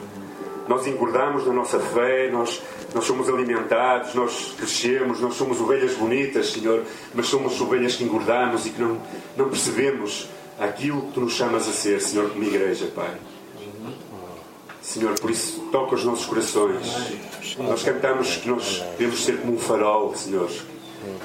Nós 0.68 0.86
engordamos 0.86 1.46
na 1.46 1.52
nossa 1.52 1.80
fé, 1.80 2.30
nós, 2.30 2.60
nós 2.94 3.04
somos 3.04 3.28
alimentados, 3.28 4.14
nós 4.14 4.54
crescemos, 4.56 5.20
nós 5.20 5.34
somos 5.34 5.60
ovelhas 5.60 5.94
bonitas, 5.94 6.50
Senhor, 6.50 6.84
mas 7.14 7.26
somos 7.26 7.60
ovelhas 7.60 7.96
que 7.96 8.04
engordamos 8.04 8.66
e 8.66 8.70
que 8.70 8.80
não, 8.80 9.00
não 9.36 9.48
percebemos 9.48 10.28
aquilo 10.58 11.02
que 11.02 11.12
Tu 11.12 11.20
nos 11.20 11.32
chamas 11.32 11.66
a 11.68 11.72
ser, 11.72 12.00
Senhor, 12.00 12.30
como 12.30 12.44
igreja, 12.44 12.86
Pai. 12.94 13.14
Senhor, 14.82 15.18
por 15.18 15.30
isso 15.30 15.68
toca 15.72 15.94
os 15.94 16.04
nossos 16.04 16.26
corações. 16.26 16.86
Nós 17.58 17.82
cantamos 17.82 18.36
que 18.36 18.48
nós 18.48 18.82
queremos 18.96 19.24
ser 19.24 19.38
como 19.38 19.54
um 19.54 19.58
farol, 19.58 20.14
Senhor, 20.14 20.50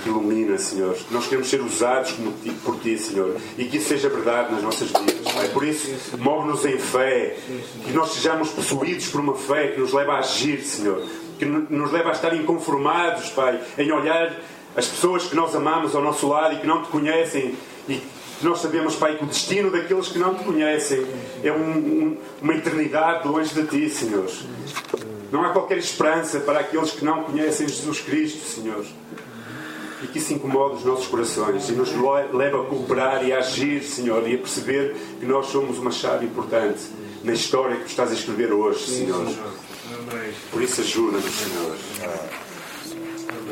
ilumina, 0.05 0.57
Senhor. 0.57 0.97
Nós 1.11 1.25
queremos 1.25 1.49
ser 1.49 1.61
usados 1.61 2.15
por 2.63 2.79
Ti, 2.79 2.97
Senhor. 2.97 3.35
E 3.57 3.65
que 3.65 3.77
isso 3.77 3.89
seja 3.89 4.09
verdade 4.09 4.53
nas 4.53 4.63
nossas 4.63 4.89
vidas, 4.89 5.31
Pai. 5.33 5.47
Por 5.49 5.63
isso, 5.65 6.17
move-nos 6.17 6.65
em 6.65 6.77
fé. 6.77 7.35
Que 7.85 7.91
nós 7.91 8.11
sejamos 8.11 8.49
possuídos 8.49 9.07
por 9.07 9.21
uma 9.21 9.35
fé 9.35 9.67
que 9.67 9.79
nos 9.79 9.93
leva 9.93 10.13
a 10.13 10.19
agir, 10.19 10.61
Senhor. 10.63 11.05
Que 11.39 11.45
nos 11.45 11.91
leva 11.91 12.09
a 12.09 12.11
estar 12.13 12.35
inconformados, 12.35 13.29
Pai, 13.29 13.61
em 13.77 13.91
olhar 13.91 14.39
as 14.75 14.87
pessoas 14.87 15.25
que 15.25 15.35
nós 15.35 15.55
amamos 15.55 15.95
ao 15.95 16.01
nosso 16.01 16.27
lado 16.27 16.55
e 16.55 16.59
que 16.59 16.67
não 16.67 16.83
Te 16.83 16.89
conhecem 16.89 17.55
e 17.87 18.01
nós 18.41 18.59
sabemos, 18.59 18.95
Pai, 18.95 19.15
que 19.15 19.23
o 19.23 19.27
destino 19.27 19.71
daqueles 19.71 20.09
que 20.09 20.19
não 20.19 20.35
te 20.35 20.43
conhecem 20.43 21.05
é 21.43 21.51
um, 21.51 21.71
um, 21.71 22.17
uma 22.41 22.53
eternidade 22.53 23.27
longe 23.27 23.53
de 23.53 23.65
ti, 23.67 23.89
Senhor. 23.89 24.29
Não 25.31 25.43
há 25.43 25.49
qualquer 25.49 25.77
esperança 25.77 26.39
para 26.39 26.59
aqueles 26.59 26.91
que 26.91 27.05
não 27.05 27.23
conhecem 27.23 27.67
Jesus 27.67 28.01
Cristo, 28.01 28.45
Senhor. 28.45 28.85
E 30.03 30.07
que 30.07 30.19
isso 30.19 30.33
incomoda 30.33 30.75
os 30.75 30.83
nossos 30.83 31.07
corações 31.07 31.69
e 31.69 31.71
nos 31.71 31.89
leva 32.33 32.61
a 32.61 32.65
cooperar 32.65 33.25
e 33.25 33.31
a 33.31 33.39
agir, 33.39 33.81
Senhor, 33.83 34.27
e 34.27 34.35
a 34.35 34.37
perceber 34.37 34.95
que 35.19 35.25
nós 35.25 35.47
somos 35.47 35.79
uma 35.79 35.91
chave 35.91 36.25
importante 36.25 36.81
na 37.23 37.31
história 37.31 37.77
que 37.77 37.85
tu 37.85 37.89
estás 37.89 38.11
a 38.11 38.13
escrever 38.13 38.51
hoje, 38.51 38.85
Senhor. 38.85 39.25
Por 40.51 40.61
isso, 40.61 40.81
ajuda-nos, 40.81 41.33
Senhor. 41.33 41.75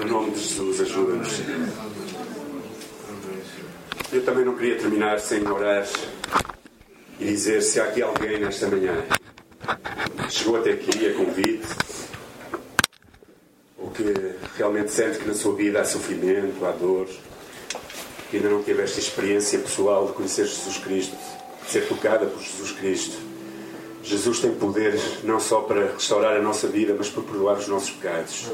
Em 0.03 0.09
nome 0.09 0.31
de 0.31 0.39
Jesus, 0.39 0.81
ajuda-nos, 0.81 1.31
Senhor. 1.31 1.69
Eu 4.11 4.25
também 4.25 4.43
não 4.43 4.55
queria 4.55 4.77
terminar 4.77 5.19
sem 5.19 5.47
orar 5.47 5.87
e 7.17 7.25
dizer 7.25 7.61
se 7.61 7.79
há 7.79 7.85
aqui 7.85 8.01
alguém 8.01 8.41
nesta 8.41 8.67
manhã 8.67 9.05
chegou 10.29 10.57
até 10.57 10.71
aqui 10.71 11.07
a 11.07 11.13
convite 11.13 11.67
que 13.91 14.35
realmente 14.57 14.91
sente 14.91 15.19
que 15.19 15.27
na 15.27 15.33
sua 15.33 15.53
vida 15.55 15.81
há 15.81 15.85
sofrimento, 15.85 16.65
há 16.65 16.71
dor, 16.71 17.07
que 18.29 18.37
ainda 18.37 18.49
não 18.49 18.63
teve 18.63 18.81
esta 18.81 18.99
experiência 18.99 19.59
pessoal 19.59 20.07
de 20.07 20.13
conhecer 20.13 20.45
Jesus 20.45 20.77
Cristo, 20.77 21.15
de 21.63 21.71
ser 21.71 21.87
tocada 21.87 22.25
por 22.25 22.41
Jesus 22.41 22.71
Cristo. 22.71 23.17
Jesus 24.03 24.39
tem 24.39 24.51
poder 24.51 24.99
não 25.23 25.39
só 25.39 25.61
para 25.61 25.93
restaurar 25.93 26.35
a 26.35 26.41
nossa 26.41 26.67
vida, 26.67 26.95
mas 26.97 27.09
para 27.09 27.23
perdoar 27.23 27.57
os 27.57 27.67
nossos 27.67 27.91
pecados. 27.91 28.47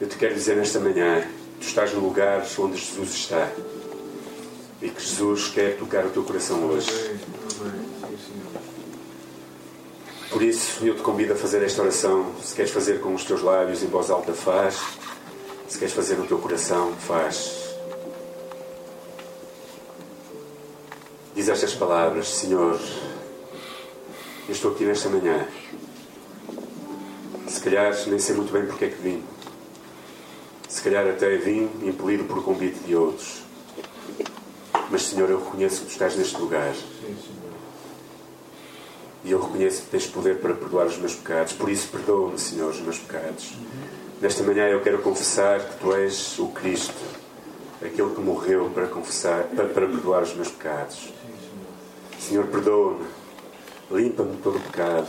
Eu 0.00 0.08
te 0.08 0.16
quero 0.16 0.34
dizer 0.34 0.56
nesta 0.56 0.80
manhã, 0.80 1.26
tu 1.60 1.66
estás 1.66 1.92
no 1.92 2.00
lugar 2.00 2.46
onde 2.58 2.78
Jesus 2.78 3.10
está 3.10 3.50
e 4.80 4.88
que 4.88 5.02
Jesus 5.02 5.48
quer 5.48 5.76
tocar 5.76 6.04
o 6.06 6.10
teu 6.10 6.22
coração 6.22 6.64
hoje. 6.64 6.90
Por 10.36 10.42
isso, 10.42 10.84
eu 10.84 10.94
te 10.94 11.00
convido 11.00 11.32
a 11.32 11.36
fazer 11.36 11.62
esta 11.62 11.80
oração. 11.80 12.34
Se 12.42 12.54
queres 12.54 12.70
fazer 12.70 13.00
com 13.00 13.14
os 13.14 13.24
teus 13.24 13.40
lábios 13.40 13.82
em 13.82 13.86
voz 13.86 14.10
alta, 14.10 14.34
faz. 14.34 14.78
Se 15.66 15.78
queres 15.78 15.94
fazer 15.94 16.16
no 16.16 16.26
teu 16.26 16.36
coração, 16.36 16.92
faz. 16.92 17.74
Diz 21.34 21.48
estas 21.48 21.72
palavras: 21.72 22.28
Senhor, 22.28 22.78
eu 24.46 24.52
estou 24.52 24.72
aqui 24.72 24.84
nesta 24.84 25.08
manhã. 25.08 25.48
Se 27.48 27.62
calhar 27.62 27.94
nem 28.06 28.18
sei 28.18 28.36
muito 28.36 28.52
bem 28.52 28.66
porque 28.66 28.84
é 28.84 28.88
que 28.90 29.00
vim. 29.00 29.24
Se 30.68 30.82
calhar 30.82 31.08
até 31.08 31.34
vim 31.38 31.70
impelido 31.82 32.24
por 32.24 32.44
convite 32.44 32.78
de 32.80 32.94
outros. 32.94 33.42
Mas, 34.90 35.04
Senhor, 35.04 35.30
eu 35.30 35.42
reconheço 35.42 35.80
que 35.80 35.86
tu 35.86 35.92
estás 35.92 36.14
neste 36.14 36.36
lugar. 36.36 36.74
E 39.26 39.32
eu 39.32 39.40
reconheço 39.42 39.82
que 39.82 39.88
tens 39.88 40.06
poder 40.06 40.38
para 40.38 40.54
perdoar 40.54 40.86
os 40.86 40.96
meus 40.98 41.16
pecados. 41.16 41.52
Por 41.52 41.68
isso, 41.68 41.88
perdoa-me, 41.88 42.38
Senhor, 42.38 42.70
os 42.70 42.80
meus 42.80 42.96
pecados. 42.96 43.54
Nesta 44.20 44.44
manhã 44.44 44.68
eu 44.68 44.80
quero 44.80 45.02
confessar 45.02 45.58
que 45.58 45.80
tu 45.80 45.92
és 45.92 46.38
o 46.38 46.46
Cristo, 46.46 46.94
aquele 47.84 48.14
que 48.14 48.20
morreu 48.20 48.70
para, 48.72 48.86
confessar, 48.86 49.42
para, 49.48 49.66
para 49.66 49.88
perdoar 49.88 50.22
os 50.22 50.32
meus 50.32 50.48
pecados. 50.48 51.12
Senhor, 52.20 52.46
perdoa-me. 52.46 53.04
Limpa-me 53.90 54.36
todo 54.36 54.58
o 54.58 54.60
pecado. 54.60 55.08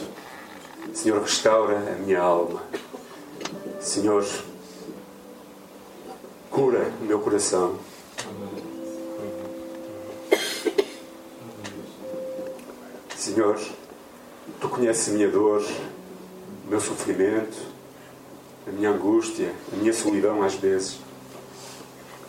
Senhor, 0.96 1.22
restaura 1.22 1.78
a 1.78 2.02
minha 2.02 2.20
alma. 2.20 2.64
Senhor, 3.80 4.26
cura 6.50 6.92
o 7.00 7.06
meu 7.06 7.20
coração. 7.20 7.78
Senhor, 13.16 13.60
tu 14.60 14.70
conheces 14.70 15.10
a 15.10 15.12
minha 15.12 15.30
dor, 15.30 15.62
o 16.66 16.70
meu 16.70 16.80
sofrimento, 16.82 17.58
a 18.68 18.72
minha 18.72 18.90
angústia, 18.90 19.54
a 19.72 19.76
minha 19.76 19.94
solidão 19.94 20.42
às 20.44 20.56
vezes. 20.56 21.00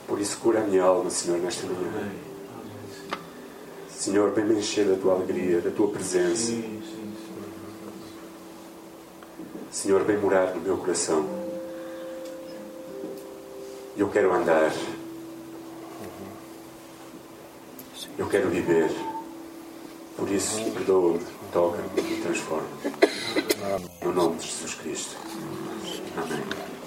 Por 0.07 0.21
isso, 0.21 0.39
cura 0.39 0.61
a 0.61 0.65
minha 0.65 0.83
alma, 0.83 1.11
Senhor, 1.11 1.39
nesta 1.39 1.67
manhã. 1.67 2.11
Senhor, 3.91 4.31
vem 4.31 4.45
me 4.45 4.55
encher 4.55 4.87
da 4.87 4.97
tua 4.97 5.15
alegria, 5.15 5.61
da 5.61 5.71
tua 5.71 5.89
presença. 5.89 6.53
Senhor, 9.71 10.03
vem 10.05 10.17
morar 10.17 10.55
no 10.55 10.61
meu 10.61 10.79
coração. 10.79 11.29
Eu 13.97 14.09
quero 14.09 14.33
andar. 14.33 14.73
Eu 18.17 18.27
quero 18.29 18.49
viver. 18.49 18.91
Por 20.17 20.31
isso, 20.31 20.59
perdoa-me, 20.73 21.21
toca-me 21.53 22.01
e 22.01 22.21
transforma. 22.21 22.69
No 24.03 24.13
nome 24.13 24.37
de 24.39 24.47
Jesus 24.47 24.75
Cristo. 24.75 25.17
Amém. 26.17 26.78